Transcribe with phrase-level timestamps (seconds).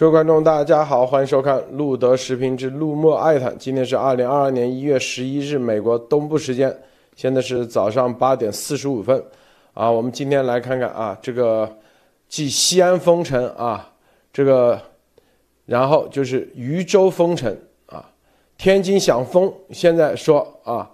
[0.00, 3.54] 各位观众，大家好，欢迎收看路德时评之路莫爱谈。
[3.58, 6.74] 今天是二零二二年一月十一日，美国东部时间，
[7.14, 9.22] 现在是早上八点四十五分。
[9.74, 11.70] 啊，我们今天来看看啊，这个
[12.30, 13.92] 继西安封城啊，
[14.32, 14.80] 这个
[15.66, 17.54] 然后就是渝州封城
[17.84, 18.02] 啊，
[18.56, 20.90] 天津想封，现在说啊，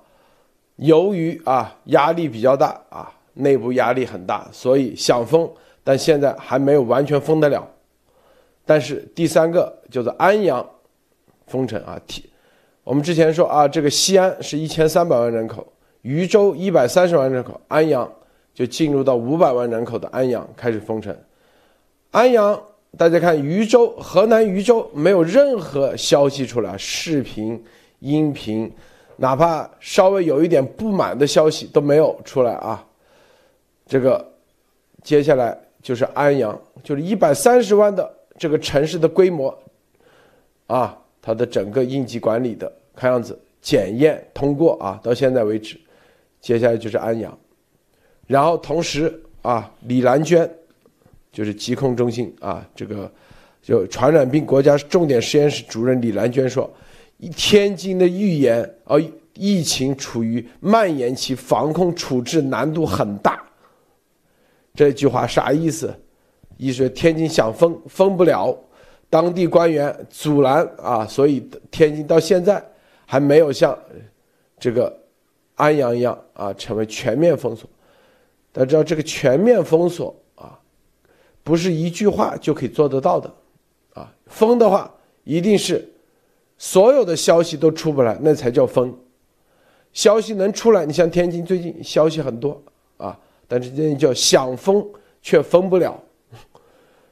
[0.78, 5.48] 由于啊压力比较大啊，内部压力很大，所以想封，
[5.84, 7.64] 但现在还没有完全封得了。
[8.66, 10.68] 但是第三个叫做安阳
[11.46, 12.28] 封城啊，提
[12.82, 15.64] 我们之前说啊，这个西安是一千三百万人口，
[16.02, 18.12] 渝州一百三十万人口，安阳
[18.52, 21.16] 就进入到五百万人口的安阳开始封城。
[22.10, 22.60] 安阳
[22.98, 27.62] 大家看，渝州河南渝州没有任何消息出来，视频、
[28.00, 28.72] 音频，
[29.16, 32.84] 哪怕稍微有一点不满的消息都没有出来啊。
[33.86, 34.32] 这个
[35.04, 38.15] 接下来就是安阳，就是一百三十万的。
[38.38, 39.56] 这个城市的规模，
[40.66, 45.78] 啊，它的整个应急管理的看样子检验通过啊，到现在为止，
[46.40, 47.36] 接下来就是安阳，
[48.26, 50.48] 然后同时啊，李兰娟
[51.32, 53.10] 就是疾控中心啊，这个
[53.62, 56.70] 就传染病国家重点实验室主任李兰娟说，
[57.34, 58.96] 天津的预言啊，
[59.34, 63.42] 疫情处于蔓延期，防控处置难度很大。
[64.74, 65.94] 这句话啥意思？
[66.56, 68.56] 一说天津想封封不了，
[69.10, 72.64] 当地官员阻拦啊，所以天津到现在
[73.04, 73.78] 还没有像
[74.58, 74.94] 这个
[75.54, 77.68] 安阳一样啊成为全面封锁。
[78.52, 80.58] 大家知道这个全面封锁啊，
[81.44, 83.30] 不是一句话就可以做得到的
[83.92, 84.10] 啊。
[84.26, 84.92] 封的话
[85.24, 85.86] 一定是
[86.56, 88.96] 所有的消息都出不来，那才叫封。
[89.92, 92.62] 消息能出来，你像天津最近消息很多
[92.96, 94.86] 啊，但是这叫想封
[95.20, 96.02] 却封不了。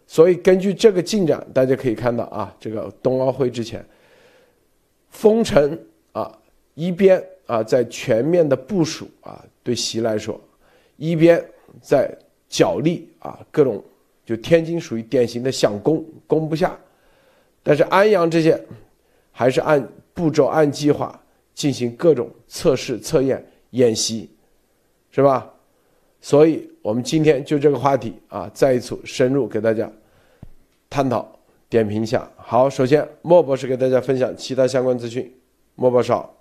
[0.06, 3.84] 所以根据这个进展，大家可以看到啊，这个冬奥会之前，
[5.10, 5.78] 封城
[6.12, 6.38] 啊，
[6.75, 10.41] 一边啊在全面的部署啊，对习来说，
[10.97, 11.43] 一边
[11.81, 12.14] 在
[12.48, 13.82] 角力啊，各种
[14.25, 16.78] 就天津属于典型的想攻攻不下，
[17.62, 18.62] 但是安阳这些
[19.32, 21.19] 还是按步骤按计划
[21.54, 24.31] 进行各种测试测验演习，
[25.10, 25.50] 是吧？
[26.20, 29.90] 所以，我们今天就这个话题啊，再一次深入给大家
[30.90, 31.26] 探讨、
[31.70, 32.28] 点评一下。
[32.36, 35.34] 好，首先莫博士给大家分享其他相关资讯。
[35.76, 36.34] 莫博士好。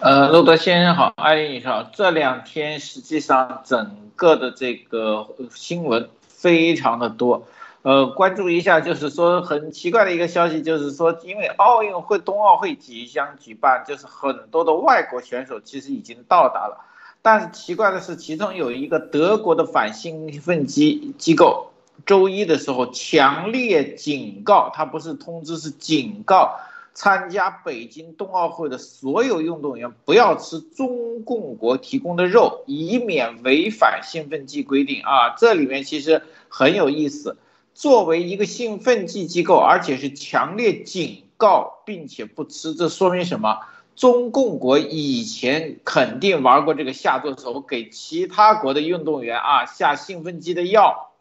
[0.00, 1.82] 呃，路德先生好，艾丽女士好。
[1.92, 7.46] 这两天实际上整个的这个新闻非常的多，
[7.82, 16.80] 呃，关注一下，就是说很奇怪的一个消息，就是说因为奥运会、冬奥会即将举办，就是很多的外国选手其实已经到达了。
[17.26, 21.70] 但是奇怪的是，其中有一个德国的反兴奋剂机构，
[22.04, 26.60] 周一的时候强烈警告，他不是通知，是警告
[26.92, 35.30] 参加北京冬奥会的所有运动员不要吃中共国提供的肉，以免违反兴奋剂规定啊！
[35.38, 37.38] 这里面其实很有意思，
[37.72, 43.60] 作为一个兴奋剂机构，而且是强烈警告并且不吃，这说明什么？
[43.96, 51.12] 中共国以前肯定玩过这个下作手，给其他国的运动员啊下兴奋剂的药，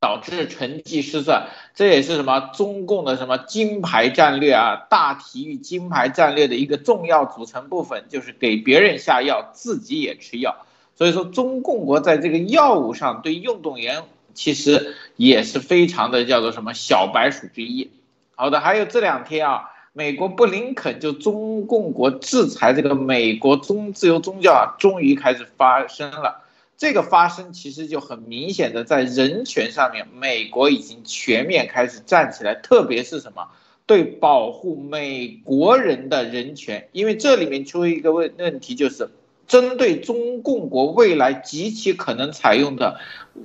[0.00, 1.48] 导致成绩失算。
[1.74, 10.66] 这也是什么中共的什么金牌战略啊，大体育金牌战略的一个重要组成部分，就是给别人下药，自己也吃药。
[10.96, 14.02] 所以说，中共国在这个药物上对运动员
[14.34, 17.92] 其实也是非常的叫做什么小白鼠之一。
[18.34, 19.68] 好的，还有这两天啊。
[19.94, 26.44] 美国布林肯就中共国制裁这个美国宗自由宗教啊，终于开始发生了。
[26.78, 33.48] 这个发生其实就很明显的在人权上面，美国已经全面开始站起来，特别是什么
[33.84, 39.10] 对保护美国人的人权，因为这里面出一个问问题就是。
[39.46, 43.00] 针对中共国未来极其可能采用的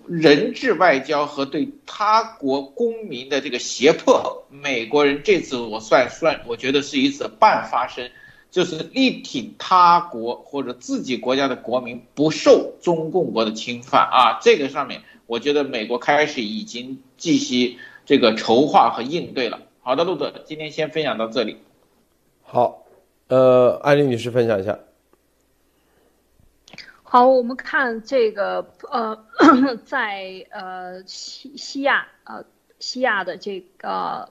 [0.07, 8.09] 人质外交和对他国公民的这个胁迫，美国人这次我算算，我觉得是一次半发声，
[8.51, 14.39] 就是力挺他国或者自己国家的国民不受中共国的侵犯啊。
[14.41, 19.59] 这个上面，我觉得美国开始已经进行这个筹划和应对了。
[19.81, 21.57] 好的，陆总，今天先分享到这里。
[22.43, 22.85] 好，
[23.27, 24.79] 呃，艾丽女士分享一下。
[27.09, 29.17] 好，我们看这个呃，
[29.85, 32.43] 在呃西西亚呃
[32.79, 34.29] 西亚的这个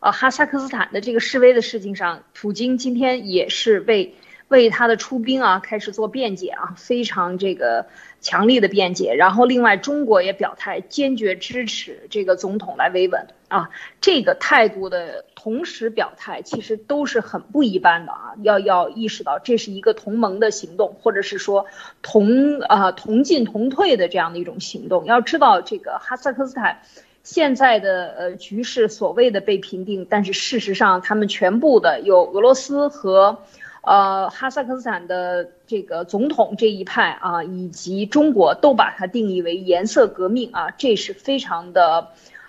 [0.00, 4.14] 呃哈萨克斯坦的这个示威的事情上，普京今天也是为
[4.48, 7.88] 为他的出兵啊开始做辩解啊，非常这个
[8.22, 9.14] 强力的辩解。
[9.14, 21.66] 然后另外中国也表态坚决支持这个总统来维稳啊，这个态度的同时表态其实都是很不一般的啊，要要意识到这是一个同盟的行动，或者是说
[22.02, 25.04] 同啊同进同退的这样的一种行动。
[25.06, 26.82] 要知道这个哈萨克斯坦。
[27.24, 33.42] 现在的呃局势所谓的被平定，但是事实上他们全部的有俄罗斯和，
[33.82, 42.08] 呃哈萨克斯坦的这个总统这一派啊，以及中国都把它定义为颜色革命啊，这是非常的。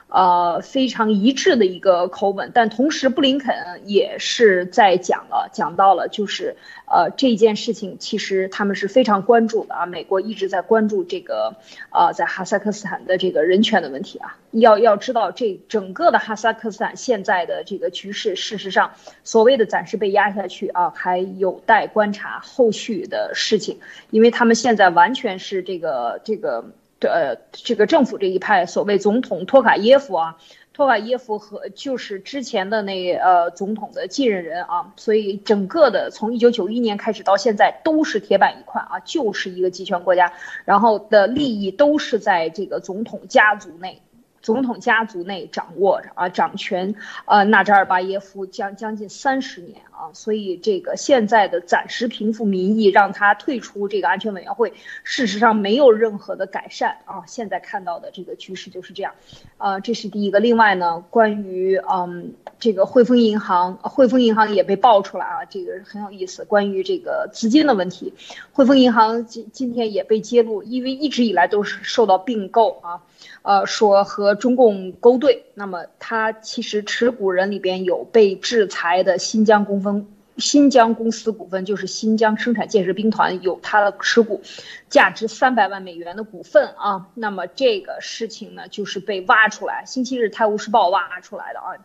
[0.10, 3.54] 呃，非常一致的一个口吻，但同时布林肯
[3.86, 6.56] 也是在讲了，讲到了，就是
[6.88, 11.56] 呃这件事情其实他们是非常关注的啊，美国一直在关注这个
[11.92, 23.78] 呃在哈萨克斯坦的这个人权的问题啊，要要知道这整个的哈萨克斯坦现在的这个局势，事实上所谓的暂时被压下去啊，还有待观察后续的事情，
[24.10, 26.66] 因为他们现在完全是这个这个。
[27.08, 30.38] 呃，这个政府这一派所谓总统托卡耶夫啊，
[30.74, 40.34] 托卡耶夫和就是之前的那呃总统的继任人啊，所以整个的从一九九一年开始到现在都是铁板一块啊，就是一个集权国家，
[40.66, 44.02] 然后的利益都是在这个总统家族内。
[44.42, 46.96] 总统家族内掌握着啊，掌权，
[47.26, 57.24] 呃，纳扎尔巴耶夫将将近三十年啊，所以这个现在的暂时平复民意，让他退出这个安全委员会，事实上没有任何的改善啊。
[57.28, 59.14] 现在看到的这个局势就是这样，
[59.58, 60.40] 呃，这是第一个。
[60.40, 66.46] 另外呢，关于嗯这个汇丰银行，汇丰银行也被爆出来啊，这个很有意思。
[66.46, 68.14] 关于这个资金的问题，
[68.54, 73.02] 汇丰银行今今天也被揭露，因为一直以来都是受到并购啊。
[73.42, 80.08] 呃，说和中共勾兑，那么他其实持股人里边有被制裁的新疆公分、
[80.38, 84.42] 新疆公司股份，就是新疆生产建设兵团有他的持股，
[84.90, 87.08] 价值三百万美元的股份啊。
[87.14, 91.76] 那么这个事情呢，就是被挖出来，星期日《泰晤士报》挖出来的啊，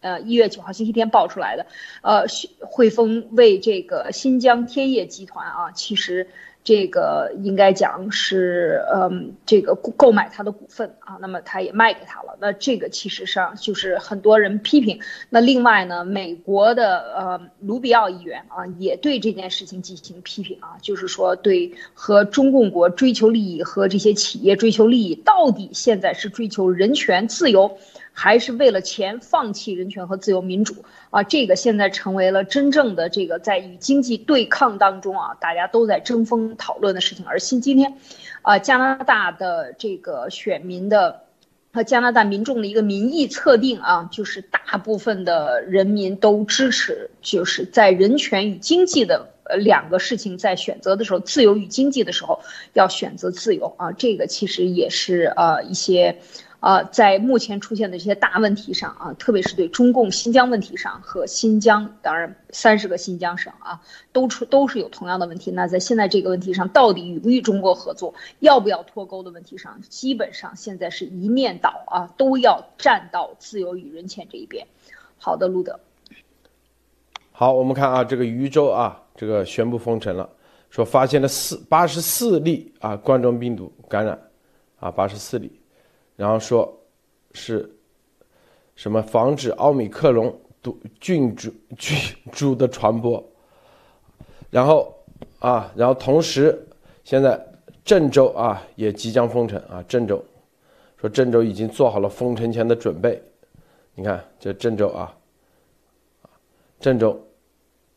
[0.00, 1.66] 呃，一月九号星期天爆出来的，
[2.02, 2.24] 呃，
[2.60, 6.28] 汇丰为这个新疆天业集团啊，其实。
[6.68, 12.36] 这个应该讲是，嗯，这个购买他的股份啊，那么他也卖给他了。
[12.42, 15.00] 那这个其实上就是很多人批评。
[15.30, 27.78] 那另外呢，美国的呃卢比奥议员啊，也对这件事情进行批评啊，就是说对和中共国追求利益和这些企业追求利益，到底现在是追求人权自由？
[28.20, 31.22] 还是为了钱放弃人权和自由民主啊？
[31.22, 37.24] 这个现在成为了真正的这个在与经济对抗当中啊，大家都在争锋讨论的事情。
[37.28, 37.96] 而新今天，
[38.42, 41.26] 啊，加拿大的这个选民的
[41.72, 52.40] 和加拿大民众的一个民意测定啊，就是大部分的人民都支持，就是在人权与经济的呃两个事情在选择的时候，自由与经济的时候
[52.72, 53.92] 要选择自由啊。
[53.92, 56.18] 这个其实也是呃一些。
[56.60, 63.80] 啊，在目前出现的这些大问题上啊，特别是对中共新疆问题上和新疆，当然三十个新疆省啊，
[64.12, 65.52] 都出都是有同样的问题。
[65.52, 74.66] 那在现在这个问题上，到底与不与中国合作，要不要脱钩的问题上，基本上现在是一面倒啊，都要站到自由与人权这一边。
[75.16, 75.78] 好的，路德。
[77.30, 80.28] 好，我们看啊，这个渝州啊，这个宣布封城了，
[80.70, 84.18] 说发现了四八十四例啊冠状病毒感染，
[84.80, 85.52] 啊八十四例。
[86.18, 86.76] 然后说，
[87.32, 87.72] 是
[88.74, 91.48] 什么防止奥密克戎毒菌株
[91.78, 91.96] 菌
[92.32, 93.24] 株的传播？
[94.50, 94.92] 然后
[95.38, 96.60] 啊，然后同时，
[97.04, 97.40] 现在
[97.84, 99.80] 郑州啊也即将封城啊。
[99.86, 100.20] 郑州
[101.00, 103.22] 说郑州已经做好了封城前的准备。
[103.94, 105.16] 你看这郑州啊，
[106.80, 107.16] 郑州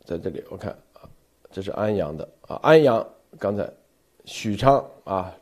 [0.05, 1.09] 在这里，我看啊，
[1.49, 3.03] 这是安阳的啊，安阳
[3.39, 3.67] 刚才
[4.25, 5.35] 许昌啊。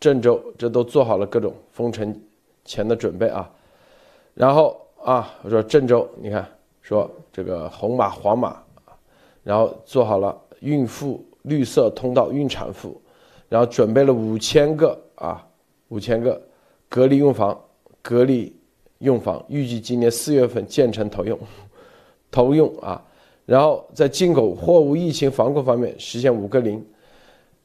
[0.00, 2.18] 郑州这都做好了各种封城
[2.64, 3.48] 前的准备啊，
[4.32, 6.48] 然后啊，我说郑州，你看
[6.80, 8.56] 说这个红码黄码，
[9.44, 12.98] 然后做好了孕妇绿色通道孕产妇，
[13.50, 15.46] 然后准备了五千个啊
[15.88, 16.40] 五千个
[16.88, 17.58] 隔离用房
[18.00, 18.56] 隔离
[19.00, 21.38] 用房，预计今年四月份建成投用
[22.30, 23.04] 投用啊，
[23.44, 26.82] 然后在进口货物疫情防控方面实现五个零，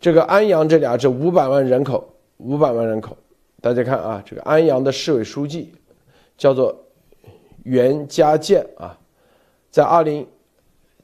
[0.01, 2.05] 这个安阳这俩这五百万人口。
[2.37, 3.15] 五百万人口，
[3.61, 5.73] 大家看啊，这个安阳的市委书记
[6.37, 6.75] 叫做
[7.63, 8.97] 袁家健啊，
[9.71, 10.27] 在二零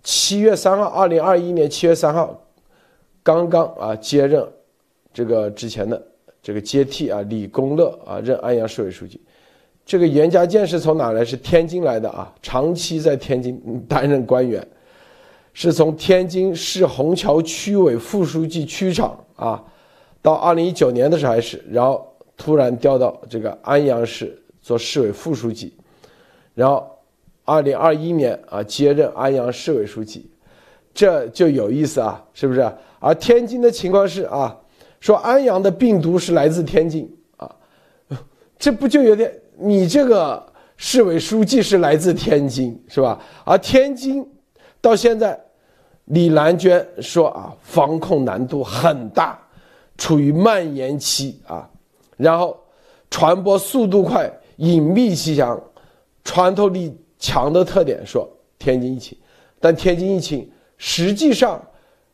[0.04, 2.40] 七月三号，二零二一年七月三号，
[3.24, 4.48] 刚刚啊接任
[5.14, 6.02] 这个之前的
[6.42, 9.20] 这个接替啊李公乐啊任安阳市委书记。
[9.86, 11.26] 这个袁家健是从哪来？
[11.26, 14.66] 是天津来的啊，长期在天津担任官员。
[15.54, 19.62] 是从天津市虹桥区委副书记、区长啊，
[20.22, 25.74] 到二零一九年的时候还是，然后突然调到这个安阳市做市委副书记，
[26.54, 26.88] 然后
[27.44, 30.30] 二零二一年啊接任安阳市委书记，
[30.94, 32.72] 这就有意思啊，是不是？
[33.00, 34.56] 而天津的情况是啊，
[35.00, 37.56] 说安阳的病毒是来自天津啊，
[38.60, 40.46] 这不就有点你这个
[40.78, 43.20] 市委书记是来自天津是吧？
[43.44, 44.28] 而天津。
[44.84, 45.40] 到现在，
[46.06, 49.40] 李兰娟说啊，防控难度很大，
[50.02, 51.70] 处于蔓延期啊，
[52.18, 52.58] 然后
[53.12, 55.62] 传播速度快、隐秘性强、
[56.24, 58.28] 穿透力强的特点，说
[58.58, 59.16] 天津疫情，
[59.60, 61.62] 但天津疫情实际上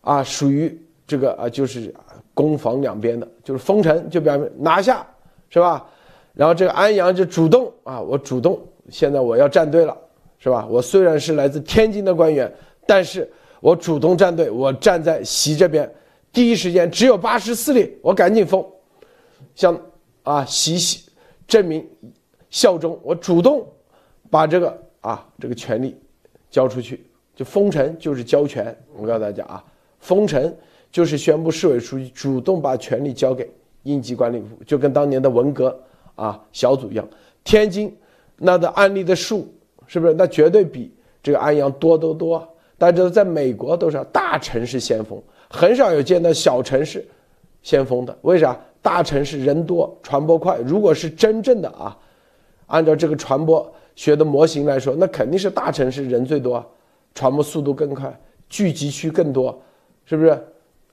[0.02, 0.78] 啊，属于
[1.08, 1.96] 这个啊，就是
[2.34, 5.08] 攻防两边的，就是封城就表明拿下
[5.50, 5.88] 是吧？
[6.34, 9.98] 然后这个安阳就主动啊，我主动，现在我要站队了。
[10.40, 10.68] 是吧？
[10.70, 12.54] 我虽然是来自天津的官员，
[12.86, 13.28] 但是
[13.60, 15.92] 我主动站队，我站在习这边，
[16.38, 18.64] 第一时间只有八十四例，我赶紧封，
[19.56, 19.76] 向
[20.22, 21.10] 啊习习
[21.48, 21.84] 证明
[22.52, 23.68] 效忠，我主动
[24.30, 25.98] 把这个啊这个权利
[26.52, 27.04] 交出去，
[27.36, 28.66] 就封城就是交权。
[28.96, 29.66] 我告诉大家啊，
[29.98, 30.56] 封城
[30.92, 33.50] 就是宣布市委书记主动把权力交给
[33.82, 35.76] 应急管理部，就跟当年的文革
[36.14, 37.10] 啊小组一样。
[37.44, 37.92] 天津
[38.36, 39.52] 那的案例的数。
[39.90, 40.14] 是不是？
[40.14, 42.48] 那绝对比这个安阳多得多。
[42.78, 47.06] 大家知道，在美国都是大城市先锋，很少有见到小城市
[47.62, 48.18] 先锋的。
[48.22, 48.60] 为啥？
[48.80, 50.58] 大城市人多，传播快。
[50.60, 51.98] 如果是真正的啊，
[52.68, 56.64] 按照这个传播学的模型来说，那肯定是大城市人最多，
[57.14, 59.62] 传播速度更快，聚集区更多，
[60.06, 60.30] 是不是？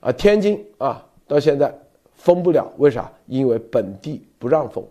[0.01, 1.73] 啊，天津啊，到现在
[2.15, 3.09] 封不了，为啥？
[3.27, 4.85] 因为本地不让封。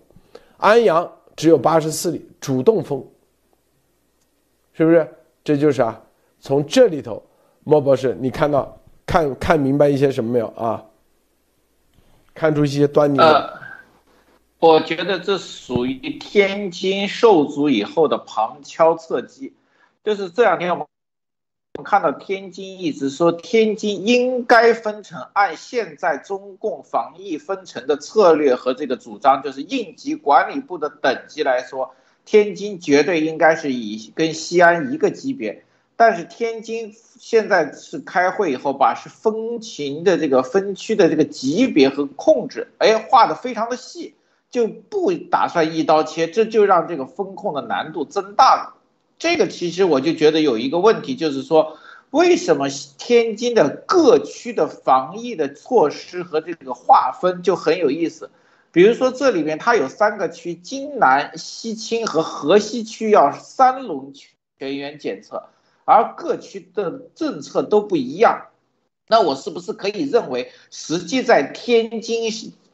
[0.56, 3.04] 安阳只有八十四例，主动封。
[4.73, 5.06] 是不是？
[5.42, 6.02] 这就是啊，
[6.40, 7.23] 从这里头，
[7.64, 8.75] 莫博士，你看到
[9.06, 10.84] 看看明白一些什么没有啊？
[12.34, 13.18] 看出一些端倪。
[13.18, 13.49] 呃，
[14.58, 19.52] 我觉得这属于天津受阻以后的旁敲侧击，
[20.02, 20.87] 就是这两天我们
[21.76, 31.94] 我们看到天津一直说天津应该分成，按现在中共防疫分成的策略和这个主张，就是应急管理部的等级来说。
[32.25, 35.62] 天津绝对应该是以跟西安一个级别，
[35.96, 44.14] 但是天津现在是开会以后把是分情的这个分区的这个级别和控制，哎，画的非常的细，
[44.50, 48.74] 就不打算一刀切，这就让这个风控的难度增大了。
[49.18, 51.78] 这个其实我就觉得有一个问题，就是说
[52.10, 58.30] 为什么天津的各区的防疫的措施和这个划分就很有意思。
[58.72, 64.12] 比如说，这里面它有三个区：津南、西青和河西区要三轮
[64.58, 65.44] 全员检测，
[65.84, 68.46] 而各区的政策都不一样。
[69.06, 72.30] 那我是不是可以认为，实际在天津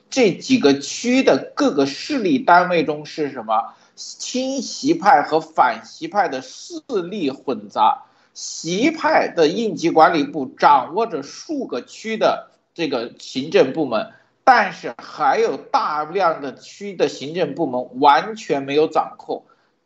[0.09, 3.75] 这几个区的各个势力单位中是什么？
[3.97, 14.13] 亲习派和反习派的势力混杂，习派的应急管理部掌握着数个区的这个行政部门。
[14.43, 19.45] 但是还有大量的区的行政部门完全没有掌控，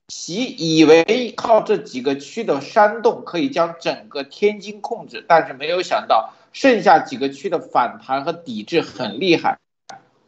[0.08, 9.58] 其以为靠这几个区的煽动可以将整个天津控制，但是没有想到剩下几个区的反弹和抵制很厉害，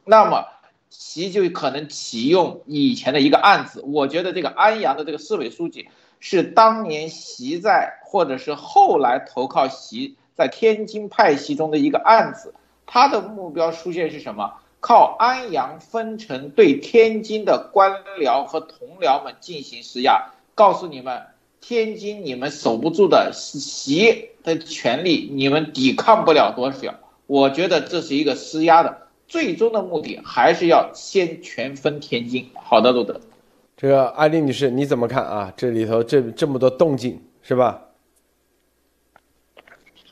[0.04, 0.47] 那么
[0.88, 3.83] 其就可能启用以前的一个案子。
[3.83, 5.88] 我觉得这个安阳的这个市委书记
[6.21, 12.54] 是当年习在或者是后来投靠习在天津派系中的一个案子。
[12.87, 14.54] 他的目标出现是什么？
[14.87, 17.90] 靠安阳分城对天津的官
[18.21, 21.23] 僚和同僚们进行施压，告诉你们，
[21.61, 26.95] 天津你们守不住的习的权利，你们抵抗不了多少。
[27.26, 32.49] 我觉得这是一个施压的，最终的目的还是要先全分天津。
[32.55, 33.21] 好的，路德，
[33.76, 35.52] 这个艾丽女士你怎么看啊？
[35.57, 37.83] 这里头这这么多动静是吧？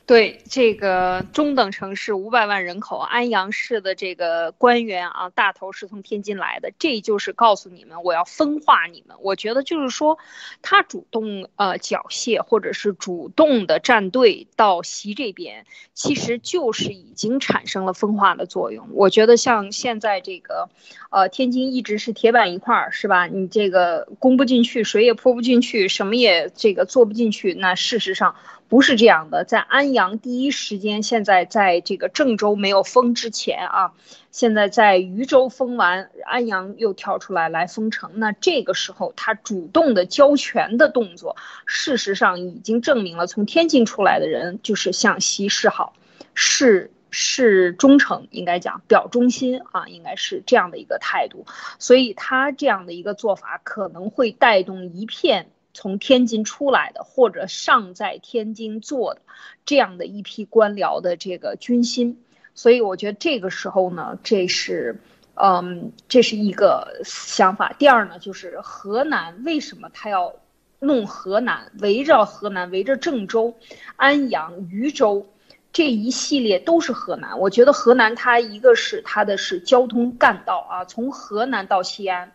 [0.05, 9.17] 对这个中等城市五百万人口安阳市的这个官员啊，大头是从天津来的，这就是告诉你们，我要分化你们。
[9.21, 10.19] 我觉得就是说，
[10.61, 18.89] 他主动呃缴械，或者是主动的站队到习这边，其实就是已经产生了分化的作用。
[18.91, 20.69] 我觉得像现在这个，
[21.09, 23.25] 呃，天津一直是铁板一块儿，是吧？
[23.25, 27.55] 你这个攻不进去，水也泼不进去，什么也这个做不进去。
[27.55, 28.35] 那事实上，
[28.67, 33.93] 不是这样的，在安阳第一时间，现在在这个郑州没有封之前啊，
[34.31, 38.11] 现在在渝州封完，安阳又跳出来来封城。
[38.15, 41.35] 那这个时候他主动的交权的动作，
[41.67, 45.93] 事实上已经证明了，从天津出来的人就是向西示好，
[46.33, 51.45] 是是忠诚，应该讲表忠心啊，应该是这样的一个态度。
[51.77, 55.51] 所以他这样的一个做法可能会带动一片。
[55.75, 59.21] 从天津出来的，或者尚在天津做的，
[59.65, 62.23] 这样的一批官僚的这个军心，
[62.55, 65.01] 所以我觉得这个时候呢，这是，
[65.35, 67.73] 嗯，这是一个想法。
[67.77, 70.33] 第二呢，就是河南为什么他要
[70.79, 73.53] 弄河南，围绕河南，围着郑州、
[73.97, 75.27] 安阳、禹州
[75.73, 77.37] 这一系列都是河南。
[77.37, 82.31] 我觉得河南它一个是它的是交通干道啊，从河南到西安。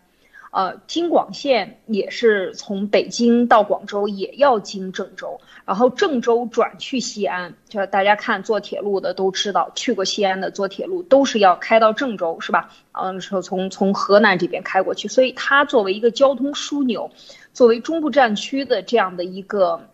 [0.50, 7.54] 呃，京广线也是从北京到广州，也要经郑州，然后郑州转去西安。
[7.68, 12.70] 就是大家看坐铁路的都知道，去过西安的坐铁路都是要开到郑州，是吧？
[12.92, 17.10] 嗯，说从从河南这边开过去，所以它作为一个交通枢纽，
[17.52, 19.89] 作为中部战区的这样的一个。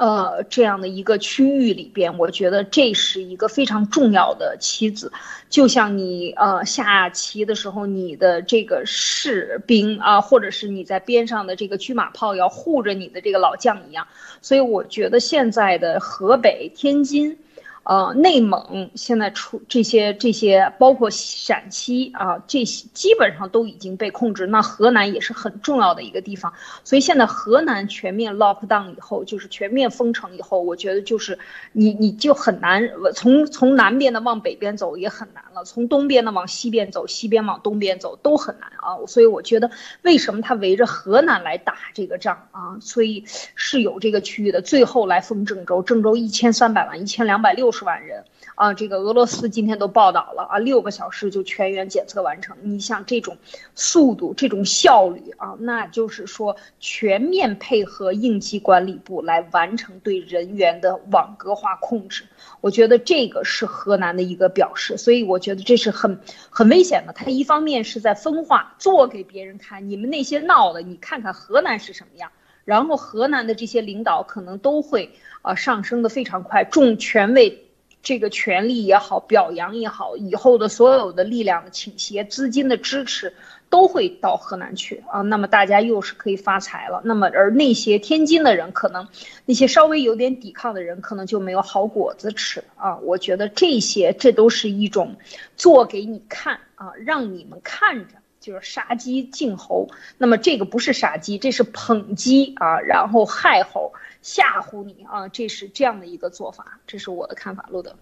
[0.00, 5.12] 呃，这样的一个区域里边，我觉得这是一个非常重要的棋子，
[5.50, 14.06] 就像你呃下棋的时候，你的这个士兵啊，或者是你在边上的这个车马炮要护着你的这个老将一样，
[14.40, 17.36] 所以我觉得现在的河北、天津。
[17.82, 24.46] 呃，内蒙现在出这些这些，包括陕西啊，这些基本上都已经被控制。
[24.46, 26.52] 那河南也是很重要的一个地方，
[26.84, 31.38] 所以现在河南全面 lock down 以后，就是全面封城以后，我觉得就是
[31.72, 39.04] 你你就很难从从南边的往北边走也很难了，从东边的往西边走，西边往东边走都很难啊。
[39.08, 39.70] 所以我觉得
[40.02, 42.76] 为什么他围着河南来打这个仗啊？
[42.80, 47.69] 所以是有这个区域的，最后来封郑州，郑州一千三百万，一千两百六。
[47.70, 48.24] 六十万人
[48.56, 52.56] 啊，这个俄罗斯今天都报道了啊，六个小时就全员检测完成。
[52.62, 53.36] 你像这种
[53.76, 62.24] 速度、这种效率啊，那就是说全面配合应急管理部来完成对人员的网格化控制。
[62.60, 66.18] 我觉得这个是河南的一个表示，所以我觉得这是很
[66.50, 67.12] 很危险的。
[67.12, 72.32] 他一方面是在分化，做给别人看，你们那些闹的，你看看河南是什么样。
[72.64, 75.12] 然后河南的这些领导可能都会。
[75.42, 77.69] 啊，上升的非常快，重权位，
[78.02, 83.34] 这个权力也好，表扬也好，以后的所有的力量的倾斜、资金的支持，
[83.68, 85.20] 都会到河南去啊。
[85.20, 87.02] 那么大家又是可以发财了。
[87.04, 89.06] 那么而那些天津的人，可能
[89.44, 92.96] 那些稍微有点抵抗的人，可能就没有好果子吃啊。
[92.98, 95.16] 我觉得这些，这都是一种
[95.56, 98.14] 做给你看啊，让你们看着。
[98.40, 107.94] 就是杀鸡儆猴，那么这个不是杀鸡，这是捧鸡啊，然后害猴吓唬你啊，这是这样的一个做法，这是我的看法，路德。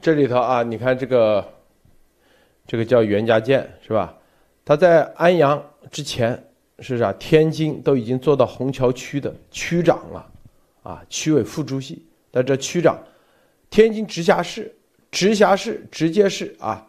[0.00, 1.46] 这里头啊，你看这个，
[2.66, 4.16] 这个叫袁家健是吧？
[4.64, 6.42] 他在安阳之前
[6.78, 7.12] 是啥？
[7.14, 10.30] 天津都已经做到虹桥区的区长了，
[10.82, 12.04] 啊，区委副主席。
[12.30, 12.98] 但这区长，
[13.70, 14.74] 天津直辖市，
[15.10, 16.86] 直辖市直接是啊。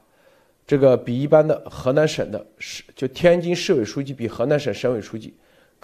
[0.68, 5.32] 这个比一般的河南省的市，就天津市委书记比河南省省委书记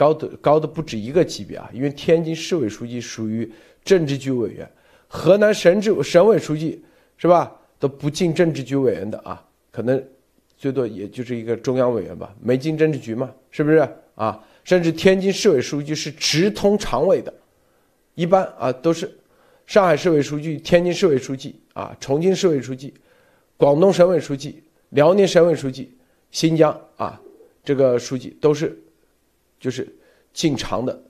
[0.01, 1.69] 高的高的不止一个级别啊！
[1.71, 3.47] 因为天津市委书记属于
[3.83, 4.67] 政治局委员，
[5.07, 6.83] 河南省治省委书记
[7.17, 7.55] 是吧？
[7.77, 10.03] 都不进政治局委员的啊，可能
[10.57, 14.43] 最多也就是一个中央委员吧，没进政治局嘛，是不是啊？
[14.63, 17.31] 甚至天津市委书记是直通常委的，
[18.15, 19.07] 一般啊都是
[19.67, 22.91] 上海市委书记、天津市委书记啊、重庆市委书记、
[23.55, 24.63] 广东省委书记。
[24.89, 25.95] 辽宁省委书记、
[26.31, 27.21] 新疆啊，
[27.63, 28.77] 这个书记都是，
[29.61, 29.87] 就是
[30.33, 31.01] 进常的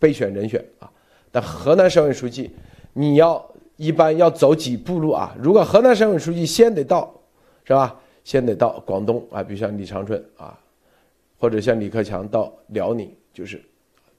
[0.00, 0.90] 备选人选啊。
[1.30, 2.50] 但河南省委书记，
[2.92, 5.32] 你要一般要走几步路啊？
[5.38, 7.14] 如果河南省委书记先得到，
[7.64, 8.00] 是吧？
[8.24, 10.58] 先得到广东啊，比如像李长春啊，
[11.38, 13.62] 或者像李克强到辽宁，就是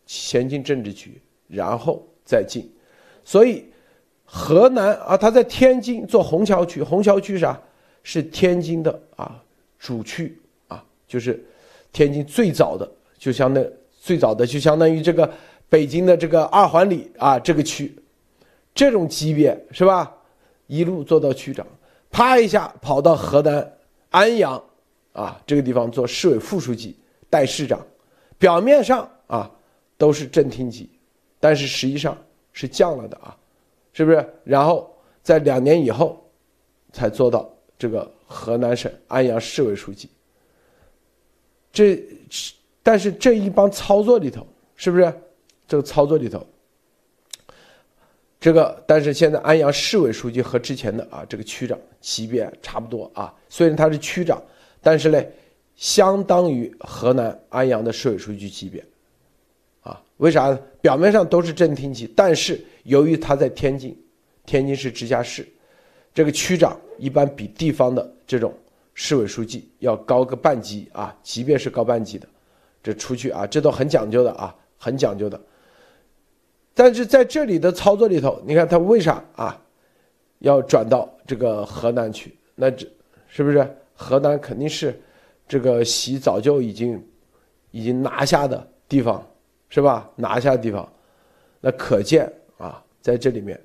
[0.06, 2.72] 先进政治局，然后再进。
[3.24, 3.66] 所以
[4.24, 7.60] 河南啊，他在天津做虹桥区，虹桥区啥？
[8.04, 9.44] 是天津的啊
[9.80, 11.44] 主区啊，就是
[11.92, 12.88] 天津最早的，
[13.26, 15.28] 就相当最早的就相当于这个
[15.68, 17.92] 北京的这个二环里啊这个区，
[18.76, 20.16] 这种级别是吧？
[20.68, 21.66] 一路做到区长，
[22.12, 23.78] 啪一下跑到河南
[24.12, 24.64] 安阳
[25.12, 26.96] 啊这个地方做市委副书记、
[27.28, 27.84] 代市长，
[28.38, 29.50] 表面上啊
[29.98, 30.88] 都是正厅级，
[31.40, 32.16] 但是实际上
[32.54, 33.36] 是降了的啊，
[33.92, 34.24] 是不是？
[34.44, 36.24] 然后在两年以后
[36.94, 37.50] 才做到。
[37.78, 40.10] 这个河南省安阳市委书记，
[41.74, 42.02] 这
[42.86, 44.46] 但是这一帮操作里头，
[44.76, 45.12] 是不是
[45.68, 46.46] 这个操作里头，
[48.40, 54.40] 这个，但是现在安阳市委书记和之前的啊这个区长级别差不多啊，虽然他是区长，
[54.84, 55.20] 但是呢，
[55.76, 58.86] 相当于河南安阳的市委书记级别，
[59.82, 60.60] 啊，为啥呢？
[60.80, 63.98] 表面上都是正厅级，但是由于他在天津，
[64.46, 65.44] 天津市直辖市，
[66.14, 68.54] 这个区长一般比地方的这种
[68.94, 72.28] 市委书记要高个半级啊，级别是高半级的，
[72.86, 75.42] 这出去啊，这都很讲究的啊，很讲究的。
[76.76, 79.60] 但是在这里的操作里头，你看他为啥啊，
[80.40, 82.38] 要转到这个河南去？
[82.54, 82.88] 那这
[83.28, 85.02] 是不是河南肯定是
[85.48, 87.04] 这个习早就已经
[87.72, 89.28] 已经拿下的地方，
[89.70, 90.08] 是吧？
[90.16, 90.88] 拿下的地方，
[91.60, 93.60] 那可见啊，在这里面，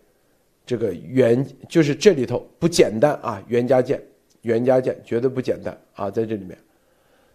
[0.65, 4.03] 这个袁就是这里头不简单啊，袁家健，
[4.41, 6.57] 袁家健绝对不简单啊，在这里面，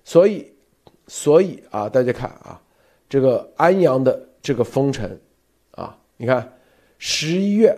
[0.04, 0.52] 所以
[1.08, 2.62] 所以啊，大家看啊，
[3.08, 5.20] 这个安阳的这个封城
[5.72, 5.98] 啊。
[6.18, 6.58] 你看，
[6.98, 7.78] 十一月，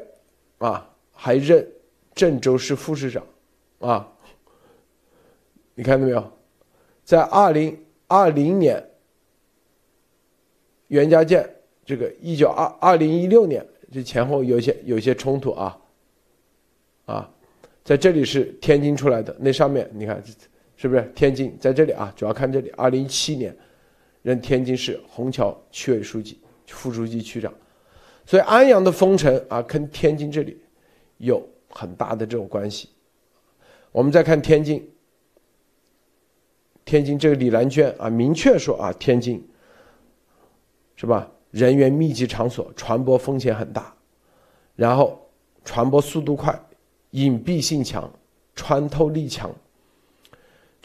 [0.60, 1.68] 啊，还任
[2.13, 3.24] 郑州市副市长，
[3.80, 4.08] 啊，
[5.74, 6.32] 你看到没有？
[7.04, 8.84] 在二零二零年，
[10.88, 11.50] 袁家健
[11.86, 15.80] 这个一九二二零一六年这前后有些有些冲突啊，
[17.06, 17.32] 啊，
[17.84, 20.22] 在这里是天津出来的，那上面你看
[20.78, 21.58] 是不是天津？
[21.60, 23.54] 在这里啊，主要看这里，二零一七年
[24.22, 27.54] 任天津市虹桥区委书记、副书记、区长。
[28.26, 30.58] 所以安阳的封城啊，跟天津这里
[31.18, 32.90] 有很大的这种关系。
[33.92, 34.88] 我们再看天津，
[36.86, 39.46] 天津这个李兰娟啊，明确说啊，天津
[40.96, 41.30] 是吧？
[41.52, 43.96] 人员密集场所，传播风险很大，
[44.76, 45.18] 然后
[45.63, 46.60] 传播速度快，
[47.12, 48.12] 隐蔽性强，
[48.54, 49.50] 穿透力强，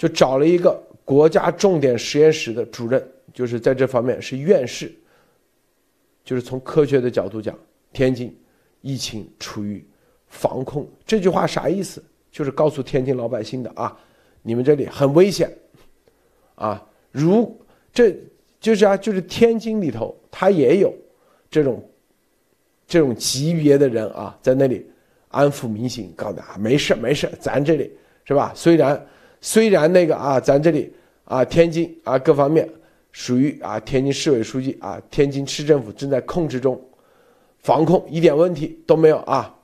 [0.02, 3.00] 就找了一个国家重点实验室的主任，
[3.32, 4.92] 就是在这方面是院士。
[6.24, 7.56] 就是从科学的角度讲，
[7.92, 8.36] 天津
[8.80, 9.86] 疫情处于
[10.26, 12.02] 防控，这句话啥意思？
[12.32, 13.96] 就是告诉天津老百姓的啊，
[14.42, 15.48] 你们这里很危险，
[16.56, 17.56] 啊，如
[17.92, 18.12] 这
[18.58, 20.92] 就是啊，就是天津里头他也有
[21.48, 21.88] 这种
[22.88, 24.84] 这种级别的人啊，在那里
[25.28, 27.88] 安抚民心，告诉啊，没事没事，咱这里
[28.24, 28.52] 是吧？
[28.52, 29.00] 虽然
[29.42, 30.90] 虽然那个啊，咱这里
[31.24, 32.66] 啊，天津啊，各方面。
[33.14, 36.82] 属于啊，天津市委书记啊，天津市政府正在控制中，
[37.58, 39.54] 防控一点问题都没有啊。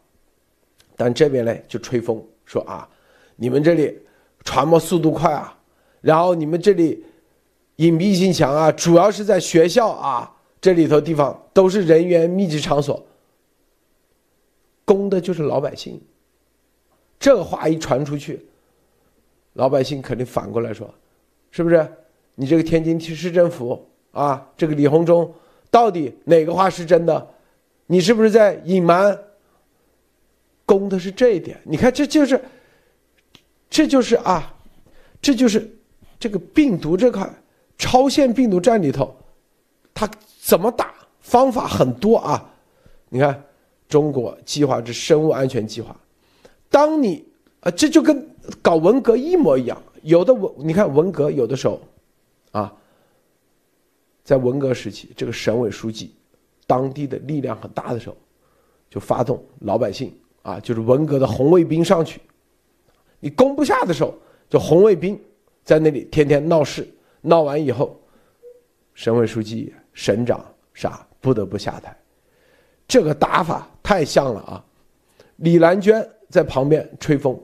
[0.95, 2.87] 但这边呢就吹风说啊，
[3.37, 3.99] 你们这里
[4.45, 5.57] 传播速度快啊，
[6.03, 7.03] 然后你们这里
[7.77, 13.03] 隐蔽性强啊，主要是在学校啊这里头地方都是人员密集场所，
[14.85, 15.99] 攻的就是老百姓。
[17.19, 18.45] 这话一传出去，
[19.59, 20.89] 老百姓肯定反过来说，
[21.51, 21.87] 是不是？
[22.37, 25.35] 你这个天津市政府啊，这个李鸿忠
[25.69, 27.29] 到底哪个话是真的？
[27.87, 29.19] 你是不是在隐瞒？
[30.65, 31.61] 攻的是这一点。
[31.65, 32.41] 你看，这就是，
[33.69, 34.55] 这就是啊，
[35.21, 35.69] 这就是
[36.21, 37.29] 这个病毒这块
[37.77, 39.13] 超限病毒战里头，
[39.93, 40.09] 他
[40.41, 40.95] 怎么打？
[41.21, 42.49] 方法很多啊。
[43.09, 43.43] 你看，
[43.89, 45.99] 中国计划之生物安全计划，
[46.71, 47.27] 当你
[47.71, 48.27] 这就跟
[48.63, 49.81] 搞文革一模一样。
[50.03, 51.81] 有的文，你看文革有的时候。
[52.51, 52.75] 啊，
[54.25, 56.15] 在文革时期，这个省委书记，
[56.67, 58.17] 当地的力量很大的时候，
[58.89, 62.23] 就发动老百姓啊，就是文革的红卫兵上去。
[63.21, 64.15] 你攻不下的时候，
[64.49, 65.21] 就红卫兵
[65.63, 66.89] 在那里天天闹事，
[67.21, 68.01] 闹完以后，
[68.95, 71.95] 省委书记、省长啥不得不下台。
[72.89, 74.65] 这个打法太像了啊！
[75.37, 77.39] 李兰娟在旁边吹风，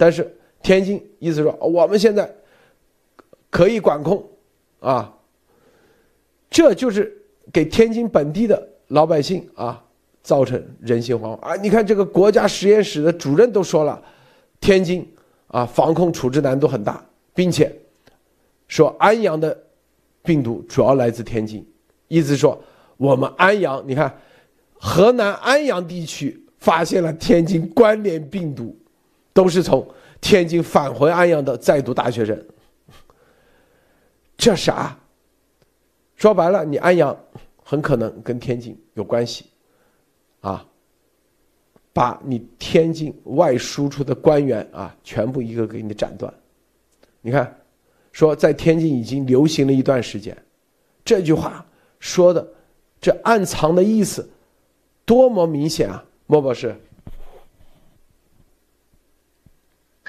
[0.00, 0.26] 但是
[0.62, 2.34] 天津意思说我们现在
[3.50, 4.26] 可以管控。
[4.80, 5.14] 啊，
[6.48, 7.14] 这就是
[7.52, 9.84] 给天津本地的老百姓啊
[10.22, 11.54] 造成人心惶惶啊！
[11.56, 14.02] 你看这个国家实验室的主任都说了，
[14.58, 15.06] 天津
[15.48, 17.70] 啊防控处置难度很大，并且
[18.68, 19.54] 说安阳的
[20.22, 21.62] 病毒主要来自天津，
[22.08, 22.58] 意思说
[22.96, 24.18] 我们安阳，你看
[24.78, 28.74] 河南安阳地区发现了天津关联病毒，
[29.32, 29.86] 都是从
[30.20, 32.46] 天津返回安阳的在读大学生。
[34.36, 34.96] 这啥？
[36.16, 37.18] 说白了，你安阳
[37.62, 39.46] 很可能跟天津有关系，
[40.40, 40.66] 啊，
[41.92, 46.32] 把你天津外输出的官员啊，全部一个给你斩断。
[47.22, 47.58] 你看，
[48.12, 50.36] 说在天津已经流行了一段时间，
[51.04, 51.64] 这句话
[51.98, 52.46] 说的，
[53.00, 54.28] 这暗藏的意思
[55.04, 56.04] 多么明显啊！
[56.26, 56.74] 莫博士，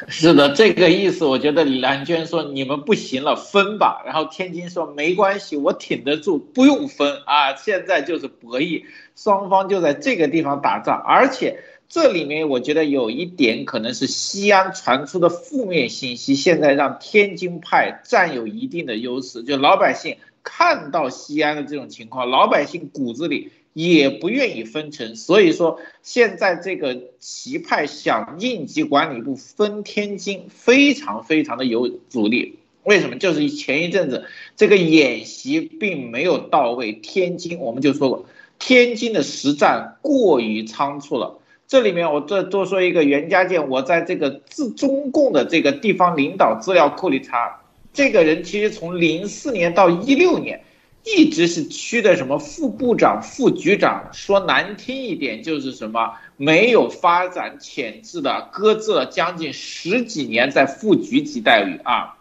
[0.07, 4.01] 是的，这个意思，我觉得李兰娟说你们不行了，分吧。
[4.05, 7.55] 然后天津说没关系，我挺得住，不用分啊。
[7.55, 8.83] 现在就是博弈，
[9.15, 23.51] 双方就在这个地方打仗，而且这里面我觉得有一点可能是西安传出的负面信息，现在让天津派占有一定的优势，就老百姓看到西安的这种情况，老百姓骨子里。
[23.73, 32.59] 也不愿意分成，所以说现在这个齐派想应急管理部分天津，非常非常的有阻力。
[32.83, 33.15] 为什么？
[33.17, 34.25] 就是前一阵子
[34.57, 38.25] 这个演习并没有到位，天津我们就说过，
[38.59, 41.37] 天津的实战过于仓促了。
[41.67, 47.61] 这里面我再多说一个袁家健，我在这个自中共的这个地方领导资料库里查，
[47.93, 50.61] 这个人其实从零四年到一六年。
[51.03, 62.17] 一直是区的什么副部长、副局长，说难听一点就是什么没有发展潜质的，搁置了将近十几年在副局级待遇啊。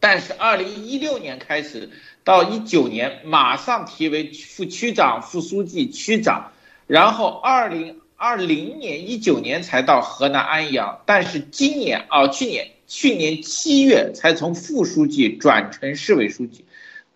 [0.00, 1.90] 但是二零一六年开始
[2.24, 6.52] 到一九年，马上提为副区长、副书记、区长，
[6.86, 16.64] 然后二零二零年、一九年才到河南安阳，但是今年啊，去年去年七月才从副书记转成市委书记。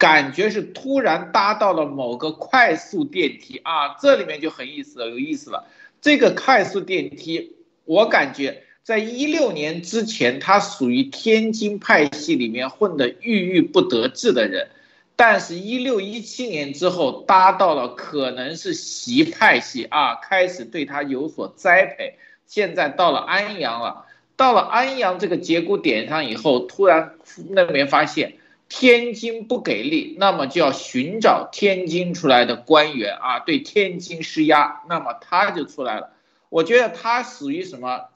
[0.02, 5.68] 感觉是突然搭到了某个快速电梯啊，这里面就很意思了，有意思了。
[6.00, 14.70] 这个快速电梯，我感觉在一六年之前，他属于天津派系里面混得郁郁不得志的人，
[15.14, 22.16] 但是，一六一七年之后搭到了可能是习派系啊，开始对他有所栽培。
[22.48, 27.12] 现在到了安阳了，到了安阳这个节骨点上以后，突然
[27.50, 28.32] 那边发现。
[28.74, 36.14] 天津不给力，那么就要寻找天津出来的官员啊，对天津施压，那么他就出来了。
[36.48, 38.08] 我觉得他属于什么？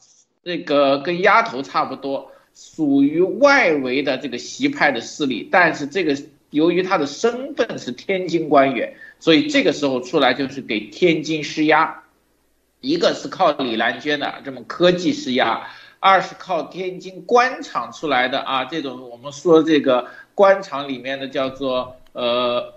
[0.43, 5.47] 那个跟丫头差不多，属于外围的这个习派的势力。
[5.53, 6.17] 但是这个
[6.49, 12.03] 由于他的身份是天津官员，所以这个时候出来就是给天津施压。
[12.81, 15.69] 一个是靠李兰娟的这么科技施压，
[16.07, 20.07] 二是靠天津官场出来的啊，这种我们说这个。
[20.37, 22.75] 官场里面的叫做呃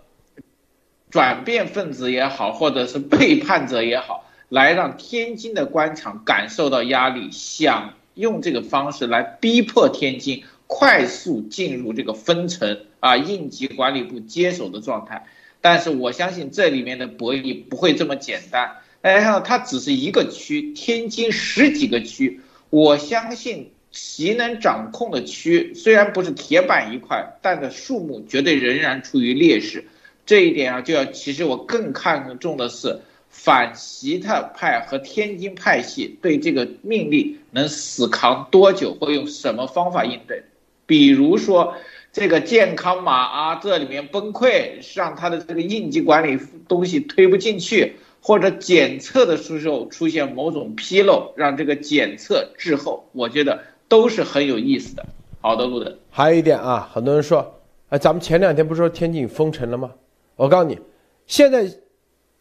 [1.09, 15.27] 转变分子也好，或者是背叛者也好，来让天津的官场感受到压力，想用这个方式来逼迫天津快速进入这个分层啊应急管理部接手的状态。
[15.59, 18.77] 但是我相信这里面的博弈不会这么简单。
[19.01, 22.39] 大家看到它只是一个区，天津十几个区，
[22.69, 23.71] 我相信。
[23.91, 29.83] 其能掌控的区虽然不是铁板一块，但的数目绝对仍然处于劣势。
[30.27, 32.99] 这一点啊，就要其实我更看重的是
[33.31, 40.43] 反习特派和天津派系对这个命令能死扛多久，会用什么方法应对。
[40.85, 41.73] 比如说
[42.13, 53.09] 这个健康码啊，这里面崩溃，让他的这个应急管理东西推不进去，或者检测的时候出现某种纰漏，让这个检测滞后。
[53.13, 53.63] 我觉得。
[53.89, 55.03] 都是很有意思的。
[55.41, 55.97] 好的，路德。
[56.11, 59.91] 还有一点啊，很多人说，哎，咱们前两天不是说天津封城了吗？
[60.35, 60.79] 我告诉你，
[61.25, 61.67] 现在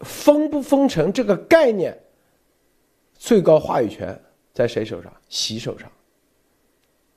[0.00, 1.98] 封不封城这个概念，
[3.14, 4.20] 最高话语权
[4.52, 5.10] 在谁手上？
[5.30, 5.90] 习手上。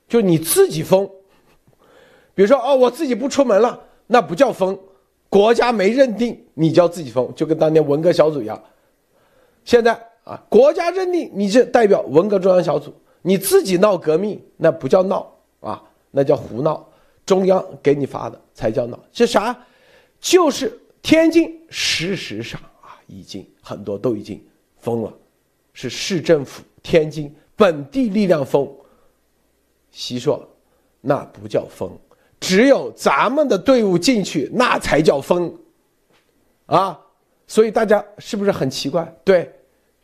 [0.07, 1.11] 就你自己封，
[2.33, 4.79] 比如说哦，我自己不出门了，那不叫封，
[5.31, 8.61] 国家没认定你叫自己封，就跟当年文革小组一样。
[9.63, 12.93] 现在啊，国家认定你这代表文革中央小组。
[13.21, 16.85] 你自己闹革命，那不叫闹啊，那叫胡闹。
[17.25, 18.99] 中央给你发的才叫闹。
[19.13, 19.57] 这啥？
[20.19, 24.43] 就是天津，事实上啊，已经很多都已经
[24.79, 25.13] 封了，
[25.71, 28.69] 是市政府、天津本地力量封。
[29.91, 30.45] 习说，
[30.99, 31.91] 那不叫封，
[32.41, 35.57] 只有咱们的队伍进去，那才叫封。
[36.65, 36.99] 啊，
[37.47, 39.09] 所以大家是不是很奇怪？
[39.23, 39.49] 对，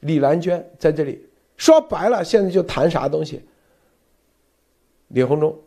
[0.02, 1.28] 李兰娟在这里。
[1.58, 3.44] 说白了，现在就谈啥东西。
[5.08, 5.58] 李鸿忠，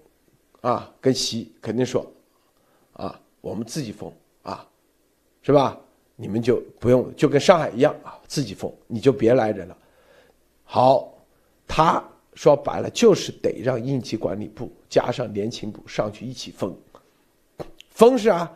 [0.60, 2.06] 啊，跟习肯定说，
[2.92, 4.64] 啊，我们自己封啊，
[5.42, 5.78] 是吧？
[6.14, 9.76] 你们就不用，就跟上海一样啊，自己封，你就别来人了。
[10.64, 11.12] 好，
[11.66, 12.04] 他
[12.40, 16.74] 说白了就是得让应急管理部加上联勤部上去一起封，
[17.90, 18.50] 封是啊，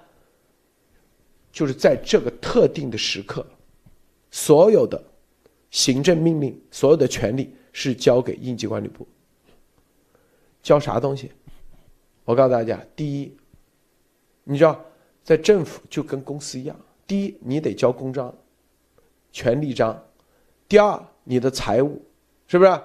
[1.52, 3.46] 就是在这个特定的时刻，
[4.30, 4.98] 所有的。
[5.70, 9.06] 行政命令所有的权利是交给应急管理部。
[10.62, 11.30] 交啥东西？
[12.24, 13.36] 我告诉大家，第一，
[14.44, 14.82] 你知道，
[15.22, 16.74] 在政府就跟公司一样，
[17.06, 18.34] 第一你得交公章、
[19.30, 19.94] 权利章；
[20.66, 22.02] 第二，你的财务
[22.46, 22.80] 是不是？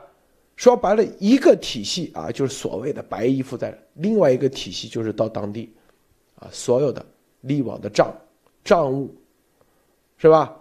[0.59, 5.73] 说白了，一个体系啊，就是所谓的白衣负债；另外一个体系就是到当地，
[6.35, 7.03] 啊，所有的
[7.39, 8.13] 利往的账
[8.61, 9.15] 账务，
[10.17, 10.53] 是吧？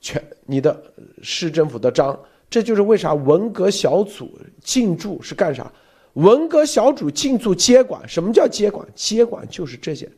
[0.00, 0.82] 全你的
[1.20, 2.18] 市政府的章，
[2.48, 5.70] 这就是为啥文革小组进驻是干啥？
[6.14, 8.88] 文革小组进驻接管，什么叫接管？
[8.94, 10.10] 接管就是这些，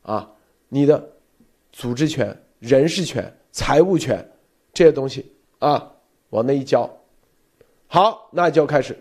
[0.00, 0.26] 啊，
[0.70, 1.06] 你的
[1.72, 4.26] 组织权、人事权、财务权
[4.72, 5.92] 这些东西啊，
[6.30, 6.90] 往那一交，
[7.94, 8.96] 好，那就开始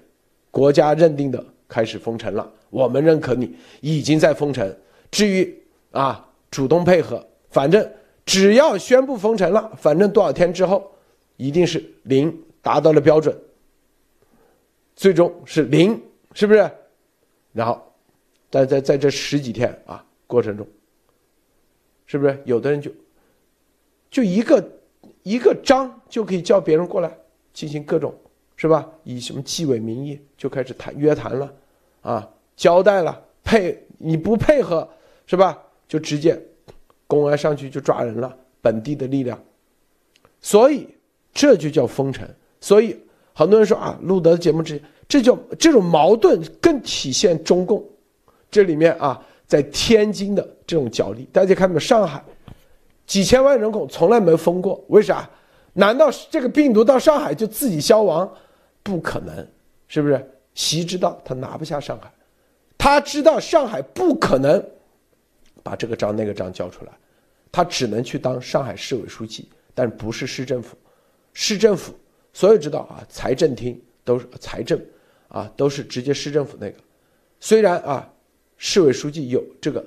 [0.51, 2.51] 国家认定的开始封城了。
[2.69, 4.77] 我们认可你已经在封城，
[5.10, 5.58] 至于
[5.91, 7.89] 啊，主动配合，反正
[8.25, 10.91] 只要宣布封城了，反正多少天之后
[11.38, 13.34] 一定是零达到了标准，
[14.93, 15.97] 最终是零。
[16.34, 16.69] 是不是？
[17.54, 17.82] 然后，
[18.49, 20.67] 在在在这十几天啊过程中，
[22.06, 22.91] 是不是有的人就
[24.10, 24.69] 就一个
[25.23, 27.17] 一个章就可以叫别人过来
[27.54, 28.13] 进行各种
[28.62, 28.88] 是吧？
[29.04, 31.52] 以什么纪委名义就开始谈约谈了，
[32.02, 34.88] 啊，交代了配你不配合
[35.26, 35.58] 是吧？
[35.88, 36.39] 就直接
[37.08, 39.43] 公安上去就抓人了，本地的力量，
[40.41, 40.88] 所以
[41.34, 42.24] 这就叫封城。
[42.60, 42.95] 所以
[43.34, 44.80] 很多人说啊，路德的节目之。
[45.08, 47.84] 这叫这种矛盾更体现中共
[48.52, 51.28] 这里面啊，在天津的这种角力。
[51.34, 51.80] 大家看到没有？
[51.80, 52.24] 上海
[53.08, 55.28] 几千万人口从来没封过，为啥？
[55.74, 58.32] 难道这个病毒到上海就自己消亡？
[58.83, 59.47] 不可能，
[59.87, 60.29] 是不是？
[60.53, 62.11] 习知道他拿不下上海，
[62.77, 64.63] 他知道上海不可能
[65.63, 66.91] 把这个章那个章交出来，
[67.51, 70.77] 他只能去当上海市委书记，但不是市政府。
[71.33, 71.93] 市政府
[72.33, 74.79] 所有知道啊，财政厅都是财政。
[75.33, 76.75] 啊，都是直接市政府那个，
[77.39, 78.13] 虽然啊，
[78.57, 79.81] 市委书记有这个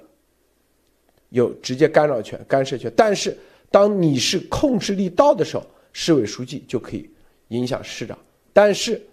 [1.29, 3.37] 有直接干扰权、干涉权，但是
[3.71, 7.11] 当你是控制力到的时候，市委书记就可以
[7.49, 8.19] 影响市长。
[8.55, 9.07] 但是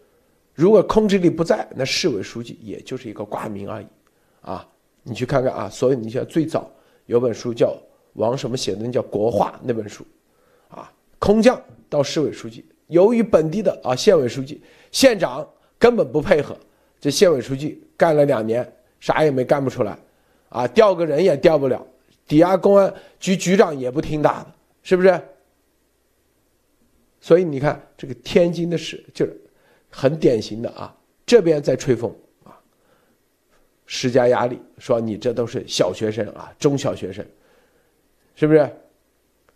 [0.54, 3.88] 如果控制力不在，那市委书记也就是一个挂名而已。
[4.40, 4.66] 啊，
[5.04, 6.72] 你去看看啊，所以你像最早
[7.08, 7.76] 有本书叫
[8.14, 10.06] 王什么写的，那叫《国画》那本书，
[10.70, 14.62] 啊，空降到市委书记，由于本地的啊县委书记、
[14.94, 15.46] 县长。
[15.82, 16.56] 根本不配合，
[17.00, 19.98] 这县委书记干了两年，啥也没干不出来，
[20.50, 21.84] 啊，调个人也调不了，
[22.28, 25.20] 抵押公安局局长也不听打的，是不是？
[27.22, 29.40] 所以你看这个天津的事，就是
[29.90, 30.94] 很典型的啊，
[31.26, 32.60] 这边在吹风啊，
[33.86, 37.26] 施加压力，说你这都是小学生啊，中小学生，
[38.36, 38.70] 是不是？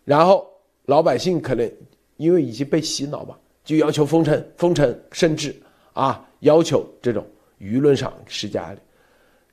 [0.04, 0.50] 然后
[0.86, 1.70] 老百姓可能
[2.16, 5.54] 因为已经被洗脑嘛，就要求封城，封城，甚至。
[5.92, 7.26] 啊，要求这种
[7.58, 8.78] 舆论上施加压力，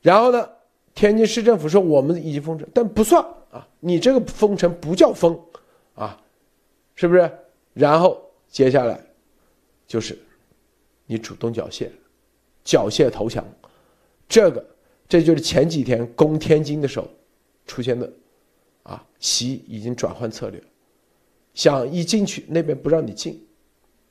[0.02, 0.46] 然后呢，
[0.94, 5.40] 天津市政府说我们已经封城，但不算啊，你这个封城不叫封，
[5.96, 6.22] 啊，
[6.96, 7.32] 是不是？
[7.74, 9.00] 然后接下来
[9.88, 10.18] 就是
[11.06, 11.90] 你主动缴械，
[12.64, 13.46] 缴械投降，
[14.28, 14.66] 这个
[15.08, 17.08] 这就是前几天攻天津的时候
[17.66, 18.12] 出现的，
[18.84, 20.62] 啊，习已经转换策略，
[21.54, 23.46] 想一进去那边不让你进，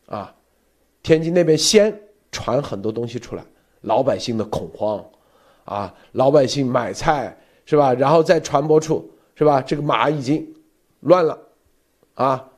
[0.06, 0.34] 啊，
[1.02, 1.96] 天津那边先。
[2.34, 3.44] 传很多东西出来，
[3.82, 5.04] 老百姓的恐慌，
[5.66, 7.92] 啊，老百姓买菜是吧？
[7.92, 9.60] 然后再传播出是吧？
[9.60, 10.50] 这个马已经
[11.00, 11.38] 乱了，
[12.14, 12.50] 啊，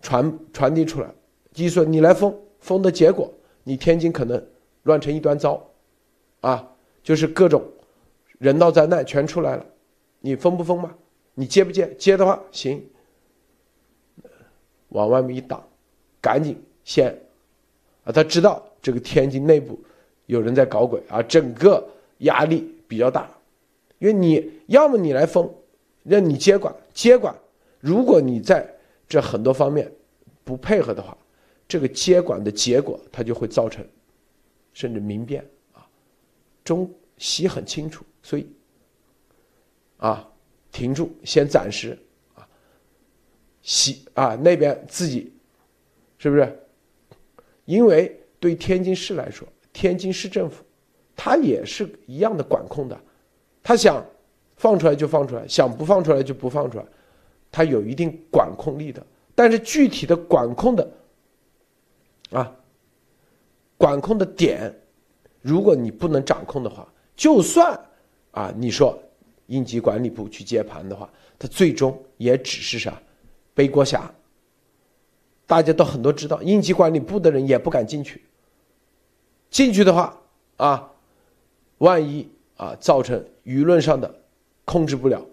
[0.00, 1.08] 传传递出来，
[1.52, 3.32] 就说你来封封的结果，
[3.64, 4.42] 你天津可能
[4.84, 5.62] 乱成一团糟，
[6.40, 6.66] 啊，
[7.02, 7.62] 就是各种
[8.38, 9.66] 人道灾难全出来了，
[10.20, 10.94] 你封不封嘛？
[11.34, 11.92] 你接不接？
[11.94, 12.82] 接的话行，
[14.88, 15.62] 往外面一挡，
[16.20, 17.16] 赶紧先。
[18.04, 19.78] 啊，他知道这个天津内部
[20.26, 21.86] 有人在搞鬼啊，整个
[22.18, 23.30] 压力比较大，
[23.98, 25.52] 因为你要么你来封，
[26.02, 27.34] 让你接管接管，
[27.78, 28.66] 如果你在
[29.10, 29.92] 这很多方面
[30.44, 31.18] 不配合的话，
[31.66, 33.84] 这个接管的结果它就会造成
[34.72, 35.84] 甚至民变啊。
[36.62, 38.46] 中西很清楚，所以
[39.96, 40.26] 啊，
[40.70, 41.98] 停住，先暂时
[42.34, 42.46] 啊，
[43.62, 45.32] 西啊那边自己
[46.16, 46.66] 是不是？
[47.64, 50.64] 因为对天津市来说，天津市政府，
[51.16, 52.98] 它也是一样的管控的，
[53.60, 54.06] 他想
[54.56, 56.84] 放出来就放出来，想不放出来就不放出来，
[57.50, 59.04] 它有一定管控力的。
[59.34, 60.90] 但是具体的管控的
[62.30, 62.54] 啊，
[63.78, 64.72] 管控的点，
[65.40, 67.78] 如果你不能掌控的话，就算
[68.32, 69.02] 啊你说
[69.46, 73.00] 应急管理部去接盘的话，它最终也只是啥
[73.54, 74.12] 背锅侠。
[75.46, 78.22] 大家都很多知道，应急管理部的人也不敢进去。
[79.50, 80.20] 进去的话，
[80.58, 80.92] 啊，
[81.78, 84.22] 万一啊造成舆论上的
[84.64, 85.26] 控制不了，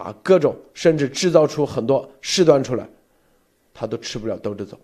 [0.00, 2.88] 啊，各种甚至制造出很多事端出来，
[3.72, 4.78] 他都吃不了兜着走。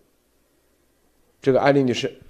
[1.42, 2.20] 这个艾丽女士。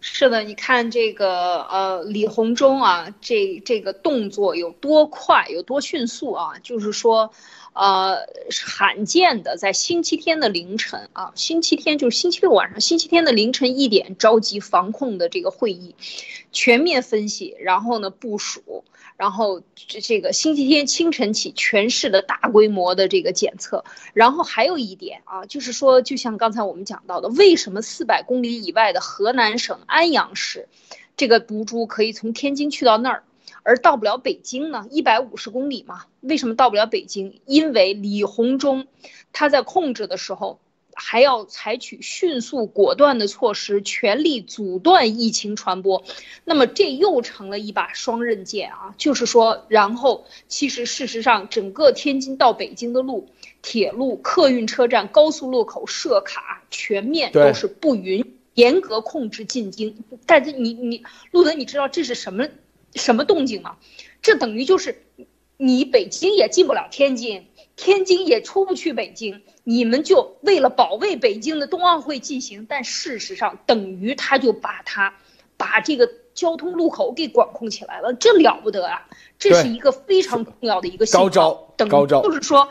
[0.00, 7.32] 是的，你看这个呃李鸿忠啊，这这个动作有多快，有多迅速啊，就是说。
[7.78, 8.26] 呃，
[8.64, 15.94] 罕见的在星期天的凌晨啊，星期天就是星期六晚上，星期天的凌晨一点召集防控的这个会议，
[16.52, 18.82] 全面分析，然后呢部署，
[19.16, 30.68] 然后这这个星期天清晨起全市的大规模的这个检测，然后还有一点啊，就是说，就像刚才我们讲到的，为什么四百公里以外的河南省安阳市，
[31.16, 33.24] 这个毒株可以从天津去到那儿？
[33.62, 34.86] 而到不了北京呢？
[34.90, 37.40] 一百五十公里嘛，为什么到不了北京？
[37.46, 38.86] 因为李鸿忠
[39.32, 40.60] 他在控制的时候，
[40.96, 46.02] 还要采取迅速果断的措施，全力阻断疫情传播。
[46.44, 48.94] 那么这又成了一把双刃剑啊！
[48.98, 53.28] 就是说，然后其实事实上，整个天津到北京的路、
[53.62, 60.02] 铁路、客运车站、高速路口设卡，全面都是不允严格控制进京。
[60.24, 62.48] 但是你你路德，你知道这是什么？
[62.94, 63.76] 什么动静吗？
[64.22, 65.02] 这等于就是，
[65.58, 67.46] 你北京也进不了天津，
[67.76, 69.42] 天津也出不去北京。
[69.62, 75.14] 你们就为了保卫北京的冬奥会进行，但事实上等于他就把他
[75.56, 79.08] 把这个交通路口给管控起来了，这了不得啊！
[79.38, 82.68] 这是一个非常重要的一个高招，高招就是说，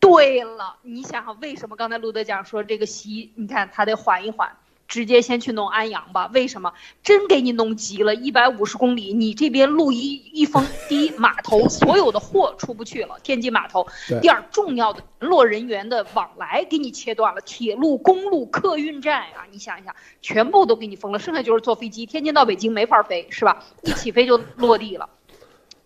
[0.00, 4.56] 对了，你想想为什么刚才路德讲说这个习，你看他得缓一缓。
[4.88, 6.30] 直接先去弄安阳吧？
[6.32, 6.72] 为什么？
[7.02, 13.82] 真给你弄急了，一百五十公里，你这边路一一封，第一码头所有的货出不去了，天津码头；
[14.20, 23.64] 第二，重要的联络人员的往来给你切断了，铁路、公路、客运站啊，你想一想，全部都给你封了，剩下就是坐飞机，天津到北京没法飞，是吧？
[23.82, 25.08] 一起飞就落地了。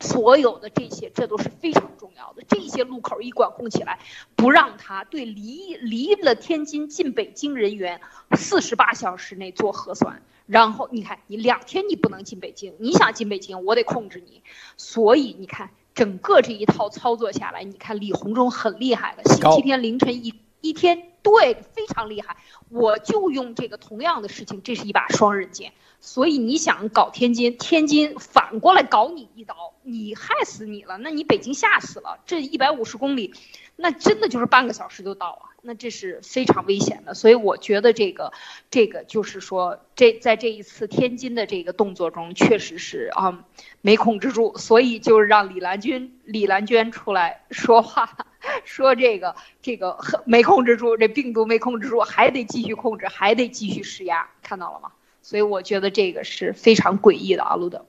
[0.00, 2.42] 所有的这些，这都是非常重要的。
[2.48, 3.98] 这些路口一管控起来，
[4.34, 8.00] 不让他对离离了天津进北京人员
[8.32, 14.42] 四十八小时内做核酸，然后你看你两天你不能进北京，你想进北京我得控制你。
[14.76, 22.36] 所以你看整个这一套操作下来，你看李鸿忠很厉害的，星期天凌晨一一天，对，非常厉害。
[22.68, 25.72] 我就用这个同样的事情，这是一把双刃剑。
[26.02, 32.20] 所以你想搞天津，天津反过来搞你一刀，你害死你了，那你北京吓死了。
[32.24, 33.34] 这一百五十公里，
[33.80, 37.14] 那真的就是半个小时就到啊，那这是非常危险的。
[37.14, 38.32] 所以我觉得这个，
[38.70, 43.44] 这个就是说，这在这一次天津的这个动作中，确实是啊
[43.80, 48.18] 没控制住，所以就是让李兰君、李兰娟出来说话，
[48.64, 54.92] 说这个这个没控制住，这病毒没控制住，还得继续控制，还得继续施压，看到了吗？
[55.22, 57.86] 所以我觉得这个是非常诡异的啊，路德。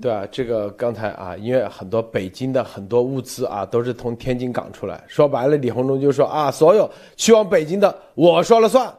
[0.00, 5.04] 对啊，这个刚才啊，因为很多北京的很多物资啊，都是从天津港出来。
[5.06, 8.92] 说白了，李鸿忠就说啊，所有去往北京的我说了算，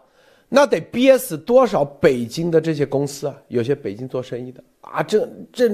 [0.48, 3.36] 那得憋死多少北京的这些公司啊？
[3.48, 5.68] 有些北京做生意的啊，这这，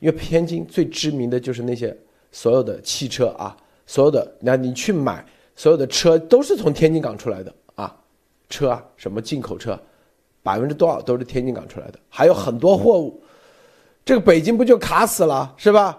[0.00, 1.96] 因为天津最知名的就是那些
[2.30, 3.56] 所有的汽车啊，
[3.86, 5.24] 所有的那你去买
[5.56, 7.96] 所有的车都是从天津港出来的啊，
[8.50, 9.78] 车啊，什么进口车。
[10.42, 13.18] 百分之多少都是天津港出来的，还有很多货物，
[14.04, 15.98] 这个北京不就卡死了是吧？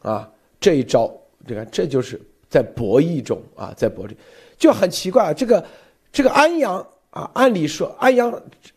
[0.00, 1.12] 啊，这一招，
[1.46, 4.12] 你看这就是在博弈中啊，在博弈，
[4.58, 5.32] 就很奇怪啊。
[5.32, 5.64] 这个
[6.10, 8.32] 这个安阳啊，按理说安阳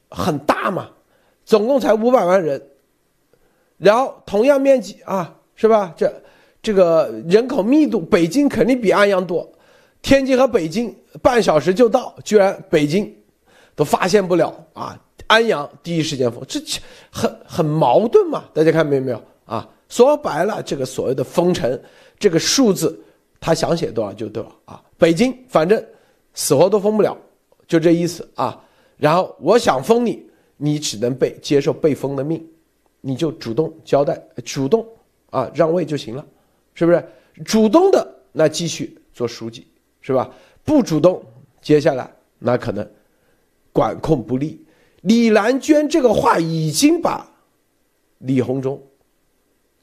[0.10, 0.90] 很大嘛，
[1.46, 2.62] 总共才五百万人，
[3.78, 5.94] 然后同样面积啊，是吧？
[5.96, 6.14] 这
[6.62, 9.50] 这个人口密度，北京肯定比安阳多，
[10.02, 13.16] 天津和北京半小时就到，居然北京。
[13.76, 14.96] 都发现不了啊！
[15.28, 16.60] 安阳第一时间封，这
[17.12, 18.46] 很很矛盾嘛？
[18.54, 19.68] 大家看没有没有啊？
[19.90, 21.80] 说白了，这个所谓的封城，
[22.20, 23.00] 这个数字，
[23.40, 24.84] 他想写多少就多少啊！
[24.98, 25.84] 北京反正
[26.34, 27.18] 死活都封不了，
[27.68, 28.64] 就这意思啊。
[28.98, 30.26] 然后我想封你，
[30.58, 32.44] 你只能被接受被封的命，
[33.02, 34.86] 你就主动交代，主动
[35.30, 36.26] 啊让位就行了，
[36.74, 37.04] 是不是？
[37.46, 39.68] 主动的那继续做书记，
[40.02, 40.30] 是吧？
[40.64, 41.24] 不主动，
[41.62, 42.88] 接下来那可能。
[43.76, 44.63] 管控不力，
[45.04, 47.26] 李兰娟这个话已经把
[48.20, 48.82] 李鸿忠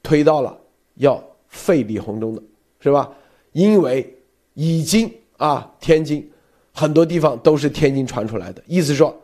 [0.03, 0.55] 推到了
[0.95, 2.43] 要废李鸿忠的，
[2.79, 3.11] 是吧？
[3.51, 4.17] 因为
[4.53, 6.29] 已经啊，天津
[6.73, 9.15] 很多地方都是天津传出来的，意思说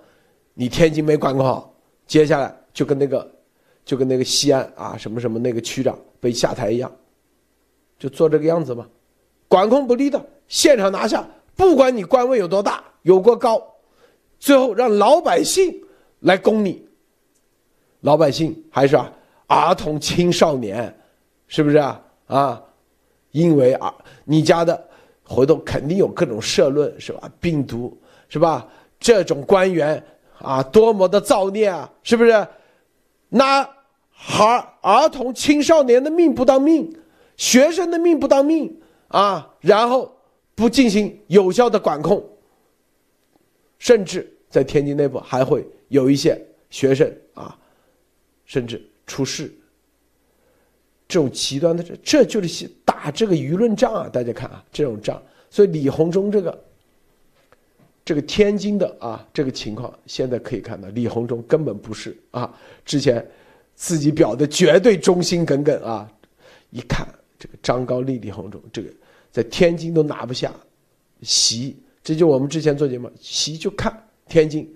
[0.54, 1.74] 你天津没管控好，
[2.06, 3.30] 接下来就跟那个
[3.84, 6.92] 就跟那个西安啊什么什么那个区长被下台一样，
[7.98, 8.88] 就做这个样子嘛。
[9.48, 13.62] 管控不力的，现场拿下，不管你官位有多大，有多高。
[14.40, 15.82] 最后让老百姓
[16.20, 16.86] 来攻你，
[18.02, 19.12] 老百姓还是啊
[19.48, 20.96] 儿童青少年，
[21.48, 22.64] 是不是啊啊？
[23.32, 23.94] 因为啊
[24.26, 24.88] 你家的
[25.24, 27.32] 回头肯定有各种社论，是吧？
[27.40, 27.96] 病毒
[28.30, 28.68] 是吧？
[29.00, 30.04] 这种官员
[30.40, 32.48] 啊，多么的造孽啊，是不是？
[33.30, 33.70] 拿
[34.10, 36.98] 孩儿童青少年的命不当命，
[37.36, 40.16] 学生的命不当命啊，然后
[40.56, 42.26] 不进行有效的管控，
[43.78, 46.40] 甚至在天津内部还会有一些
[46.70, 47.58] 学生啊，
[48.46, 49.52] 甚至出事。
[51.08, 54.10] 这种极端的这，这就是打这个舆论仗啊！
[54.10, 55.24] 大家看啊，这种仗。
[55.50, 56.64] 所以李鸿忠这个，
[58.04, 63.26] 这个天津的啊，这个情况现在可以看到，李鸿忠根本不是啊，之前
[63.74, 66.12] 自己表的绝对忠心耿耿啊，
[66.72, 67.08] 一看
[67.40, 68.90] 这个张高丽、李鸿忠这个
[69.32, 70.54] 在天津都拿不下
[71.22, 74.74] 席，这就我们之前做节目，席就看天津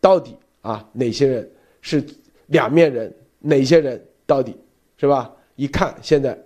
[0.00, 2.04] 到底啊哪些人是
[2.46, 4.56] 两面人，哪些人到底
[4.96, 5.34] 是吧？
[5.56, 6.38] 一看现在，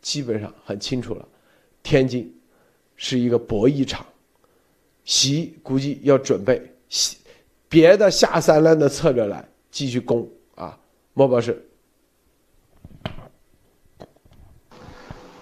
[0.00, 1.26] 基本上很清楚了，
[1.82, 2.32] 天津
[2.96, 4.04] 是一个博弈场，
[5.04, 7.16] 习估计要准备习
[7.68, 10.78] 别的下三滥的策略来继续攻啊，
[11.14, 11.66] 莫博士。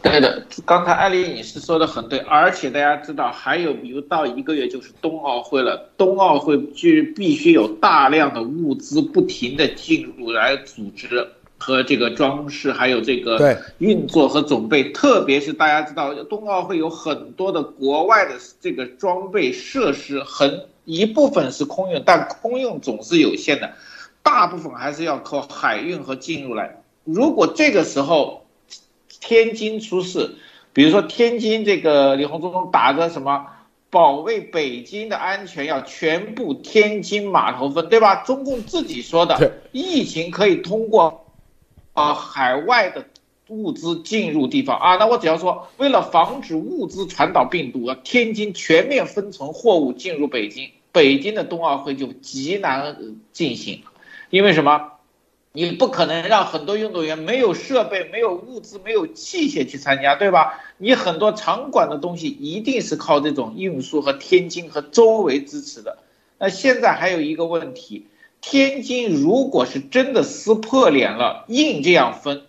[0.03, 11.29] 对的，刚才艾丽你是说的很对，而且大家知道，还有比如到一个月就是冬奥会了，冬奥会就必须有大量的物资不停的进入来组织。
[11.61, 23.73] 和这个装饰，还有这个运作和准备，特别是大家知道，冬奥会有很多的国外的这个装备设施，很一部分是空运，但空运总是有限的，
[24.23, 26.81] 大部分还是要靠海运和进入来。
[27.03, 28.47] 如果这个时候
[29.21, 30.37] 天津出事，
[30.73, 33.47] 比如说天津这个李鸿忠打着什么
[33.91, 38.17] 保卫北京的安全，要全部天津码头分，对吧？
[38.25, 41.25] 中共自己说的，疫情可以通过。
[41.95, 43.07] 啊，海外的
[43.49, 52.97] 物资进入地方啊，那我只要说，为了防止物资传导病毒，天津全面封存货物进入北京，北京的冬奥会就极难
[53.33, 53.83] 进行，
[54.31, 54.93] 因为什么？
[55.67, 60.61] 你不可能让很多运动员没有设备、没有物资、没有器械去参加，对吧？
[60.77, 65.99] 你很多场馆的东西一定是靠这种运输和天津和周围支持的。
[66.39, 68.07] 那现在还有一个问题。
[68.41, 72.43] 天津如果是真的撕破脸了，硬这样分，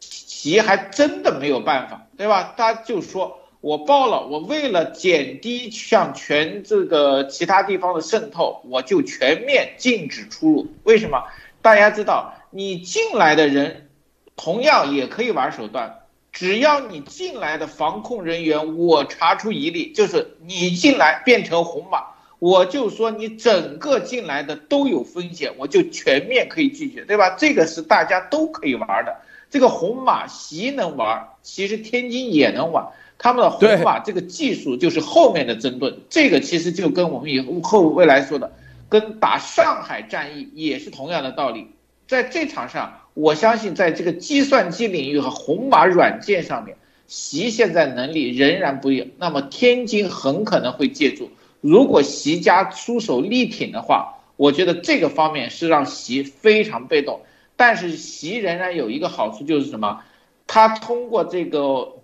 [0.00, 2.54] 习还真的没有办法，对吧？
[2.56, 10.68] 他就说我报了，我为了减低向全这个其他地方的渗透，我就全面禁止出入。
[10.82, 11.22] 为什么？
[11.66, 13.88] 大家知道，你进来的人
[14.36, 15.96] 同样也可以玩手段，
[16.30, 22.04] 只要你进来的防控人员我查出一例，就是你进来变成红码。
[22.38, 27.30] 我就说你整个进来的都有风险，我就全面可以拒绝，对吧？
[27.30, 29.16] 这个是大家都可以玩的。
[29.50, 32.86] 这个红马习能玩，其实天津也能玩。
[33.18, 38.52] 他们的红马这个技术就是后面的争盾，这个其实就跟我们以后未来说的，
[38.88, 41.68] 跟打上海战役也是同样的道理。
[42.06, 46.76] 在这场上，我相信在这个计算机领域和红马软件上面，
[47.06, 51.30] 习现在能力仍然不一样，那么天津很可能会借助。
[51.60, 57.22] 如果习家出手力挺的话，我觉得这个方面是让习非常被动。
[57.56, 60.02] 但是习仍然有一个好处，就是什么？
[60.46, 61.94] 他通过这个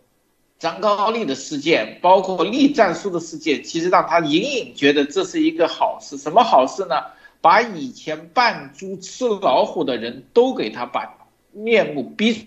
[0.63, 6.17] 张高丽的事件，包括栗战书的事件，其实让他隐隐觉得这是一个好事。
[6.17, 6.95] 什么好事呢？
[7.41, 11.19] 把以前扮猪吃老虎的人都给他把
[11.51, 12.47] 面目逼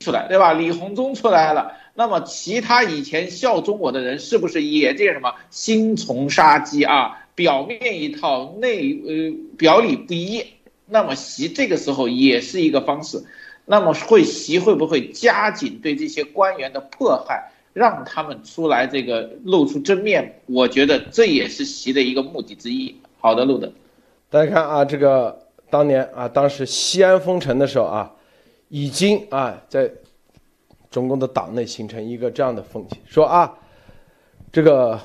[0.00, 0.54] 出来，对吧？
[0.54, 1.76] 李鸿忠出来了。
[1.92, 7.18] 那么其他以前效忠我的人是不是也这什么心存杀机啊？
[7.34, 10.46] 表面一套，内呃表里不一。
[10.86, 13.22] 那么习这个时候也是一个方式。
[13.64, 20.40] 那么会习会不会加紧对这些官员的迫害，让他们出来这个露出真面？
[20.46, 22.94] 我觉得这也是习的一个目的之一。
[23.20, 23.72] 好的，路德，
[24.28, 28.12] 大家看啊，这个当年啊，当时西安封城的时候啊，
[28.68, 29.90] 已经啊在。
[30.90, 33.50] 中共的党内形成一个这样的风气，说啊，
[34.52, 35.00] 这个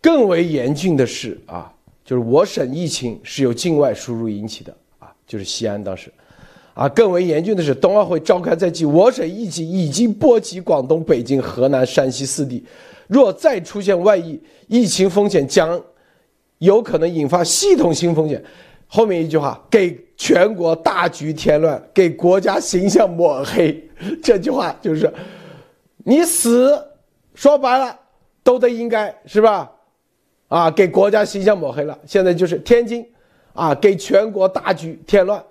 [0.00, 1.72] 更为严峻的是啊，
[2.04, 6.12] 就是我省疫情是由境外输入引起的啊，就是西安当时，
[6.76, 12.62] 啊，更为严峻的是冬奥会召开在即，我省疫情已经波及广东、北京、河南、山西四地，
[13.08, 15.82] 若再出现外溢，疫情风险将
[16.58, 18.44] 有可能引发系统性风险。
[18.86, 23.82] 后面一句话，给全国大局添乱，给国家形象抹黑。
[24.22, 25.10] 这句话就是，
[26.04, 26.78] 你死，
[27.34, 27.98] 说白了
[28.44, 29.72] 都得应该是吧？
[30.48, 31.98] 啊，给国家形象抹黑了。
[32.04, 33.02] 现在就是天津，
[33.54, 35.42] 啊，给全国大局添乱。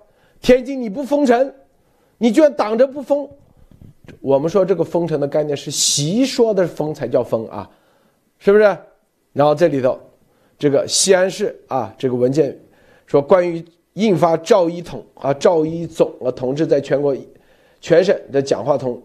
[0.46, 1.52] 天津你不封城，
[2.18, 3.28] 你居然挡着不封，
[4.20, 7.68] 我们说这个封城的概念是习说的封才叫封啊，
[8.38, 8.62] 是不是？
[9.32, 9.98] 然后这里头，
[10.56, 12.56] 这个西安市啊，这个文件
[13.06, 13.60] 说关于
[13.94, 17.16] 印发赵一统啊赵一总啊同志在全国
[17.80, 19.02] 全省的讲话通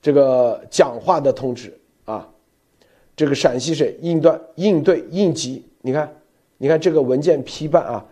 [0.00, 2.30] 这个讲话的通知啊，
[3.16, 6.08] 这个陕西省应断应对应急，你看，
[6.56, 8.06] 你看这个文件批办啊，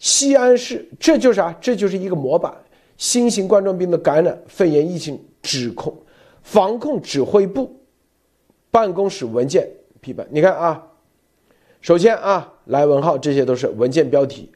[0.00, 1.56] 西安市这就是啊？
[1.60, 2.52] 这就是一个模板。
[2.96, 5.96] 新型冠状病毒感染肺炎疫情指控
[6.42, 7.80] 防控指挥部
[8.70, 9.66] 办公室文件
[10.02, 10.86] 批判，你看啊，
[11.80, 14.52] 首先啊，来文号这些都是文件标题，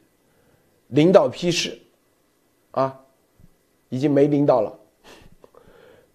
[0.89, 1.75] 领导批示，
[2.69, 2.99] 啊，
[3.89, 4.79] 已经没领导了，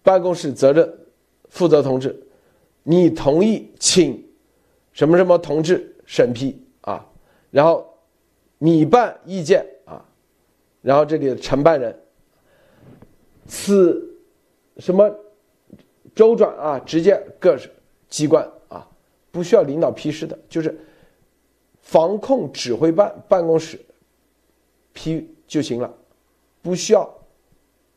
[0.01, 0.89] 办公室责任
[1.49, 2.17] 负责同志，
[2.83, 4.25] 你同意请
[4.93, 7.05] 什么什么同志审批啊，
[7.49, 7.90] 然后
[8.63, 10.05] 你办意见啊，
[10.83, 11.99] 然后这里的承办人。
[13.47, 14.15] 此
[14.77, 15.09] 什么
[16.13, 16.79] 周转啊？
[16.85, 17.57] 直接各
[18.07, 18.87] 机关啊，
[19.31, 20.79] 不需要领导批示的，就是
[21.81, 23.83] 防控指挥办办公室
[24.93, 25.91] 批就行了，
[26.61, 27.11] 不需要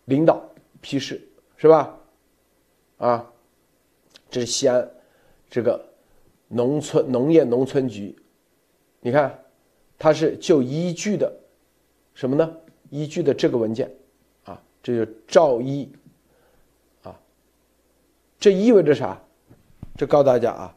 [0.06, 0.42] 领导
[0.80, 1.20] 批示，
[1.58, 1.94] 是吧？
[2.96, 3.30] 啊，
[4.30, 4.90] 这是西安
[5.50, 5.84] 这个
[6.48, 8.16] 农村农业农村局，
[9.00, 9.43] 你看，
[9.98, 11.32] 它是就依据的
[12.14, 12.56] 什么呢？
[12.90, 13.90] 依据的这个文件
[14.44, 14.60] 啊。
[14.82, 15.90] 这就赵一，
[17.02, 17.18] 啊，
[18.38, 19.20] 这意味着啥？
[19.96, 20.76] 这告诉大家啊，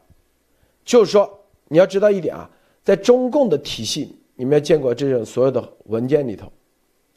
[0.84, 2.48] 就是说你要知道一点啊，
[2.82, 6.52] 在中共的体系，你们要见过这种所有的文件里头，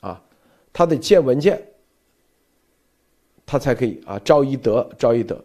[0.01, 0.21] 啊，
[0.73, 1.65] 他得建文件，
[3.45, 4.19] 他才可以啊。
[4.25, 5.41] 赵一德，赵一德，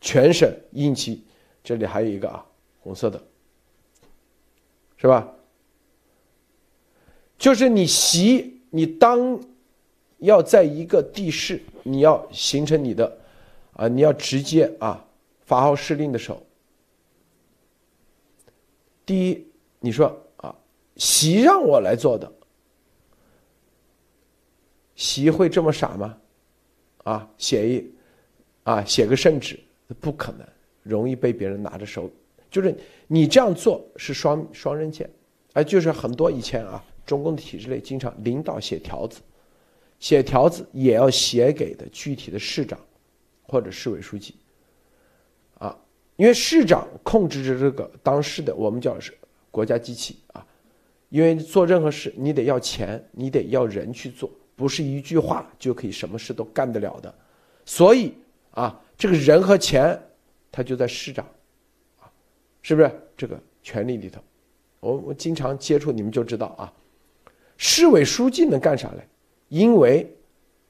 [0.00, 1.24] 全省应急，
[1.64, 2.46] 这里还有一个啊，
[2.80, 3.20] 红色的，
[5.00, 5.32] 是吧？
[7.38, 9.40] 就是你习，你当。
[10.22, 13.10] 要在一个地市，你要形成你的，
[13.72, 15.02] 啊，你要直接啊
[15.46, 16.42] 发号施令的时候，
[19.06, 19.46] 第一，
[19.78, 20.54] 你说啊，
[20.96, 22.30] 习让我来做的，
[24.94, 26.18] 习会这么傻吗？
[27.04, 27.90] 啊，写一，
[28.64, 29.58] 啊，写个圣旨，
[30.00, 30.46] 不可能，
[30.82, 32.10] 容易被别人拿着手，
[32.50, 32.74] 就是
[33.06, 35.08] 你这样做是双双刃剑，
[35.52, 39.20] 哎，就是很多以前啊，中共体制内经常领导写条子。
[39.98, 42.80] 写条子也要写给的具体的市长，
[43.42, 44.34] 或者市委书记，
[45.58, 45.76] 啊，
[46.16, 49.12] 因为市长控制着这个当时的我们叫是
[49.50, 50.42] 国家机器啊，
[51.10, 57.14] 因为做任何事你得要钱，你得要人去做，不是一句话就可以什么事都干得了的，
[57.66, 58.14] 所以
[58.52, 60.00] 啊，这个人和钱
[60.50, 61.26] 他就在市长，
[62.62, 64.20] 是不是这个权力里头？
[64.80, 66.72] 我我经常接触你们就知道啊，
[67.56, 69.06] 市委书记能干啥嘞？
[69.48, 70.10] 因为，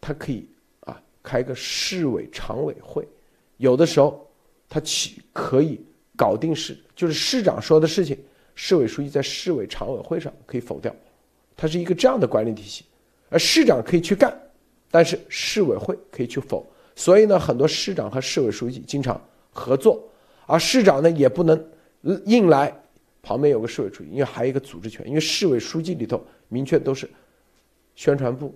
[0.01, 0.49] 他可以
[0.81, 3.07] 啊开个市委常委会，
[3.59, 4.29] 有的时候
[4.69, 5.81] 他起可以
[6.17, 8.19] 搞定市，就是市长说的事情，
[8.55, 10.95] 市委书记在市委常委会上可以否掉，
[11.57, 12.85] 它是一个这样的管理体系，
[13.29, 14.35] 而市长可以去干，
[14.91, 16.67] 但是市委会可以去否，
[16.97, 19.21] 所以呢，很多市长和市委书记经常
[19.53, 20.03] 合作，
[20.47, 21.63] 而市长呢也不能
[22.03, 22.75] 硬来，
[23.23, 27.09] 旁边有个市委书记，因为还有一个组织权，因为市委书记里头明确都是
[27.95, 28.55] 宣传部。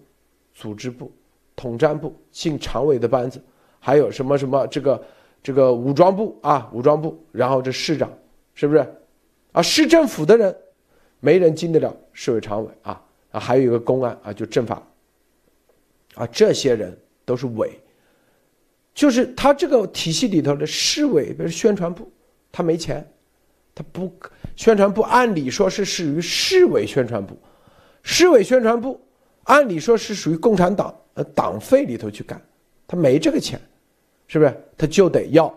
[0.57, 1.11] 组织部、
[1.57, 3.43] 统战部进常委的班子，
[3.81, 5.05] 还有什么什么这个
[5.43, 8.09] 这个武装部啊，武装部，然后这市长
[8.55, 8.87] 是不是？
[9.51, 10.57] 啊，市政府的人
[11.19, 14.81] 没人进得了市委常委啊啊，还有一个公安啊，就政法
[16.15, 17.77] 啊，这些人都是委，
[18.95, 22.09] 就是他这个体系里头的市委，比如宣传部，
[22.53, 23.05] 他没钱，
[23.75, 24.13] 他不
[24.57, 27.37] 宣传部按理说是属于市委宣传部，
[28.03, 29.01] 市委宣传部。
[29.45, 32.41] 按理说是属于共产党呃党费里头去干，
[32.87, 33.61] 他没这个钱，
[34.27, 34.65] 是不是？
[34.79, 35.53] 他就得要，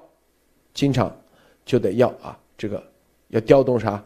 [0.73, 1.15] 经常
[1.63, 2.83] 就得要啊，这个
[3.29, 4.03] 要调动啥？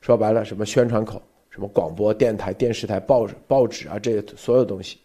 [0.00, 4.98] 说白了，什么宣传口，什么广播电台、电视台、报纸、报纸啊，这些所有东西。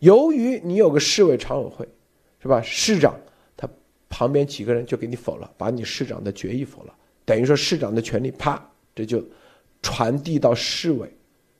[0.00, 1.88] 由于你有个市委常委会，
[2.42, 2.60] 是吧？
[2.60, 3.14] 市长
[4.12, 6.94] 旁边几个人就给你否了，把你市长的决议否了，
[7.24, 8.62] 等于说市长的权利啪，
[8.94, 9.24] 这就
[9.80, 11.10] 传递到市委。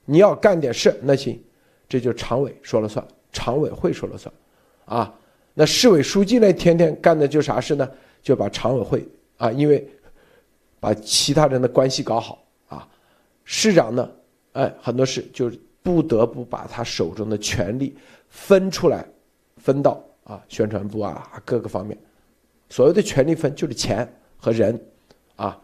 [0.05, 1.41] 你要干点事，那行，
[1.89, 4.31] 这就常委说了算，常委会说了算，
[4.85, 5.11] 啊，
[5.55, 7.89] 那市委书记呢，天天干的就啥事呢？
[8.21, 9.03] 就把常委会
[9.37, 9.89] 啊，因为
[10.79, 12.87] 把其他人的关系搞好啊，
[13.45, 14.11] 市长呢，
[14.51, 15.51] 哎，很多事就
[15.81, 17.97] 不得不把他手中的权力
[18.29, 19.03] 分出来，
[19.57, 21.97] 分到啊宣传部啊各个方面，
[22.69, 24.79] 所谓的权力分就是钱和人，
[25.35, 25.59] 啊，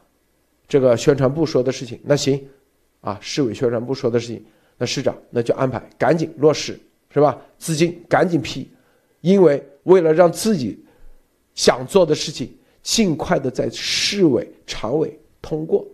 [0.68, 2.44] 这个宣传部说的事情，那行。
[3.02, 4.44] 啊，市委宣传部说的事情，
[4.78, 6.78] 那市长那就安排赶紧落实
[7.14, 7.40] 是吧？
[7.58, 8.70] 资金赶紧批，
[9.22, 10.78] 因为为了让自己
[11.56, 15.88] 想做的事情尽快的在市委常委通过，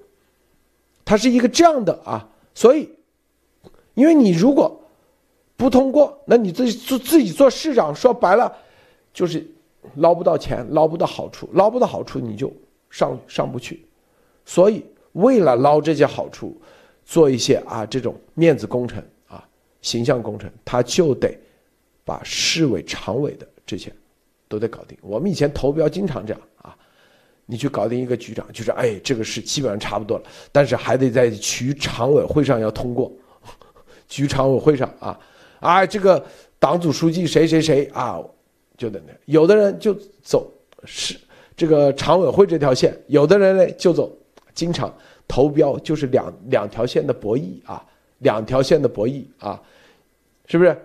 [1.06, 2.90] 它是一个这样的啊，所以，
[3.94, 4.84] 因为你如果
[5.56, 8.52] 不通过，那你自己做自己做市长，说白了
[9.14, 9.46] 就是
[9.96, 12.52] 捞不到钱，捞不到好处，捞不到好处你就
[12.90, 13.86] 上上不去，
[14.46, 14.84] 所以
[15.14, 16.60] 为了捞这些好处，
[17.06, 19.46] 做一些啊这种面子工程啊。
[19.82, 21.38] 形象工程，他就得
[22.04, 23.92] 把市委常委的这些
[24.48, 24.98] 都得搞定。
[25.02, 26.76] 我们以前投标经常这样啊，
[27.46, 33.12] 你去搞定一个局长，就是哎，这个事基本上差不多了，但是还得在局常委会上要通过，
[34.10, 35.20] 局常委会上啊，
[35.60, 36.24] 啊，这个
[36.58, 38.20] 党组书记谁谁谁啊，
[38.78, 40.52] 就等那，有的人就走
[40.86, 41.18] 是
[41.56, 44.12] 这个常委会这条线，有的人呢就走，
[44.54, 44.94] 经常
[45.28, 47.84] 投标就是两两条线的博弈啊，
[48.20, 49.62] 两条线的博弈啊。
[50.48, 50.78] 是不是？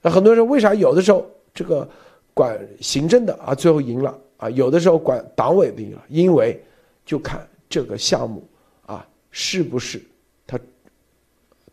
[0.00, 1.88] 那很多人为啥有的时候这个
[2.32, 4.48] 管行政的啊，最后赢了啊？
[4.50, 6.62] 有的时候管党委的赢了，因为
[7.04, 8.46] 就看这个项目
[8.86, 10.00] 啊，是不是
[10.46, 10.56] 他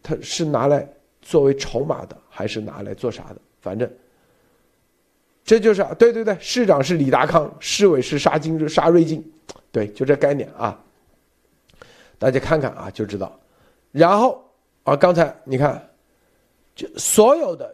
[0.02, 0.90] 他是拿来
[1.22, 3.36] 作为筹码的，还是拿来做啥的？
[3.62, 3.88] 反正
[5.46, 9.24] 这就是对对对，市长是李达康，市委是沙金沙瑞金，
[9.72, 10.84] 对，就这概念啊。
[12.20, 13.40] 大家看看啊，就知道。
[13.94, 14.44] 然后
[14.84, 15.90] 啊，刚才你看。
[16.76, 17.74] 就所有的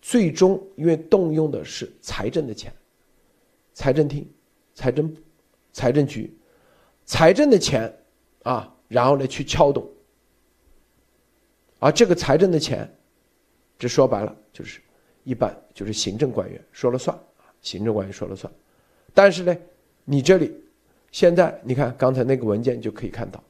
[0.00, 2.74] 最终，因为动用的是财政的钱，
[3.72, 4.28] 财政厅、
[4.74, 5.16] 财政、
[5.72, 6.36] 财政局、
[7.04, 7.96] 财政的钱
[8.42, 9.88] 啊，然后呢去撬动，
[11.78, 12.92] 而这个财政的钱，
[13.78, 14.80] 这说白了就是
[15.24, 18.52] 一般就是行政官员说了算啊，行政官员说了算。
[19.14, 19.56] 但是呢，
[20.04, 20.52] 你这里
[21.10, 23.42] 现在你看刚才那个文件就可以看到，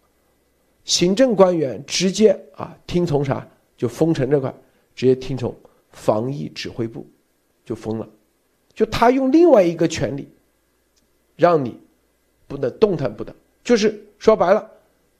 [0.84, 4.52] 行政官员直接啊听从啥，就封城这块。
[4.94, 5.56] 直接听从
[5.88, 7.06] 防疫指挥部，
[7.64, 8.06] 就封了，
[8.74, 10.28] 就他用另外一个权利，
[11.34, 11.80] 让你
[12.46, 14.70] 不能动弹不得，就是说白了，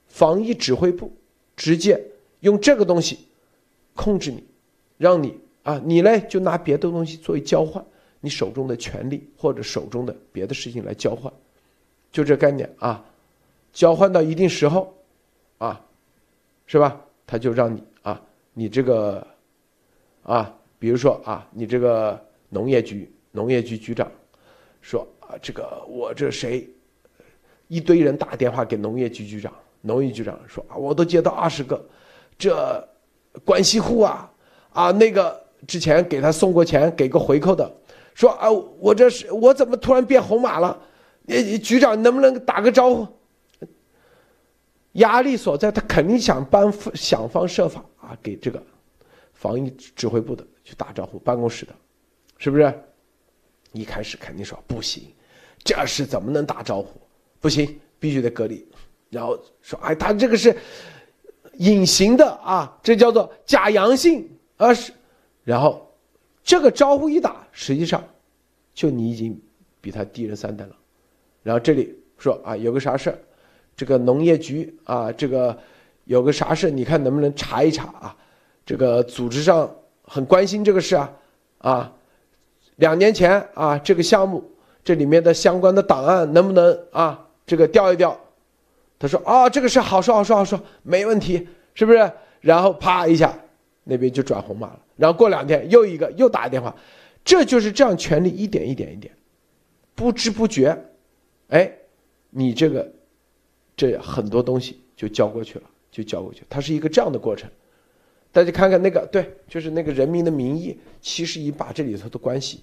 [0.08, 1.10] 防疫指挥部
[1.56, 1.98] 直接
[2.40, 3.20] 用这个东西
[3.94, 4.44] 控制你，
[4.98, 7.84] 让你啊，你呢就拿别的东西作为交换，
[8.20, 11.32] 你手中的权利或者手中的别的事情来交换，
[12.10, 13.04] 就这概念啊，
[13.72, 14.94] 交换到一定时候，
[15.58, 15.80] 啊，
[16.66, 17.00] 是吧？
[17.26, 18.20] 他就让你啊，
[18.54, 19.26] 你这个。
[20.24, 22.16] 啊，比如说啊，你这个
[22.48, 24.08] 农业局农业局局长
[24.80, 26.64] 说啊，这个我这谁，
[27.66, 31.84] 一堆人打电话给农业局局长，农业局长说啊，我都接到二十个，
[32.38, 32.88] 这
[33.44, 34.30] 关系户啊
[34.70, 37.72] 啊，那个之前给他送过钱，给个回扣的，
[38.14, 40.76] 说啊，我这是我怎么突然变红码了？
[41.22, 43.06] 你局长能不能打个招呼？
[44.94, 48.62] 压力所在，他肯定想办想方设法啊，给这个。
[49.32, 51.72] 防疫指挥部的去打招呼，办公室的，
[52.38, 52.72] 是不是？
[53.72, 55.04] 一开始肯定说不行，
[55.64, 57.00] 这事怎么能打招呼？
[57.40, 58.64] 不行，必须得隔离。
[59.10, 60.56] 然后说，哎，他这个是
[61.54, 64.92] 隐形的啊，这叫做假阳性啊是。
[65.44, 65.90] 然后
[66.42, 68.02] 这个招呼一打，实际上
[68.74, 69.40] 就你已经
[69.80, 70.76] 比他低人三等了。
[71.42, 73.16] 然后这里说啊，有个啥事
[73.76, 75.58] 这个农业局啊，这个
[76.04, 78.16] 有个啥事你看能不能查一查啊？
[78.64, 79.68] 这个组织上
[80.04, 81.12] 很关心这个事啊，
[81.58, 81.92] 啊，
[82.76, 84.48] 两年前啊，这个项目
[84.84, 88.18] 这里面的相关的档案能不能啊，这个调一调？
[88.98, 92.12] 他说啊，这个事好说好说好说，没问题，是不是？
[92.40, 93.36] 然后啪一下，
[93.82, 94.78] 那边就转红码了。
[94.96, 96.74] 然后过两天又一个又打一电话，
[97.24, 99.12] 这就是这样，权力一点一点一点，
[99.94, 100.76] 不知不觉，
[101.48, 101.72] 哎，
[102.30, 102.92] 你这个
[103.76, 107.50] 这很多东西就交过去了，就交过去，它是一个这样的过程。
[108.30, 110.72] 大家看看那个，对，就是那个《人民的名义》，
[111.02, 112.62] 其实已把这里头的关系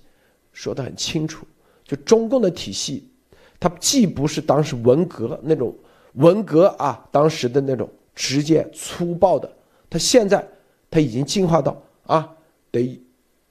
[0.51, 1.45] 说得很清楚。
[1.83, 3.07] 就中共的体系，
[3.59, 5.75] 它既不是当时文革那种
[6.13, 9.51] 文革啊，当时的那种直接粗暴的，
[9.89, 10.43] 它现在
[10.89, 11.79] 它已经进化到
[12.09, 12.35] 啊，
[12.71, 12.99] 得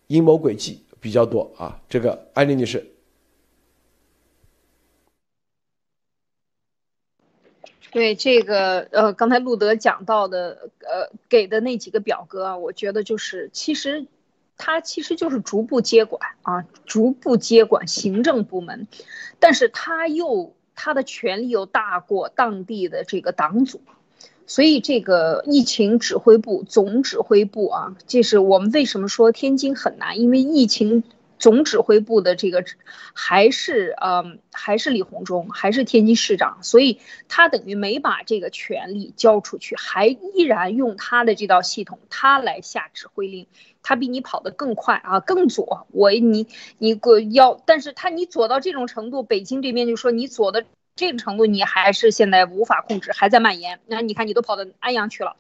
[0.09, 1.81] 阴谋诡计比较多啊。
[1.89, 2.85] 这个艾丽女士。
[7.93, 14.07] 对这个呃，刚才路德讲到的呃，给的那几个表格啊，我觉得就是其实，
[14.57, 18.89] 他其实就是逐步接管啊，逐步接管行政部门，
[19.39, 23.81] 但是他又他的权力又大过当地的这个党组，
[24.49, 31.05] 所以这个疫情指挥部总指挥部啊，这是我们为什么说天津很难，因为疫情
[31.39, 32.65] 总指挥部的这个
[33.13, 43.47] 还是呃还是李鸿忠，还是天津市长，所以他等于没把这个权力交出去，还依然用他的这套系统，他来下指挥令，
[43.83, 45.87] 他比你跑得更快啊，更左。
[45.93, 50.65] 我你你个要，但是他你左到这种程度，北京这边就说你左的
[50.99, 53.81] 这个程度，你还是现在无法控制，还在蔓延。
[53.87, 55.37] 那你看你都跑到安阳去了，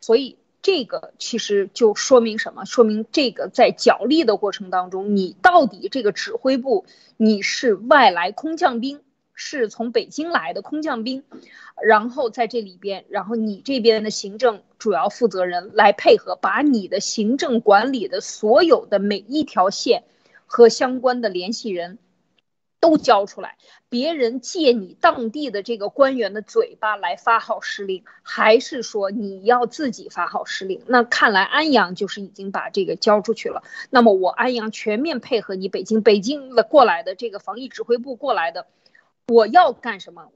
[0.00, 0.36] 所以。
[0.64, 2.64] 这个其实就说明什么？
[2.64, 6.86] 说明这个在角力的过程当中，你到底这个指挥部
[7.16, 9.00] 你是外来空降兵，
[9.34, 11.24] 是从北京来的空降兵，
[11.82, 20.04] 然后在这里边，然后你这边的行政主要负责人来配合，把你的行政管理的所有的每一条线
[20.46, 21.98] 和相关的联系人。
[22.82, 23.58] 都交出来，
[23.88, 30.82] 别人借你当地的这个官员的嘴巴来发号施令，还是说你要自己发号施令？
[30.88, 33.62] 那看来安阳就是已经把这个交出去了。
[33.88, 38.66] 那么我安阳全面配合你北京，北京的过来的这个防疫指挥部过来的，
[39.28, 40.26] 我要干什么？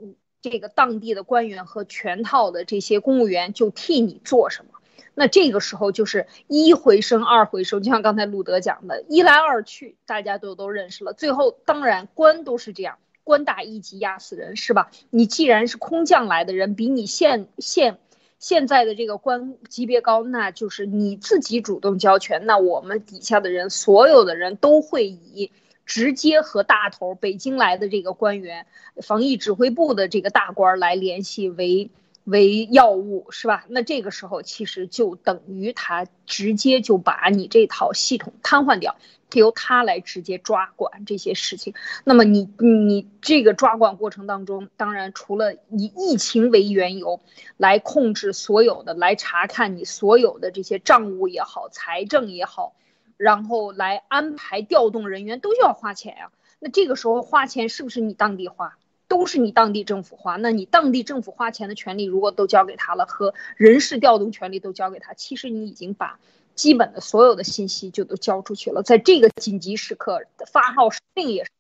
[0.40, 4.78] 这个当地的官员和全套的这些公务员就替你做什么？
[5.14, 11.12] 那这个时候就是一回生二回熟，就像刚才路德讲的，一来二去，大家都都认识了。
[11.12, 14.90] 最后当然官都是这样，官大一级压死人，是吧？
[15.11, 17.99] 你既然是空降来的人，比你现现
[18.38, 22.44] 现在的这个官级别高，那就是你自己主动交权。
[22.44, 25.51] 那我们底下的人，所有的人都会以
[25.86, 28.66] 直接和大头北京来的这个官员、
[29.03, 31.90] 防疫指挥部的这个大官来联系为。
[32.27, 33.64] 为药物是吧？
[33.68, 38.97] 那这个时候其实就等于他直接就把你这套系统瘫痪掉，
[39.33, 41.74] 由他来直接抓管这些事情。
[42.03, 47.20] 那么你你这个抓管过程当中，当然除了以疫情为缘由
[47.57, 52.74] 来控制所有的，来查看你所有的这些账务也好，财政也好，
[53.16, 56.33] 然后来安排调动人员都需要花钱呀。
[56.59, 58.77] 那这个时候花钱是不是你当地花？
[59.09, 66.19] 都是你当地政府花，那你当地政府花钱的权利如果都交给他了，和人事调动权利都交给他，其实你已经把
[66.55, 68.83] 基本的所有的信息就都交出去了。
[68.83, 71.51] 在这个紧急时刻发号施令也是，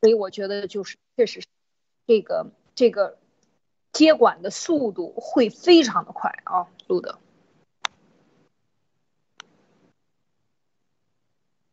[0.00, 1.42] 所以我觉得就是确实，
[2.06, 3.18] 这个这个
[3.92, 7.18] 接管的速度会非常的快啊，路德，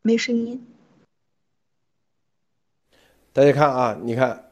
[0.02, 0.68] 没声音，
[3.32, 4.47] 大家看啊，你看。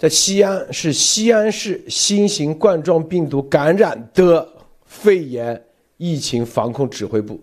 [0.00, 4.48] 在西安是西安市新型冠状病毒感染的
[4.86, 5.62] 肺炎
[5.98, 7.38] 疫情防控指挥部，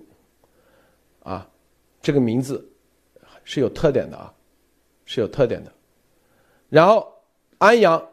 [1.21, 1.47] 啊，
[2.01, 2.67] 这个名字
[3.43, 4.33] 是有特点的啊，
[5.05, 5.71] 是有特点的。
[6.67, 7.07] 然后
[7.59, 8.03] 安阳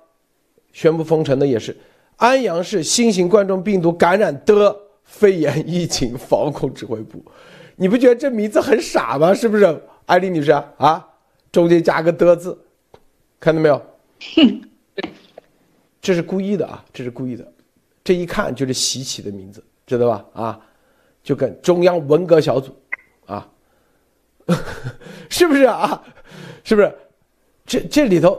[0.75, 1.75] 宣布封城的也是
[2.17, 7.25] 安阳市新型冠状病毒感染的肺炎疫情防控指挥部，
[7.77, 9.33] 你不觉得这名字很傻吗？
[9.33, 11.09] 是不是，艾丽女士啊？
[11.51, 12.59] 中间加个的字，
[13.41, 13.83] 看到没有？
[16.01, 16.85] 这是故意的啊！
[16.93, 17.53] 这是故意的，
[18.03, 20.27] 这一看就是习起的名字，知道吧？
[20.35, 20.61] 啊，
[21.23, 22.77] 就跟中央文革小组，
[23.25, 23.51] 啊，
[25.31, 26.05] 是不是啊？
[26.63, 26.95] 是不是？
[27.65, 28.39] 这这里头，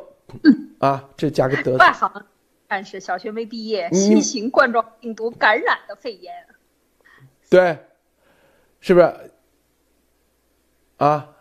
[0.77, 1.75] 啊，这加个德。
[1.77, 2.25] 外行，
[2.67, 6.33] 但是小学没毕业，新型冠状病毒感染的肺炎。
[7.49, 7.77] 对，
[8.79, 9.11] 是不是？
[10.97, 11.35] 啊，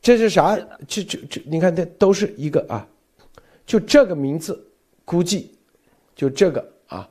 [0.00, 0.58] 这是啥？
[0.88, 2.88] 这这这，你看，这都是一个啊。
[3.64, 4.70] 就这个名字，
[5.04, 5.56] 估计
[6.14, 7.08] 就这个啊，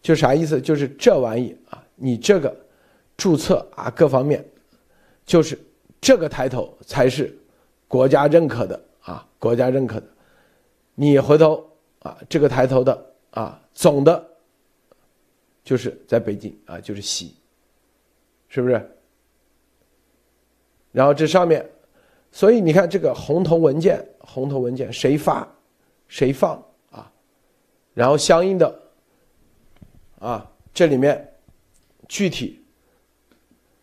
[0.00, 0.60] 就啥意思？
[0.60, 2.54] 就是这玩意啊，你这个
[3.16, 4.44] 注册啊，各方面，
[5.24, 5.58] 就是
[6.00, 7.36] 这个抬头才是
[7.88, 10.06] 国家认可的啊，国家认可的。
[10.94, 11.68] 你回头
[12.00, 14.30] 啊，这个抬头的啊，总的，
[15.64, 17.34] 就是在北京啊，就是习，
[18.48, 18.90] 是不是？
[20.92, 21.68] 然后这上面。
[22.34, 25.46] 所以你看这个红头文件，红头文件谁发，
[26.08, 26.60] 谁放
[26.90, 27.08] 啊？
[27.94, 28.82] 然后相应的
[30.18, 31.32] 啊，这里面
[32.08, 32.60] 具体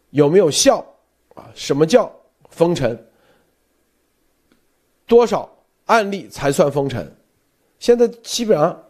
[0.10, 0.86] 有没有效
[1.34, 1.50] 啊？
[1.56, 2.14] 什么叫
[2.50, 3.02] 封城？
[5.08, 5.50] 多少
[5.86, 7.10] 案例才算封城？
[7.80, 8.84] 现在基本上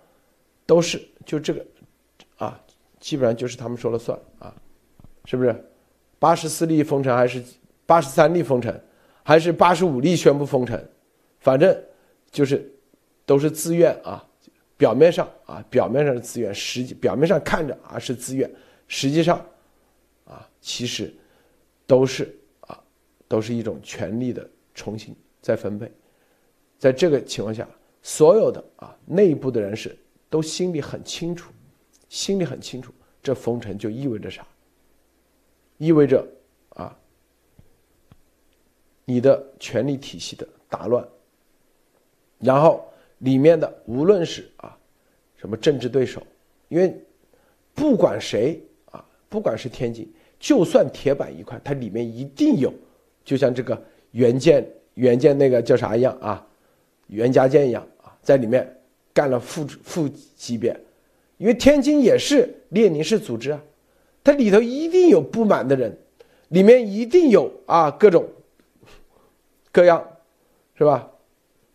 [0.65, 1.63] 都是就这个
[2.37, 2.59] 啊，
[2.99, 4.55] 基本上就是他们说了算啊，
[5.25, 5.71] 是不是？
[6.17, 7.43] 八十四例封城还是
[7.85, 8.81] 八十三例封城？
[9.23, 10.83] 还是八十五例宣布封城，
[11.39, 11.75] 反正
[12.31, 12.71] 就是
[13.25, 14.25] 都是自愿啊，
[14.77, 18.49] 表面上啊，表面上是自愿，实际表面上看着啊是自愿，
[18.87, 19.43] 实际上
[20.25, 21.13] 啊其实
[21.85, 22.81] 都是啊
[23.27, 25.91] 都是一种权力的重新再分配，
[26.77, 27.67] 在这个情况下，
[28.01, 29.95] 所有的啊内部的人士
[30.29, 31.51] 都心里很清楚，
[32.09, 32.91] 心里很清楚，
[33.21, 34.45] 这封城就意味着啥？
[35.77, 36.25] 意味着
[39.11, 41.05] 你的权力体系的打乱，
[42.39, 42.81] 然后
[43.17, 44.77] 里面的无论是啊
[45.35, 46.23] 什么政治对手，
[46.69, 46.95] 因为
[47.75, 48.57] 不管谁
[48.89, 50.09] 啊，不管是天津，
[50.39, 52.73] 就算铁板一块，它里面一定有，
[53.25, 53.79] 就像这个
[54.11, 56.47] 原建原建那个叫啥一样啊，
[57.07, 58.65] 袁家健一样啊，在里面
[59.13, 60.73] 干了副副级别，
[61.37, 63.61] 因为天津也是列宁式组织啊，
[64.23, 65.97] 它里头一定有不满的人，
[66.47, 68.25] 里面一定有啊各种。
[69.71, 70.05] 各样，
[70.75, 71.07] 是吧？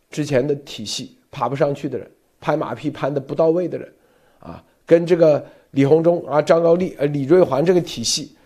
[0.08, 3.92] 之前的体系爬不上去的人，拍马屁拍的不到位的人，
[4.38, 8.36] 啊，跟这个李鸿忠啊、张高丽、呃李瑞环这个体系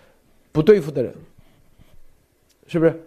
[0.51, 1.14] 不对付的人，
[2.66, 3.01] 是不是？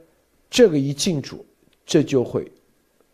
[0.50, 1.44] 这个一进驻，
[1.86, 2.50] 这就会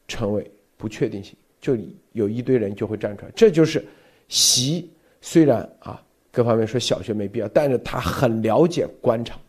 [0.08, 1.78] 成为不确定性，就
[2.12, 3.32] 有一堆人就会站出来。
[3.34, 3.84] 这就是
[4.28, 9.40] 习虽然啊各方面说小学没必要，但是他很了解官场，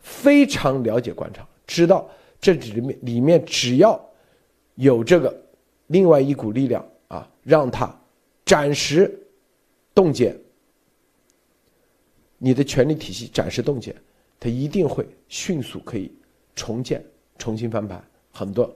[0.00, 2.08] 非常了解官场，知道。
[2.40, 4.00] 这里面里面只要
[4.76, 5.44] 有这个
[5.88, 7.94] 另外一股力量啊，让他
[8.46, 9.14] 暂时
[9.94, 10.34] 冻结
[12.38, 13.94] 你的权力体系，暂时冻结，
[14.38, 16.10] 他一定会迅速可以
[16.56, 17.04] 重建、
[17.36, 18.02] 重新翻盘。
[18.32, 18.74] 很多，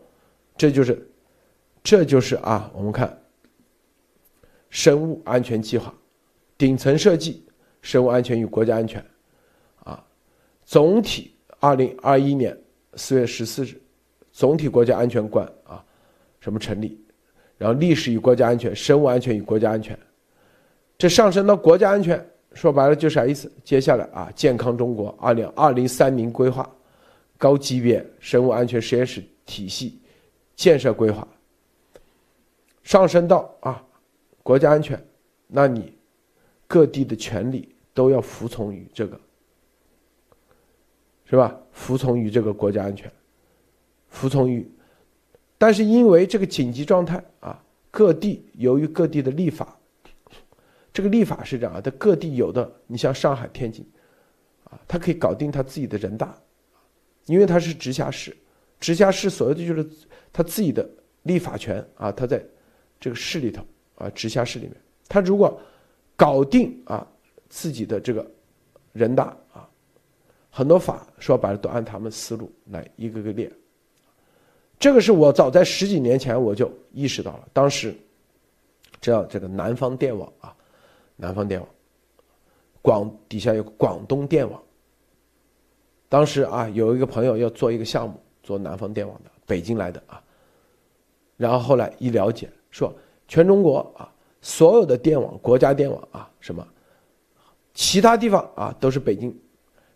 [0.58, 1.08] 这就是
[1.82, 3.18] 这就是啊，我们看
[4.68, 5.94] 生物安全计划
[6.58, 7.46] 顶层设计，
[7.80, 9.02] 生物安全与国家安全
[9.84, 10.04] 啊，
[10.66, 12.54] 总体二零二一年。
[12.97, 13.80] 四月十四日，
[14.32, 15.84] 总体国家安全观啊，
[16.40, 17.01] 什么成立？
[17.57, 19.97] 然后历史与国家安全、生物安全与国家安全，
[20.99, 23.51] 这上升到国家安全，说白了就啥意思？
[23.62, 26.68] 接下来啊，健康中国二零二零三零规划，
[27.38, 30.01] 高级别生物安全实验室体系
[30.57, 31.26] 建设规划，
[32.82, 33.82] 上升到啊
[34.42, 35.03] 国家安全，
[35.47, 35.97] 那你
[36.66, 39.18] 各地的权利都要服从于这个。
[41.26, 41.58] 是吧？
[41.72, 43.10] 服从于这个国家安全，
[44.08, 44.70] 服从于，
[45.58, 47.60] 但是因为这个紧急状态啊，
[47.90, 49.76] 各地由于各地的立法，
[50.92, 53.84] 这个立法是这样啊，它各地有的，你像上海、天津，
[54.64, 56.38] 啊，它可以搞定他自己的人大，
[57.26, 58.36] 因为它是直辖市，
[58.78, 59.84] 直辖市所谓的就是
[60.32, 60.88] 他自己的
[61.22, 62.44] 立法权啊，他在
[63.00, 63.66] 这个市里头
[63.96, 64.76] 啊，直辖市里面，
[65.08, 65.60] 他如果
[66.14, 67.04] 搞定啊
[67.48, 68.30] 自己的这个
[68.92, 69.68] 人大啊。
[70.57, 73.50] 很多法说白了都按他们思路来一个个列，
[74.78, 77.48] 这个是我早在十几年前我就意识到了。
[77.52, 77.92] 当时，
[79.00, 80.55] 知道这个南方电网啊，
[81.16, 81.68] 南方电网，
[82.80, 84.62] 广底下有广东电网。
[86.09, 90.22] 当时啊，有一个朋友要做一个项目，做南方电网的，北京来的啊。
[91.36, 92.94] 然后后来一了解，说
[93.26, 94.09] 全中国啊，
[94.40, 96.64] 所有的电网，国家电网啊，什么，
[97.74, 99.36] 其他地方啊都是北京。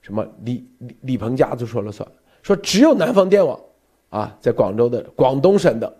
[0.09, 2.11] 什么李李李鹏家族说了算，
[2.43, 3.61] 说只有南方电网，
[4.09, 5.97] 啊，在广州的广东省的，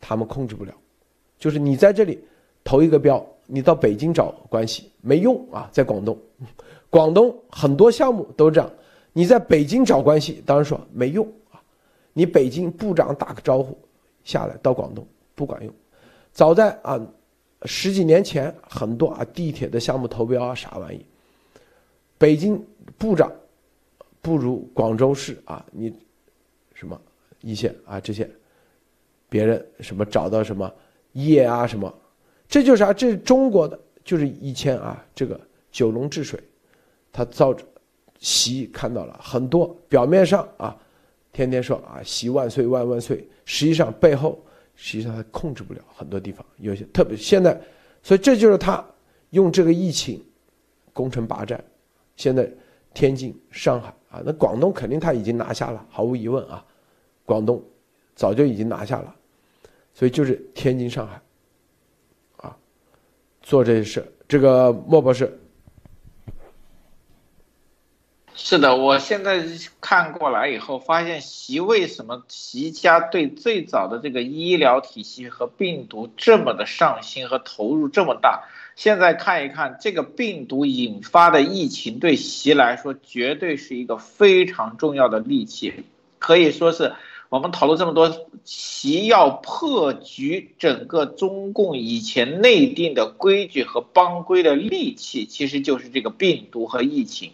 [0.00, 0.72] 他们控制不了，
[1.38, 2.18] 就是你在这里
[2.64, 6.18] 投一个标，你到北京找关系没用啊，在广东，
[6.88, 8.70] 广东很多项目都这样，
[9.12, 11.60] 你在北京找关系，当然说没用啊，
[12.14, 13.76] 你北京部长打个招呼，
[14.24, 15.70] 下来到广东不管用，
[16.32, 16.98] 早在啊
[17.64, 21.04] 十几年前，很多啊地铁的项目投标啊啥玩意。
[22.22, 22.64] 北京
[22.96, 23.32] 部长
[24.20, 25.92] 不如广州市啊，你
[26.72, 26.96] 什么
[27.40, 28.30] 一线啊这些，
[29.28, 30.72] 别人什么找到什么
[31.14, 31.92] 业啊什么，
[32.46, 32.92] 这就是啊？
[32.92, 35.40] 这是中国的，就是以前啊这个
[35.72, 36.38] 九龙治水，
[37.10, 37.64] 他造着
[38.20, 40.76] 习看到了很多表面上啊，
[41.32, 44.40] 天天说啊习万岁万万岁，实际上背后
[44.76, 47.60] 实际上他控制不了很多地方，有些特别现在，
[48.00, 48.84] 所以这就是他
[49.30, 50.24] 用这个疫情
[50.92, 51.60] 攻城拔寨。
[52.22, 52.48] 现在，
[52.94, 56.64] 天津、上海啊，那广东肯定他已经拿下了，毫无疑问啊，
[57.24, 57.60] 广东
[58.14, 59.12] 早就已经拿下了，
[59.92, 61.20] 所以就是天津、上海，
[62.36, 62.56] 啊，
[63.42, 64.06] 做这些事。
[64.28, 65.40] 这个莫博士，
[68.36, 69.44] 是的，我现在
[69.80, 78.44] 看过来以后，发现习为什么习家对最早的这个医疗体系和病毒这么的上心和投入这么大。
[78.82, 85.84] 现在看一看这个病毒引发的疫情，对习来说绝对是一个非常重要的利器，
[86.18, 86.92] 可以说是
[87.28, 97.30] 我们讨论这么多，习要破局整个中共以前内定的规矩和帮规的利器，其实就是这个病毒和疫情。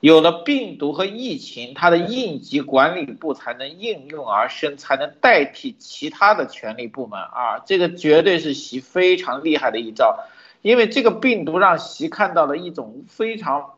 [0.00, 7.58] 有了病毒和疫情，它的应急管理部才能应运而生，才能代替其他的权力部门啊！
[7.66, 10.20] 这个绝对是习非常厉害的一招。
[10.62, 13.74] 因为这个病毒让习看到了一种非常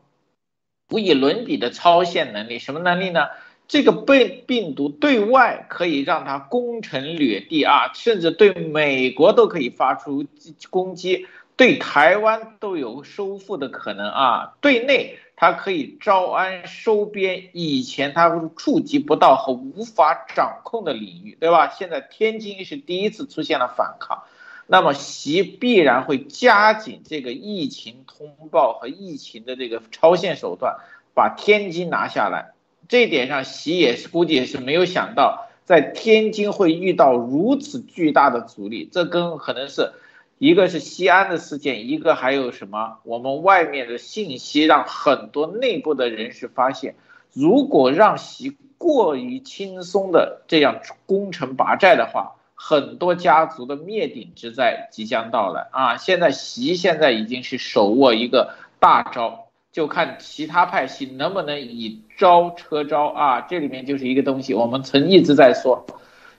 [0.91, 3.27] 无以伦比的超限能力，什么能力呢？
[3.67, 10.25] 这个被病毒对外可以让它攻城掠地啊，甚至对美国都可以发出
[10.71, 14.55] 攻击，对台湾都有收复的可能啊。
[14.63, 21.69] 对内它可以招安收编以前它触及不到和无法掌控的领域，对吧？
[21.69, 24.23] 现在天津是第一次出现了反抗。
[24.71, 30.77] 那么习必然会加紧这个疫情通报和疫情的这个超限手段，
[31.15, 32.53] 把天津拿下来。
[32.87, 38.87] 这点上，习也是估计也是没有想到，在天津会遇到如此巨大的阻力。
[38.93, 39.93] 这跟可能是
[40.37, 42.99] 一个是西安的事件，一个还有什么？
[43.05, 46.95] 我们外面的信息让很多内部的人士发现，
[47.33, 52.35] 如果让习过于轻松的这样攻城拔寨的话。
[52.61, 55.97] 很多家族的灭顶之灾即将到来啊！
[55.97, 63.41] 现在习现在已经是手握一个大招，就看其他派系能不能以招车招啊！
[63.43, 65.87] 这里面就是一个东西，我们曾一直在说，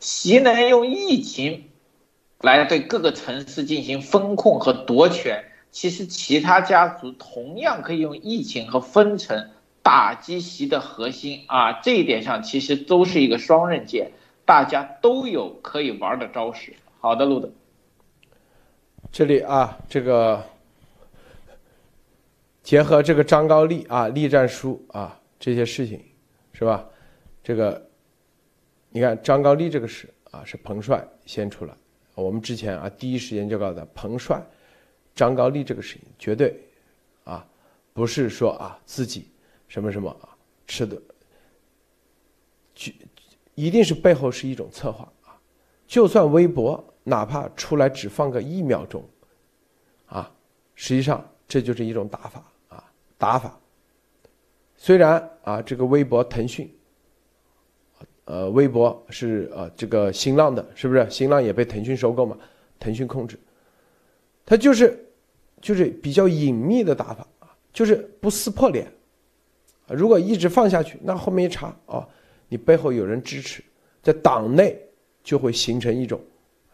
[0.01, 1.69] 习能用疫情
[2.41, 9.51] 来对各个城市进行风控和夺权，其实其他家族同样可以用疫情和分层
[9.81, 11.79] 打击习的核心啊！
[11.81, 14.11] 这一点上其实都是一个双刃剑。
[14.49, 16.73] 大家都有可以玩的招式。
[16.99, 17.51] 好的，路德，
[19.11, 20.43] 这里啊，这个
[22.63, 26.03] 结合这个张高丽啊立战书啊这些事情，
[26.51, 26.83] 是吧？
[27.43, 27.87] 这个
[28.89, 31.73] 你看张高丽这个事啊，是彭帅先出来。
[32.15, 34.43] 我们之前啊第一时间就告诉他，彭帅、
[35.13, 36.59] 张高丽这个事情绝对
[37.23, 37.45] 啊
[37.93, 39.29] 不是说啊自己
[39.67, 40.35] 什么什么啊
[40.65, 40.99] 吃的，
[42.73, 42.95] 去。
[43.59, 45.35] 一定是背后是一种策划啊！
[45.85, 49.03] 就算微博哪怕出来只放个一秒钟，
[50.05, 50.31] 啊，
[50.75, 52.81] 实际上这就是一种打法啊，
[53.17, 53.59] 打法。
[54.77, 56.73] 虽然啊，这个微博腾讯，
[58.23, 61.05] 呃，微博是呃这个新浪的，是不是？
[61.09, 62.37] 新浪也被腾讯收购嘛？
[62.79, 63.37] 腾讯控制，
[64.45, 65.05] 它就是
[65.59, 68.89] 就是比较隐秘的打法啊，就是不撕破脸。
[69.89, 72.07] 如果一直放下去，那后面一查啊。
[72.49, 73.63] 你背后有人支持，
[74.01, 74.77] 在党内
[75.23, 76.19] 就会形成一种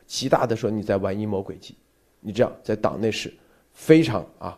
[0.08, 1.76] 极大的说你在玩阴谋诡计，
[2.22, 3.32] 你这样在党内是
[3.74, 4.58] 非常啊，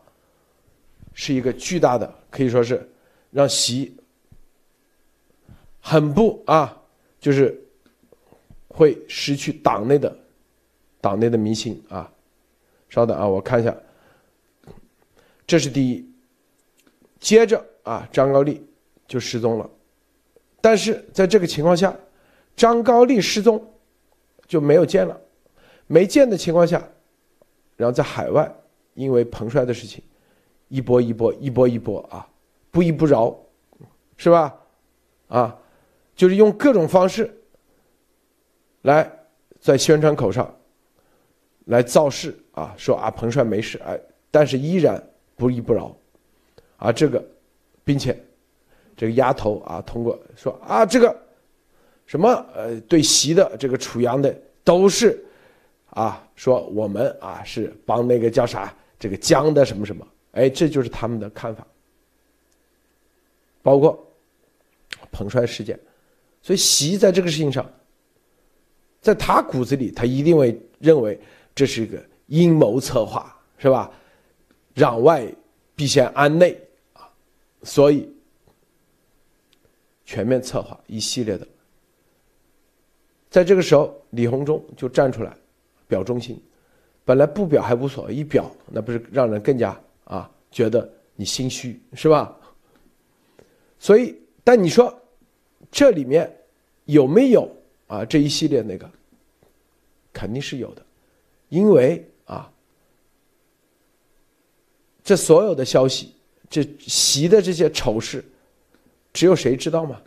[1.13, 2.87] 是一个巨大的，可以说是
[3.31, 3.95] 让习
[5.81, 6.81] 很不啊，
[7.19, 7.59] 就是
[8.67, 10.15] 会失去党内的
[11.01, 12.11] 党内的民心啊。
[12.89, 13.75] 稍等啊，我看一下，
[15.45, 16.09] 这是第一，
[17.19, 18.65] 接着啊，张高丽
[19.07, 19.69] 就失踪了。
[20.59, 21.95] 但是在这个情况下，
[22.55, 23.63] 张高丽失踪
[24.47, 25.19] 就没有见了，
[25.85, 26.81] 没见的情况下，
[27.75, 28.51] 然后在海外
[28.95, 30.03] 因为彭帅的事情，
[30.67, 32.27] 一波一波一波一波啊，
[32.71, 33.37] 不依不饶，
[34.17, 34.53] 是吧？
[35.27, 35.57] 啊，
[36.15, 37.31] 就是用各种方式
[38.81, 39.09] 来
[39.59, 40.53] 在宣传口上
[41.65, 43.99] 来造势啊，说啊彭帅没事哎，
[44.31, 45.01] 但是依然
[45.35, 45.95] 不依不饶，
[46.77, 47.23] 啊这个，
[47.83, 48.19] 并且。
[48.97, 51.15] 这个丫头啊，通过说啊，这个
[52.07, 55.23] 什么呃，对习的这个楚阳的都是
[55.91, 61.65] 啊，说我们啊是帮那个叫啥这个江的什么什么，哎，这就是他们的看法。
[63.61, 64.03] 包括
[65.11, 65.79] 彭帅事件，
[66.41, 67.69] 所以习在这个事情上，
[68.99, 71.19] 在他骨子里，他一定会认为
[71.53, 73.91] 这是一个阴谋策划，是吧？
[74.75, 75.23] 攘外
[75.75, 76.59] 必先安内
[76.93, 77.07] 啊，
[77.61, 78.11] 所以。
[80.07, 81.45] 全面策划一系列的，
[83.29, 85.35] 在这个时候，李鸿忠就站出来
[85.85, 86.41] 表忠心。
[87.03, 92.33] 本来不表还无所谓，一表那不是让人更加啊觉得你心虚是吧？
[93.79, 94.97] 所以，但你说
[95.69, 96.33] 这里面
[96.85, 97.53] 有没有
[97.87, 98.89] 啊这一系列那个？
[100.13, 100.85] 肯定是有的，
[101.49, 102.49] 因为啊，
[105.03, 106.13] 这所有的消息，
[106.49, 108.23] 这习的这些丑事。
[109.17, 109.99] 只有谁知道吗？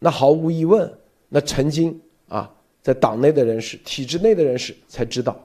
[0.00, 0.92] 那毫无疑问，
[1.28, 2.52] 那曾经啊，
[2.82, 5.40] 在党内的人士、体制内的人士才知道，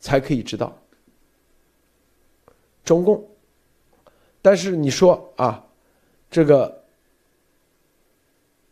[0.00, 0.74] 才可以知道。
[2.82, 3.22] 中共，
[4.40, 5.62] 但是你说啊，
[6.30, 6.82] 这个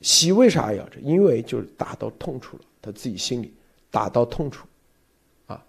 [0.00, 0.98] 习为啥要这？
[1.00, 3.52] 因为就是打到痛处了，他自己心里
[3.90, 4.66] 打到痛处，
[5.46, 5.62] 啊，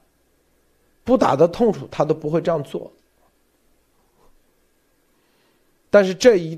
[1.04, 2.90] 不打到痛处，他都不会这样做。
[5.90, 6.58] 但是这一。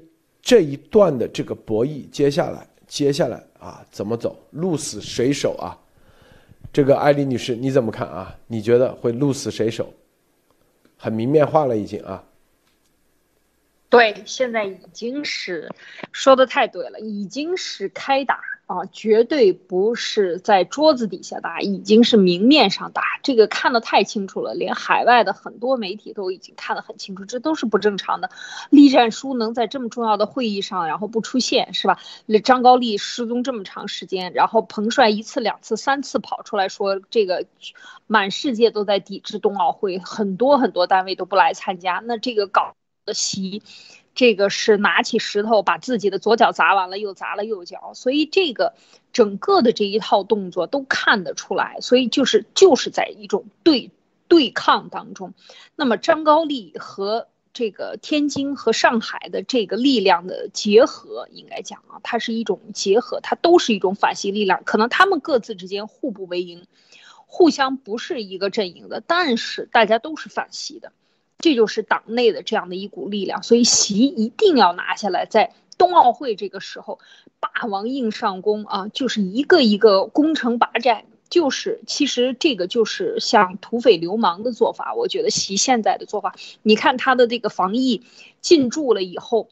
[0.49, 4.35] 这一段的这个博弈，接下来接下来啊，怎么走？
[4.49, 5.77] 鹿死谁手啊？
[6.73, 8.35] 这个艾丽女士你怎么看啊？
[8.47, 9.93] 你觉得会鹿死谁手？
[10.97, 12.23] 很明面化了已经啊。
[13.89, 15.69] 对，现在已经是
[16.11, 23.01] 说的太对了，已经是开打啊，绝对不是在桌子底下打，已经是明面上打。
[23.23, 28.29] 这个看得太清楚了，连海外的很多媒体都已经看得很清楚，这都是不正常的。
[28.69, 31.97] 栗战书能在这么重要的会议上，然后不出现，是吧？
[32.27, 37.47] 那张高丽失踪这么长时间，然后彭帅一次、两次、三次跑出来说，这个
[38.05, 42.75] 满世界都在抵制冬奥会，很多很多单位都不来参加，那这个搞
[43.05, 43.15] 的。
[43.15, 43.63] 习，
[44.19, 48.73] 这个是拿起石头把自己的左脚砸完了，又砸了右脚，所以这个
[49.13, 53.91] 整个的这一套动作都看得出来，所以就是就是在一种对
[54.27, 55.33] 对抗当中。
[55.77, 66.67] 那么张高丽和这个天津和上海的这个力量的结合，应该讲啊，它是一种结合，它都是一种反袭力量，可能他们各自之间互不为营，
[67.25, 70.91] 互相不是一个阵营的，但是大家都是反袭的。
[71.41, 76.99] 这就是党内的这样的一股力量，所以习一定要拿下来，在冬奥会这个时候，
[77.39, 84.93] 霸王硬上弓啊，就是一个一个攻城拔寨，就是其实这个就是像土匪流氓的做法。
[84.93, 88.03] 我觉得习现在的做法，你看他的这个防疫
[88.41, 89.47] 进驻了以后，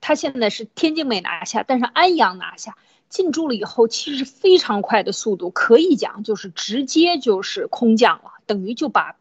[0.00, 2.78] 他现在是天津没拿下，但是安阳拿下，
[3.10, 9.16] 进驻了以后，其实非常快的速度，可以讲就是直接就是空降了，等于就把。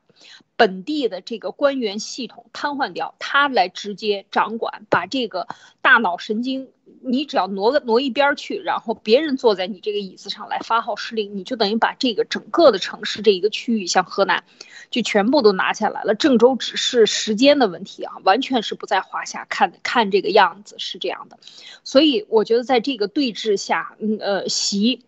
[0.56, 5.48] 本地的这个官员系统瘫痪掉，他来直接掌管，把这个
[5.82, 6.70] 大脑神经，
[7.02, 14.44] 你只要挪个挪一边去，然后别人坐在你这个椅子上来发号施令，你就等于把这个整个的城市这一个区域，像河南，
[14.92, 16.14] 就全部都拿下来了。
[16.14, 19.46] 郑州只是时间的问题啊，完全是不在话下。
[19.50, 21.40] 看看这个样子是这样的，
[21.84, 25.04] 所以我觉得在这个对峙下，嗯呃，习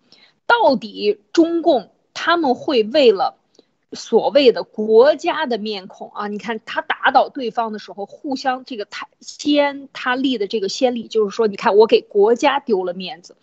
[0.48, 3.38] 到底中共他们会为了。
[3.96, 13.36] 所谓的国家的面孔啊，你看他打倒对方的时候，互相这个他先他立的这个先例，就是说，你看我给国家丢了面子。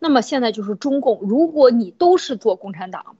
[0.00, 3.16] 那么现在就是中共，如果你都是做共产党，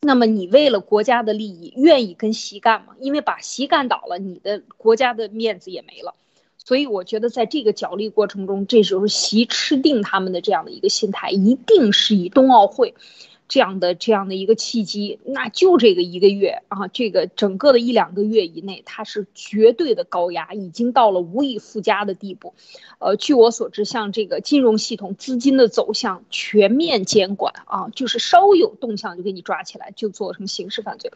[0.00, 2.94] 那么你为了国家的利益，愿意跟习干吗？
[3.00, 6.14] 因为把习干倒了，你的国家的面子也没了。
[6.56, 12.94] 所以我觉得在这个角力过程中，这时候习吃定他们的这样的一个心态，一定是以冬奥会。
[13.50, 22.54] 这样的这样的一个契机，那就这个一个月啊，这个整个的一两个月以内，它是绝对的高压，已经到了无以复加的地步。
[23.00, 31.10] 呃，据我所知，像这个金融系统资金的走向全面监管啊，就是稍有动向就给你抓起来，就做成刑事犯罪。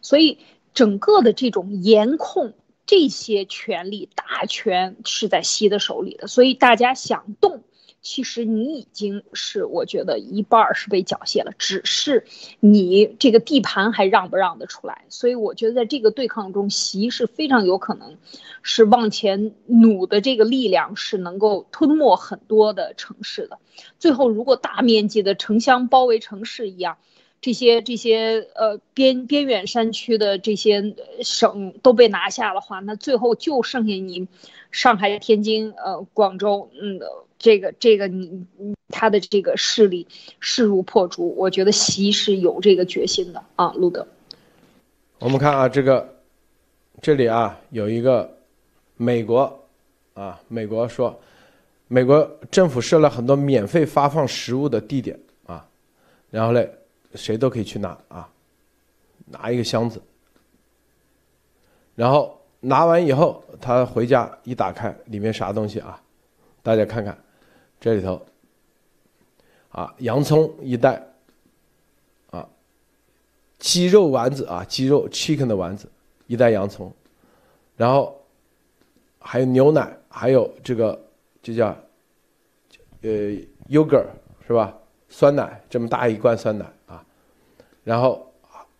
[0.00, 0.38] 所以
[0.72, 2.52] 整个的这种严控
[2.86, 7.64] 这些权力大权是在习的手里的，所以大家想动。
[8.02, 12.24] 其实你已经是，我觉得一半是被缴械了，只是
[12.58, 15.04] 你这个地盘还让不让得出来。
[15.10, 18.16] 所以我觉得在这个对抗中，习是非常有可能
[18.62, 23.58] 是往前努的这个力量是能够吞没很多的城市的。
[23.98, 26.96] 最后，如果大面积的城乡包围城市一样，
[27.42, 34.26] 这些这些呃边边远山区的这些省都被拿下的话，那最后就剩下你
[34.70, 36.98] 上海、天津、呃广州，嗯。
[37.40, 38.46] 这个这个你
[38.88, 40.06] 他的这个势力
[40.40, 44.06] 势如破竹，我觉得习是有这个决心的啊，路德。
[45.18, 46.16] 我们看啊，这个
[47.00, 48.30] 这里啊有一个
[48.98, 49.58] 美国
[50.12, 51.18] 啊，美国说
[51.88, 55.66] 美国政府设了很多免费发放食物的地点啊，
[56.30, 56.70] 然后嘞
[57.14, 58.28] 谁都可以去拿啊，
[59.24, 60.02] 拿一个箱子，
[61.94, 65.98] 然后拿完以后他回家一打开里面啥东西啊，
[66.62, 67.16] 大家看看。
[67.80, 68.20] 这里头，
[69.70, 71.02] 啊，洋葱一袋，
[72.30, 72.46] 啊，
[73.58, 75.90] 鸡肉丸子啊，鸡肉 chicken 的丸子，
[76.26, 76.92] 一袋洋葱，
[77.78, 78.22] 然后
[79.18, 81.00] 还有牛奶，还有这个
[81.42, 81.74] 就叫
[83.00, 83.10] 呃
[83.70, 84.06] yogurt
[84.46, 84.76] 是吧？
[85.08, 87.02] 酸奶这么大一罐酸奶啊，
[87.82, 88.30] 然后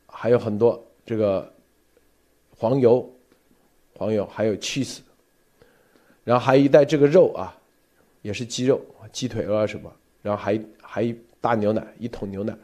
[0.06, 1.50] 还有很多这个
[2.54, 3.10] 黄油，
[3.96, 4.98] 黄油还有 cheese，
[6.22, 7.56] 然后还有一袋这个肉啊。
[8.22, 8.80] 也是鸡肉、
[9.12, 9.92] 鸡腿啊什么，
[10.22, 12.54] 然后还还一大牛奶，一桶牛奶。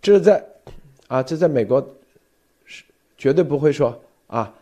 [0.00, 0.44] 这是在
[1.08, 1.80] 啊，这在美国
[2.64, 2.84] 是
[3.16, 4.52] 绝对不会说啊，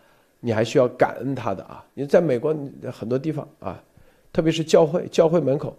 [0.41, 1.85] 你还需要感恩他的啊。
[1.95, 2.55] 你在美国
[2.93, 3.83] 很多地方啊，
[4.33, 5.77] 特别是教会，教会门口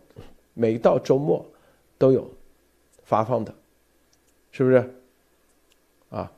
[0.54, 1.46] 每到周末
[1.98, 2.32] 都有
[3.04, 3.54] 发放的，
[4.52, 4.96] 是不是？
[6.10, 6.32] 啊，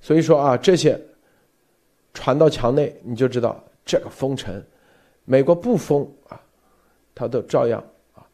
[0.00, 1.00] 所以说啊，这些
[2.14, 4.62] 传到墙内，你就知道这个封城。
[5.28, 6.40] 美国不封啊，
[7.14, 7.84] 他都照样
[8.14, 8.26] 啊。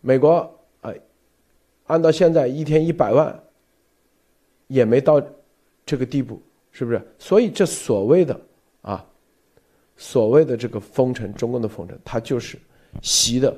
[0.00, 0.50] 美国
[0.80, 0.90] 啊，
[1.84, 3.38] 按照现在一天一百万，
[4.66, 5.22] 也没到
[5.84, 6.40] 这个地步，
[6.72, 7.06] 是不是？
[7.18, 8.40] 所以这所谓的
[8.80, 9.06] 啊，
[9.98, 12.58] 所谓的这个封城，中共的封城，它就是
[13.02, 13.54] 习的，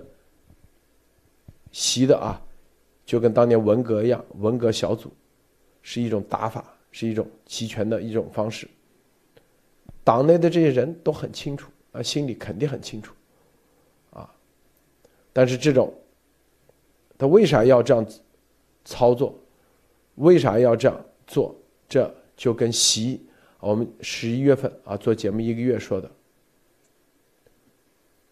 [1.71, 2.43] 习的啊，
[3.07, 5.13] 就跟当年文革一样，文革小组
[5.81, 8.67] 是一种打法，是一种集权的一种方式。
[10.03, 13.15] 党内的这些人都很清楚啊，心里肯定很清楚，
[14.11, 14.29] 啊，
[15.33, 15.93] 但是这种，
[17.17, 18.07] 他为啥要这样
[18.85, 19.39] 操作？
[20.17, 21.55] 为啥要这样做？
[21.89, 23.25] 这就跟习，
[23.61, 26.11] 我们十一月份啊做节目一个月说的，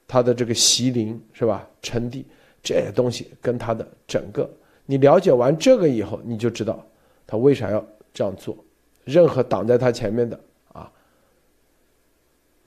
[0.09, 1.69] 他的这个习灵是吧？
[1.83, 2.27] 称帝
[2.63, 4.51] 这些东西跟他的整个，
[4.87, 6.87] 你了解完这个以后，你就知道
[7.27, 8.57] 他为啥要这样做。
[9.05, 10.41] 任何挡在他前面的
[10.73, 10.91] 啊。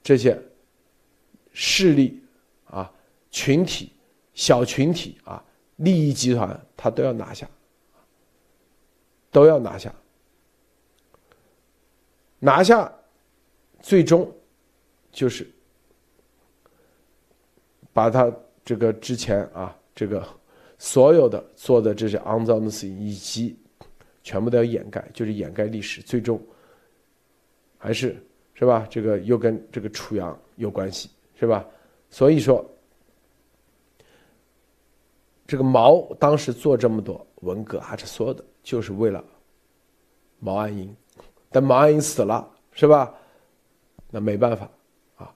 [0.02, 0.40] 这些
[1.54, 2.20] 势力
[2.66, 2.92] 啊、
[3.30, 3.90] 群体、
[4.34, 5.42] 小群体啊、
[5.76, 7.48] 利益集团，他都要拿下，
[9.30, 9.94] 都要拿下，
[12.38, 12.92] 拿下，
[13.80, 14.30] 最终
[15.10, 15.50] 就是
[17.92, 18.30] 把他
[18.62, 20.22] 这个之前啊，这个
[20.76, 23.56] 所有的做的这些肮脏的事情，以及
[24.22, 26.38] 全部都要掩盖，就是掩盖历史，最终
[27.78, 28.22] 还是。
[28.56, 28.86] 是吧？
[28.88, 31.64] 这个又跟这个楚阳有关系，是吧？
[32.10, 32.64] 所以说，
[35.46, 39.22] 这个毛当时做这么多文革啊，这所有的就是为了
[40.38, 40.94] 毛岸英。
[41.50, 43.14] 等毛岸英死了，是吧？
[44.10, 44.70] 那没办法
[45.16, 45.34] 啊，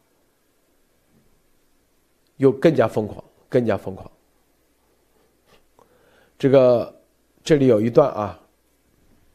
[2.36, 4.10] 又更加疯狂，更加疯狂。
[6.38, 7.00] 这个
[7.42, 8.40] 这里有一段啊，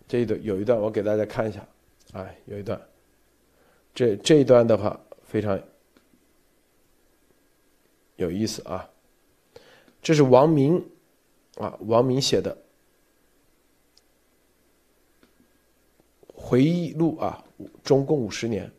[0.08, 1.66] 这一段有一段，我给大家看一下，
[2.14, 2.82] 哎，有一段。
[3.94, 5.60] 这这一段的话非常
[8.24, 8.90] 有意思啊，
[10.02, 10.84] 这是王明
[11.58, 12.58] 啊，王明写的
[16.34, 17.44] 回忆录啊，
[17.84, 18.72] 中共五十年。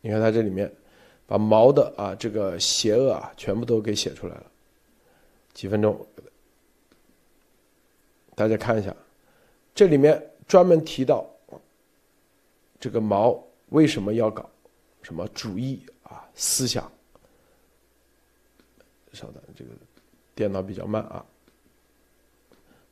[0.00, 0.72] 你看他这里面
[1.26, 4.46] 把毛的啊这个邪恶啊全部都给写出来了，
[5.52, 6.06] 几分钟，
[8.34, 8.94] 大家看一下，
[9.74, 11.28] 这里面专门提到
[12.80, 13.42] 这个毛。
[13.70, 14.48] 为什么要搞
[15.02, 16.88] 什么主义啊思想？
[19.16, 19.70] 稍等，这个
[20.34, 21.24] 电脑比较慢啊。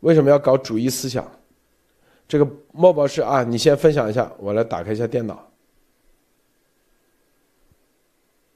[0.01, 1.31] 为什么要搞主义思想？
[2.27, 5.51] 这个莫博士啊，你先分享一下，我来打开一下电脑。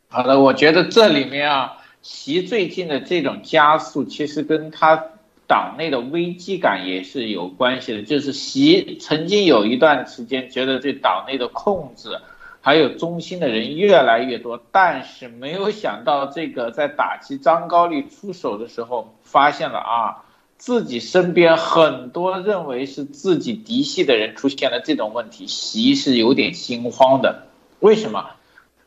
[0.08, 5.04] 好的，我觉得这里面啊，习最近的这种加速，其实跟他。
[5.48, 12.20] 党内的危机感也是有关系的，就是习曾经有一段时间觉得对党内的控制
[12.68, 20.24] 还有中心的人越来越多，但是没有想到这个在打击张高丽出手的时候，发现了啊，
[20.58, 27.44] 自己身边很多认为是自己嫡系的人出现了这种问题，习是有点心慌的。
[27.80, 28.32] 为什么？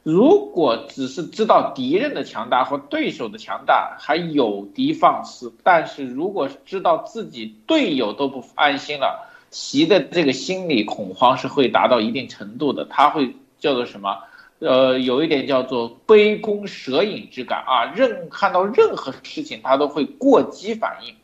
[0.04, 12.86] 如果只是知道敌人的强大或对手的强大，还有的放矢；但是如果知道自己队友都不安心了，习的这个心理恐慌是会达到一定程度的。
[12.86, 14.24] 他会叫做什么？
[14.60, 21.16] 呃，有一点叫做杯弓蛇影之感啊，任看到任何事情他都会过激反应。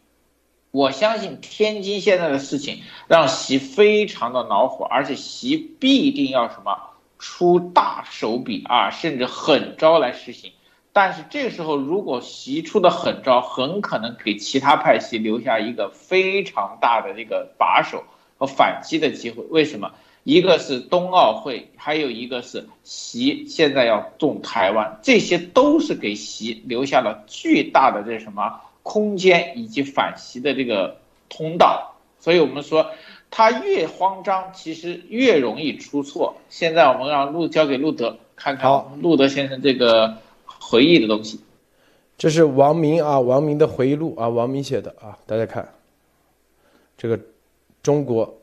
[0.72, 6.80] 我相信天津现在的事情让习非常的恼火，而且习必定要什么？
[7.19, 10.51] 出大手笔啊，甚至狠招来实行，
[10.93, 18.03] 但是这个时候如果习出的狠招，很可能给其他派系留下一个非常大的这个把手
[18.38, 19.43] 和反击的机会。
[19.49, 19.93] 为什么？
[20.28, 30.98] 一个是冬奥会，还有一个是习现在要动台湾，这些都是给习留下了巨大的这什么空间以及反习的这个
[31.30, 31.95] 通道。
[32.20, 32.91] 所以我们说。
[33.30, 36.38] 他越慌张，其实越容易出错。
[36.49, 38.72] 现在我们让路交给路德看看
[39.02, 41.41] 路德先生这个回忆的东西。
[42.18, 45.74] 这是王明啊，王明的回忆录啊，王明写的啊，大家看，
[46.98, 47.20] 这个
[47.84, 48.36] 中国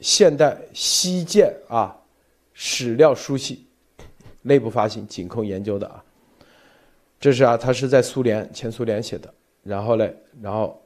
[0.00, 1.96] 现代西建啊
[2.52, 3.66] 史料书系
[4.42, 6.04] 内部发行，仅供研究的啊。
[7.20, 10.80] 这是啊，他是在苏联前苏联写的，然后嘞，然后。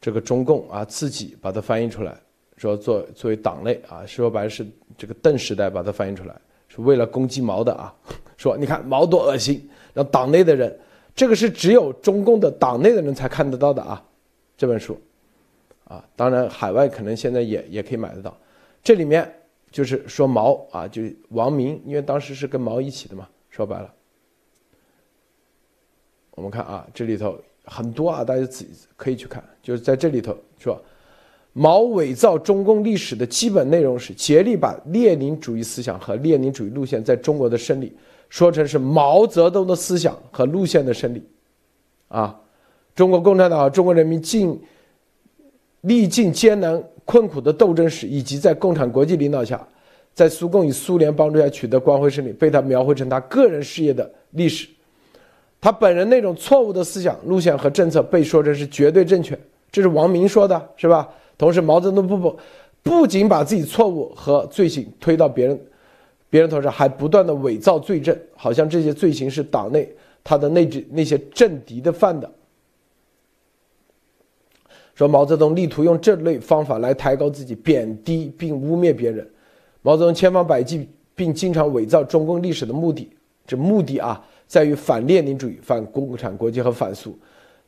[0.00, 2.16] 这个中共啊，自己把它翻译出来，
[2.56, 4.64] 说作作为党内啊，说白了是
[4.96, 7.92] 这个邓时代把它翻译出来，是为了攻击毛的啊。
[8.38, 10.78] 说你看毛多恶心，让党内的人，
[11.16, 14.00] 这个是只有中共的党内的人才看得到的啊。
[14.56, 14.96] 这本书，
[15.88, 18.36] 啊，当然海外可能现在也也可以买得到。
[18.82, 19.28] 这里面
[19.72, 23.28] 就是说毛啊，就王明，因为当时是跟毛一起的嘛。
[23.50, 23.92] 说白了，
[26.32, 27.36] 我们看啊，这里头。
[27.70, 30.82] 很多啊，大家自己可以去看，就是在这里头说，
[31.52, 37.94] 毛伪造中共历史的基本内容是竭力把列宁主义思想和列宁主义路线在中国的胜利
[38.30, 41.22] 说成是毛泽东的思想和路线的胜利，
[42.08, 42.40] 啊，
[42.94, 44.58] 中国共产党和中国人民尽
[45.82, 49.66] 历尽艰难困苦的斗争史，以及在共产国际领导下，
[50.14, 54.68] 在苏共与苏联帮助下取得光辉胜利，被他描绘成他个人事业的历史。
[55.60, 59.38] 他本人那种错误的思想路线和政策被说成是绝对正确，
[59.72, 61.08] 这是王明说的，是吧？
[61.36, 62.36] 同时，毛泽东不不
[62.82, 65.60] 不仅把自己错误和罪行推到别人
[66.30, 69.88] 别人头上，还不断的伪造罪证，好像这些罪行是党内
[70.22, 72.30] 他的那支那些政敌的犯的。
[74.98, 79.24] 说毛泽东力图用这类方法来抬高自己，贬低并污蔑别人。
[79.80, 83.08] 毛泽东千方百计并经常伪造中共历史的目的，
[83.46, 87.16] 这目的啊，在于反列宁主义、反共产国际和反苏，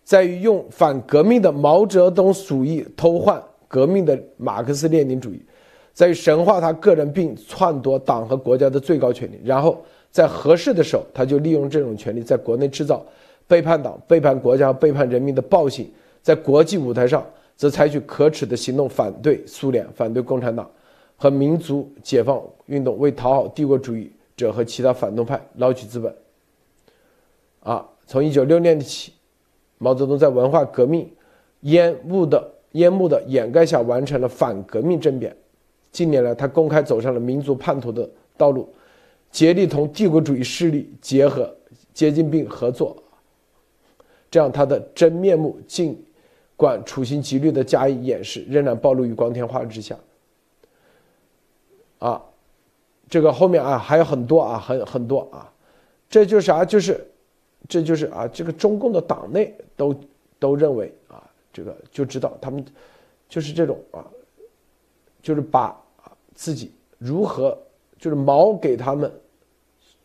[0.03, 3.41] 在于用反革命的毛泽东主义偷换。
[3.69, 5.41] 革命的马克思列宁主义，
[5.93, 9.41] 在于神化他个人，并篡夺党和国家的最高权力。
[9.45, 9.81] 然后
[10.11, 13.07] 在合适的时候，他就利用这种权利，在国内制造
[13.47, 15.87] 背叛党、背叛国家、背叛人民的暴行；
[16.23, 17.25] 在国际舞台上，
[17.57, 20.71] 则采取可耻的行动，反对苏联、反对共产党
[21.17, 26.15] 和民族解放运动，为讨好帝国主义者和其他反动派捞取资本。
[27.61, 29.13] 啊，从一九六六年起，
[29.79, 31.11] 毛泽东在文化革命
[31.61, 32.53] 烟雾的。
[32.75, 35.37] 烟幕的掩盖下，完成了反革命政变。
[35.91, 38.69] 近年来，他公开走上了民族叛徒的道路，
[39.33, 41.53] 竭力同帝国主义势力结合、
[41.93, 42.97] 接近并合作。
[44.31, 46.01] 这样，他的真面目尽
[46.61, 49.97] 管处心积虑的加以掩饰，仍然暴露于光天化日之下。
[51.99, 52.23] 啊，
[53.09, 55.51] 这个后面啊还有很多啊，很很多啊，
[56.07, 56.63] 这就是啥？
[56.63, 57.03] 就是，
[57.67, 59.99] 这就是啊，这个中共的党内都
[60.39, 61.25] 都认为啊。
[61.51, 62.65] 这个就知道他们
[63.27, 64.05] 就是这种啊，
[65.23, 65.75] 就是把
[66.35, 67.59] 自己如何
[67.99, 69.11] 就是毛给他们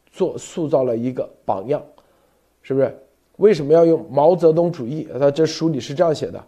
[0.10, 1.84] 做塑造了一个榜样，
[2.62, 2.98] 是不是？
[3.38, 5.08] 为什么要用毛泽东主义？
[5.20, 6.44] 他这书里是这样写的，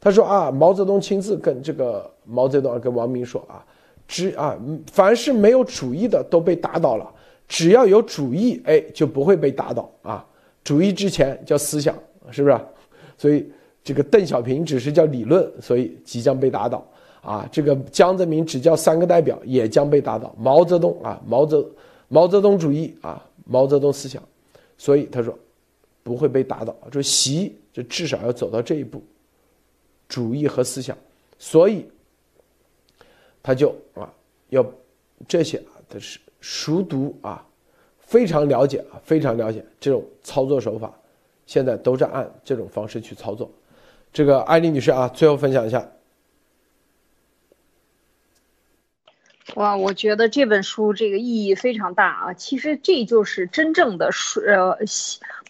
[0.00, 3.64] 他说啊，毛泽东亲自跟这个毛泽东跟王明说啊，
[4.06, 4.56] 只啊
[4.92, 7.08] 凡是没有主义的都被打倒了，
[7.46, 10.26] 只要有主义，哎就不会被打倒啊。
[10.64, 11.94] 主义之前叫思想，
[12.30, 12.58] 是不是？
[13.16, 13.50] 所以。
[13.84, 16.86] 这个邓小平只是叫理论，所以即将被打倒
[17.22, 17.48] 啊！
[17.50, 20.34] 这个江泽民只叫三个代表，也将被打倒。
[20.36, 21.66] 毛泽东啊，毛泽
[22.08, 24.22] 毛泽东主义啊，毛泽东思想，
[24.76, 25.32] 所以他说
[26.08, 26.74] 不会被打倒。
[26.90, 29.02] 就习就至少要走到这一步，
[30.08, 30.96] 主义和思想，
[31.38, 31.84] 所以
[33.42, 34.10] 他就啊
[34.48, 34.64] 要
[35.28, 37.46] 这些啊，他是熟读啊，
[37.98, 40.92] 非常了解啊，非常了解这种操作手法，
[41.46, 43.50] 现在都在按这种方式去操作。
[44.12, 45.86] 这个艾丽女士啊，最后分享一下。
[49.58, 52.32] 哇，我觉得这本书这个意义非常大啊！
[52.32, 54.78] 其实这就是真正的是呃，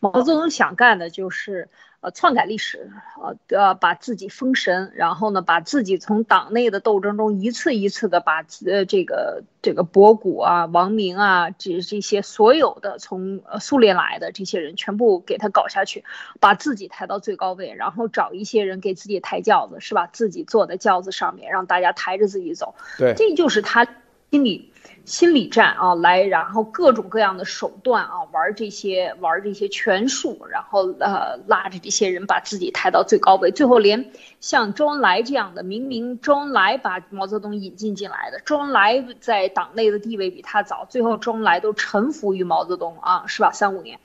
[0.00, 1.68] 毛泽东想干的就是。
[2.08, 2.90] 呃，篡改历史，
[3.20, 16.04] 呃呃，把自己封神，然后呢，把自己从党内的斗争中一次一次的把呃这个这个博古啊、王明啊这这些所有的从苏联来的这些人全部给他搞下去，
[16.40, 20.06] 把自己抬到最高位，然后找一些人给自己抬轿子，是吧？
[20.06, 22.74] 自己坐在轿子上面，让大家抬着自己走。
[22.96, 23.86] 对，这就是他
[24.30, 24.72] 心里。
[25.08, 43.50] 心理战啊，来，然后各种各样的手段啊，玩这些玩这些权术，然后呃拉着这些人把自己抬到最高位，最后连像周恩来这样的，明明周恩来把毛泽东引进进来的，周恩来在党内的地位比他早，最后周恩来都臣服于毛泽东啊，是吧？
[43.50, 43.98] 三五年。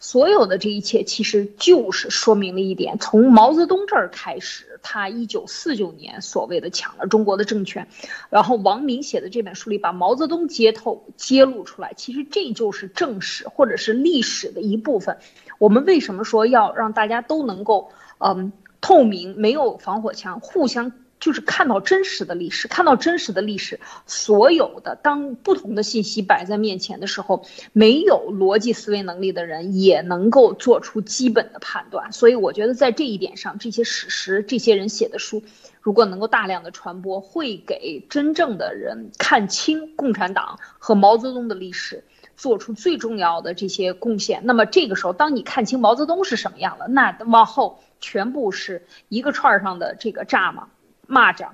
[0.00, 7.88] 所有的这一切，其实就是说明了一点：从毛泽东这儿开始，他一九四九年所谓的抢了中国的政权，
[8.30, 15.18] 然后王明写的这本书里把毛泽东揭透、揭露出来，其实这就是正史或者是历史的一部分。
[15.58, 20.92] 我们为什么说要让大家都能够嗯透明，没有防火墙，互相？
[21.20, 32.12] 就是看到真实的历史，看到真实的历史，所有的当不同的信息摆在面前的时候，没有逻辑思维能力的人也能够做出基本的判断。
[32.12, 35.42] 所以我觉得在这一点上，这些史实，这些人写的书，
[35.80, 42.04] 如果能够大量的传播，会给真正的人看清共产党和毛泽东的历史，
[42.36, 44.42] 做出最重要的这些贡献。
[44.44, 50.68] 那么这个时候，当你看清毛泽东是什么样了，那往后全部是一个串上的这个蚱蜢。
[51.08, 51.48] 蚂蚱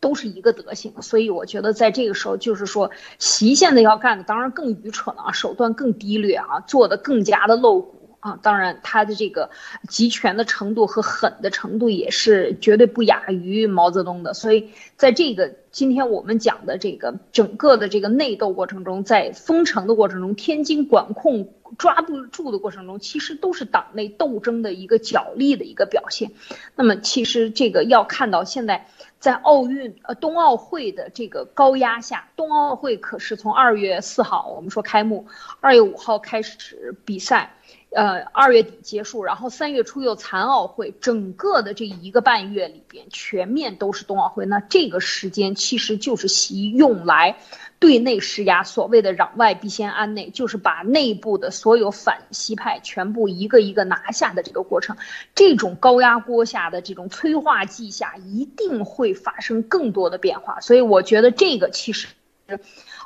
[0.00, 9.48] 都是一个德行，所以我觉得在这个时候，就是说，习现在要干的当然更愚蠢了啊，手段更低劣啊，做的更加的露骨啊，当然他的这个
[9.88, 14.34] 集权的程度和狠的程度也是绝对不亚于毛泽东的。
[14.34, 21.48] 所以在这个今天我们讲的这个整个的这个内斗过程中，在封城的过程中，天津管控
[21.78, 26.32] 抓不住的过程中，其实都是党内斗争的一个角力的一个表现。
[26.74, 28.86] 那么其实这个要看到现在
[29.18, 35.26] 在奥运呃冬奥会的这个高压下，冬奥会可是从二月四号我们说开幕，
[35.60, 37.54] 二月五号开始比赛。
[37.94, 44.44] 呃，二月底结束，然后三月初又残奥会，整个的这一个半月里边，全面都是冬奥会。
[44.46, 47.38] 那这个时间其实就是习用来
[47.78, 54.96] 对内施压，所谓的攘外必先安内，就是把内部的所有反西派全部一个一个拿下的这个过程。
[55.36, 60.58] 这种高压锅下的这种催化剂下，一定会发生更多的变化。
[60.60, 62.08] 所以我觉得这个其实。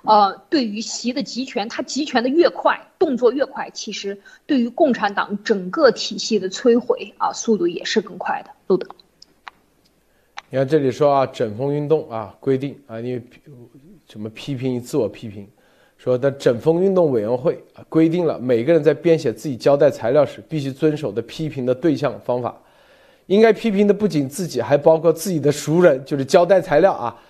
[0.04, 8.50] 呃，对于习的集权，他集权的越快，动作越快，其实对于共产党整个体系的摧毁啊，速度也是更快的。
[8.68, 8.86] 路德，
[10.50, 13.22] 你看这里说啊，整风运动啊，规定啊，因为
[14.08, 15.48] 什么批评自我批评，
[15.96, 22.56] 说的整风运动委员会啊，规定了每个人在编写自己交代材料时必须遵守的批评的对象方法，
[23.26, 27.20] 应该批评的不仅自己，还包括自己的熟人，就是交代材料啊，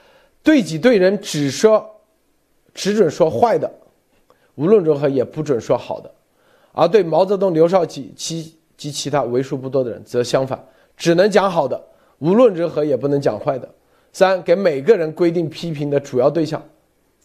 [0.43, 1.95] 对己对人只说。
[2.79, 3.69] 只准说坏的，
[4.55, 6.09] 无论如何也不准说好的，
[6.71, 10.65] 而对毛泽东、刘少奇其及其他为数不多的人则相反，
[10.97, 11.83] 只能讲好的，
[12.21, 13.69] 无论如何也不能讲坏的。
[14.13, 16.63] 三，给每个人规定批评的主要对象，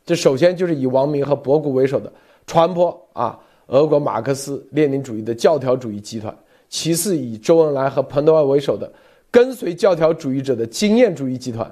[0.03, 2.11] 这首先就是以王明和博古为首的
[2.47, 6.35] 传播啊俄国马克思列宁主义的教条主义集团，
[6.67, 8.91] 其次以周恩来和彭德怀为首的
[9.29, 11.71] 跟随教条主义者的经验主义集团。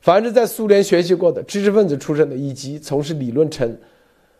[0.00, 3.76] 凡是在苏联学习过的知识分子出身的，以及从事理论成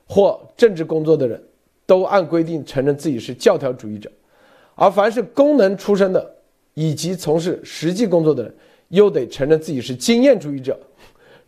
[0.07, 1.41] 或政治工作的人，
[1.85, 4.09] 都按规定承认自己是教条主义者；
[4.74, 6.35] 而凡是工人出身的，
[6.73, 8.55] 以及从事实际工作的人，
[8.89, 10.78] 又得承认自己是经验主义者。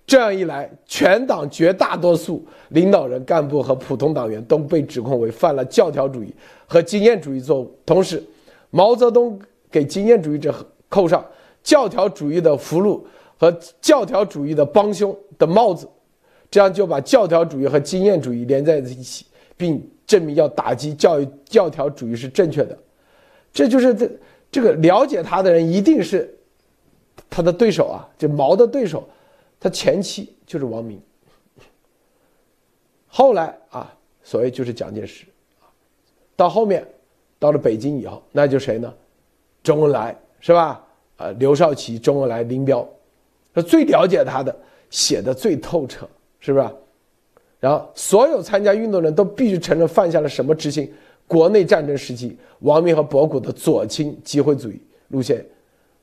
[0.05, 6.35] 这样一来，全党绝大多数领导人、干部和普通党员都被指控为犯了教条主义
[6.67, 7.75] 和经验主义错误。
[7.87, 8.23] 同时，
[8.69, 9.41] 毛泽东
[9.71, 10.55] 给经验主义者
[10.91, 11.25] 扣上
[11.63, 13.01] 教条主义的俘虏。
[13.43, 13.51] 和
[13.81, 15.89] 教条主义的帮凶的帽子，
[16.49, 22.79] 这样就把教条主义和经验主义连在一起，并证明要打击教育教条主义是正确的。
[23.53, 24.09] 这就是这
[24.49, 26.33] 这个了解他的人一定是
[27.29, 29.09] 他的对手啊，这毛的对手，
[29.59, 31.03] 他前期就是王明，
[33.09, 33.93] 后来啊，
[34.23, 35.25] 所谓就是蒋介石，
[36.37, 36.87] 到后面
[37.41, 38.95] 到了北京以后，那就谁呢？
[39.65, 40.81] 周恩来是吧？
[41.17, 42.89] 啊，刘少奇、周恩来、林彪。
[43.55, 44.55] 他最了解他的，
[44.91, 46.09] 写的最透彻，
[46.41, 46.67] 是不是？
[47.61, 50.91] 然后所有参加运动的人都必须承认犯下了什么执行
[51.29, 55.47] 国内战争时期王明和博古的左倾机会主义路线，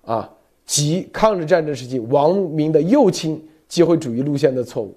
[0.05, 0.31] 啊，
[0.65, 4.95] 及抗日战争时期王明的右倾机会主义路线的错误，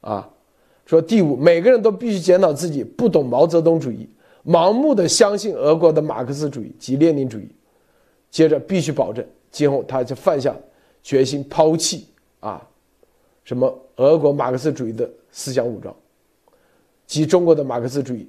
[0.00, 0.28] 啊，
[0.86, 4.08] 说第五，每个人都必须检讨自己不懂毛泽东主义，
[4.44, 7.48] 盲目的相信俄国的马克思主义及列宁主义，
[8.30, 10.52] 接着必须保证今后他就犯下。
[11.02, 12.06] 决心抛弃
[12.40, 12.66] 啊，
[13.44, 15.94] 什么俄国马克思主义的思想武装，
[17.06, 18.28] 及中国的马克思主义，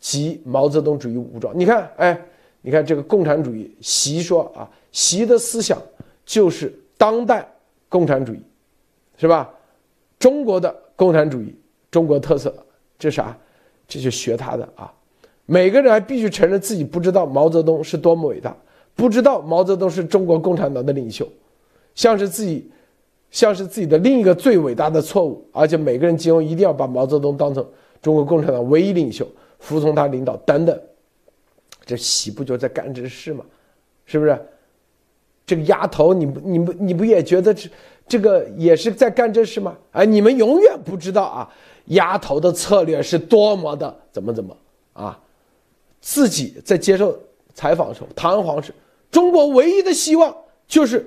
[0.00, 1.58] 及毛泽东主义武装。
[1.58, 2.26] 你看，哎，
[2.60, 5.80] 你看这个共产主义，习说啊，习的思想
[6.24, 7.48] 就是当代
[7.88, 8.42] 共产主义，
[9.16, 9.52] 是吧？
[10.18, 11.54] 中国的共产主义，
[11.90, 12.52] 中国特色，
[12.98, 13.36] 这啥？
[13.86, 14.92] 这就学他的啊。
[15.46, 18.54] 每个人还必须承认自己不知道毛泽东是多么伟大，
[18.94, 21.26] 不知道毛泽东是中国共产党的领袖。
[21.98, 22.70] 像是自己，
[23.28, 27.68] 像是自己的另一个最伟大的错误，而且每个人今后一定要把毛泽东当成
[28.00, 29.26] 中国共产党唯一领袖，
[29.58, 30.80] 服从他领导等等。
[31.84, 33.44] 这习不就在干这事吗？
[34.06, 34.38] 是不是？
[35.44, 37.68] 这个丫头，你不你不你不也觉得这
[38.06, 39.76] 这个也是在干这事吗？
[39.90, 41.50] 哎，你们永远不知道啊，
[41.86, 44.56] 丫头的策略是多么的怎么怎么
[44.92, 45.18] 啊？
[46.00, 47.18] 自己在接受
[47.54, 48.72] 采访的时候，堂皇是
[49.10, 50.32] 中国唯一的希望
[50.68, 51.04] 就是。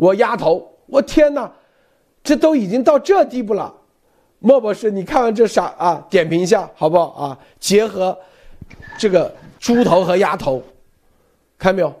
[0.00, 1.52] 我丫头，我天哪，
[2.24, 3.74] 这都已经到这地步了，
[4.38, 6.06] 莫博士，你看完这啥啊？
[6.08, 7.38] 点评一下好不好啊？
[7.58, 8.18] 结合
[8.96, 10.62] 这个猪头和丫头，
[11.58, 11.94] 看没有？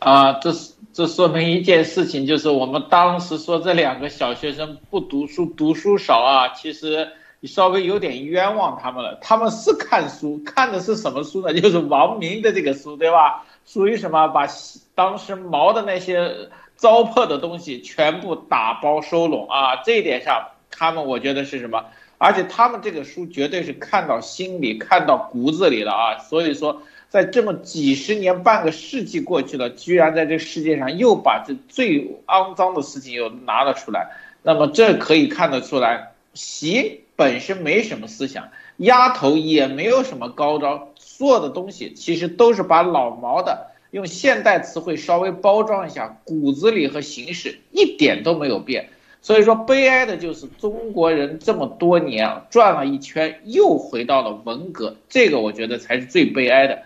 [0.00, 7.08] 啊，这是这说明一件事情，就是我们当时说这两个小学生不读书，读书少啊，其实
[7.40, 9.18] 你稍微有点冤枉他们了。
[9.22, 11.54] 他们是看书，看的是什么书呢？
[11.58, 13.46] 就是王明的这个书，对吧？
[13.64, 14.28] 属于什么？
[14.28, 14.46] 把
[14.94, 16.50] 当时毛的那些。
[16.76, 19.76] 糟粕的东西全部打包收拢啊！
[19.84, 21.84] 这一点上，他们我觉得是什么？
[22.18, 26.18] 而且他们这个书绝对是看到心里、看到骨子里了啊！
[26.18, 34.10] 所以说，在这么几十年、半个世纪过去了，居然在这世界上又把这最肮脏的事情又拿了出来，
[34.42, 38.48] 那么这可以看得出来，习本身没什么思想，
[38.78, 43.66] 丫头也没有什么高招，做的东西其实都是把老毛的
[43.96, 48.90] 用现代词汇稍微包装一下，骨子里和形式一点都没有变。
[49.22, 56.82] 所以说，悲哀的就是中国人这么多年啊转了一圈，又回到了文革，这个我觉得才是最悲哀的。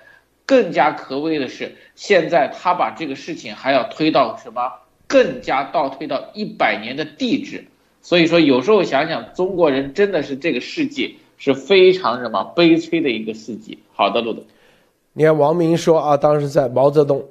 [0.46, 4.70] 更加可悲的是，现在他把这个事情还要推到什么？
[5.08, 7.64] 更加倒推到一百年的地质。
[8.02, 13.80] 所以说，有时候想想，中国人真的是这个世纪是非常什么悲催的一个世纪。
[13.94, 14.44] 好的，路德，
[15.12, 17.24] 你看王明说啊，当时在毛泽东，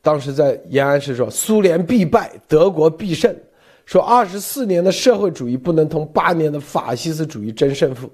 [0.00, 3.34] 当时在延安时说，苏联必败，德国必胜。
[3.84, 8.08] 说二十四年的社会主义不能同八年的法西斯主义争胜负，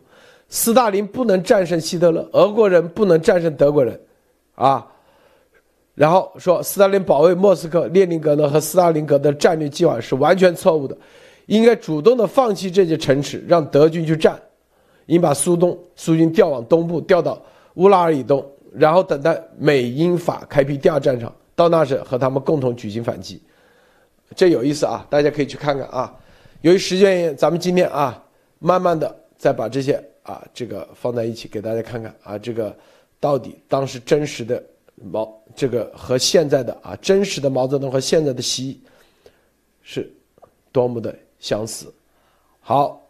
[0.49, 4.01] 斯大林不能战胜希特勒，俄国人不能战胜德国人，
[4.57, 4.85] 啊，
[5.95, 10.99] 然后说斯大林保卫莫斯科、列宁格勒和斯大林格的战略计划是完全错误的，
[11.47, 14.37] 应该主动的放弃这些城池，让德军去战，
[15.07, 17.41] 应把苏东苏军调往东部，调到
[17.75, 23.41] 乌拉尔以东，然后等待美英法开辟第二战场，到那时和他们共同举行反击。
[24.37, 26.15] 这有意思啊，大家可以去看看啊。
[26.61, 28.23] 由于时间原因，咱们今天啊，
[28.59, 32.77] 慢慢的再把这些啊这个放在一起给大家看看啊，这个
[33.19, 34.63] 到底当时真实的
[34.95, 38.81] 毛这个和现在的啊真实的毛泽东和现在的习
[39.83, 40.09] 是
[40.71, 41.93] 多么的相似。
[42.61, 43.03] 好，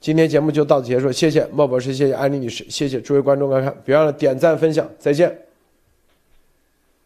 [0.00, 5.47] 今天节目就到此结束，谢谢莫博士，谢谢安妮女士，谢谢诸位观众观看，别忘了点赞分享，再见。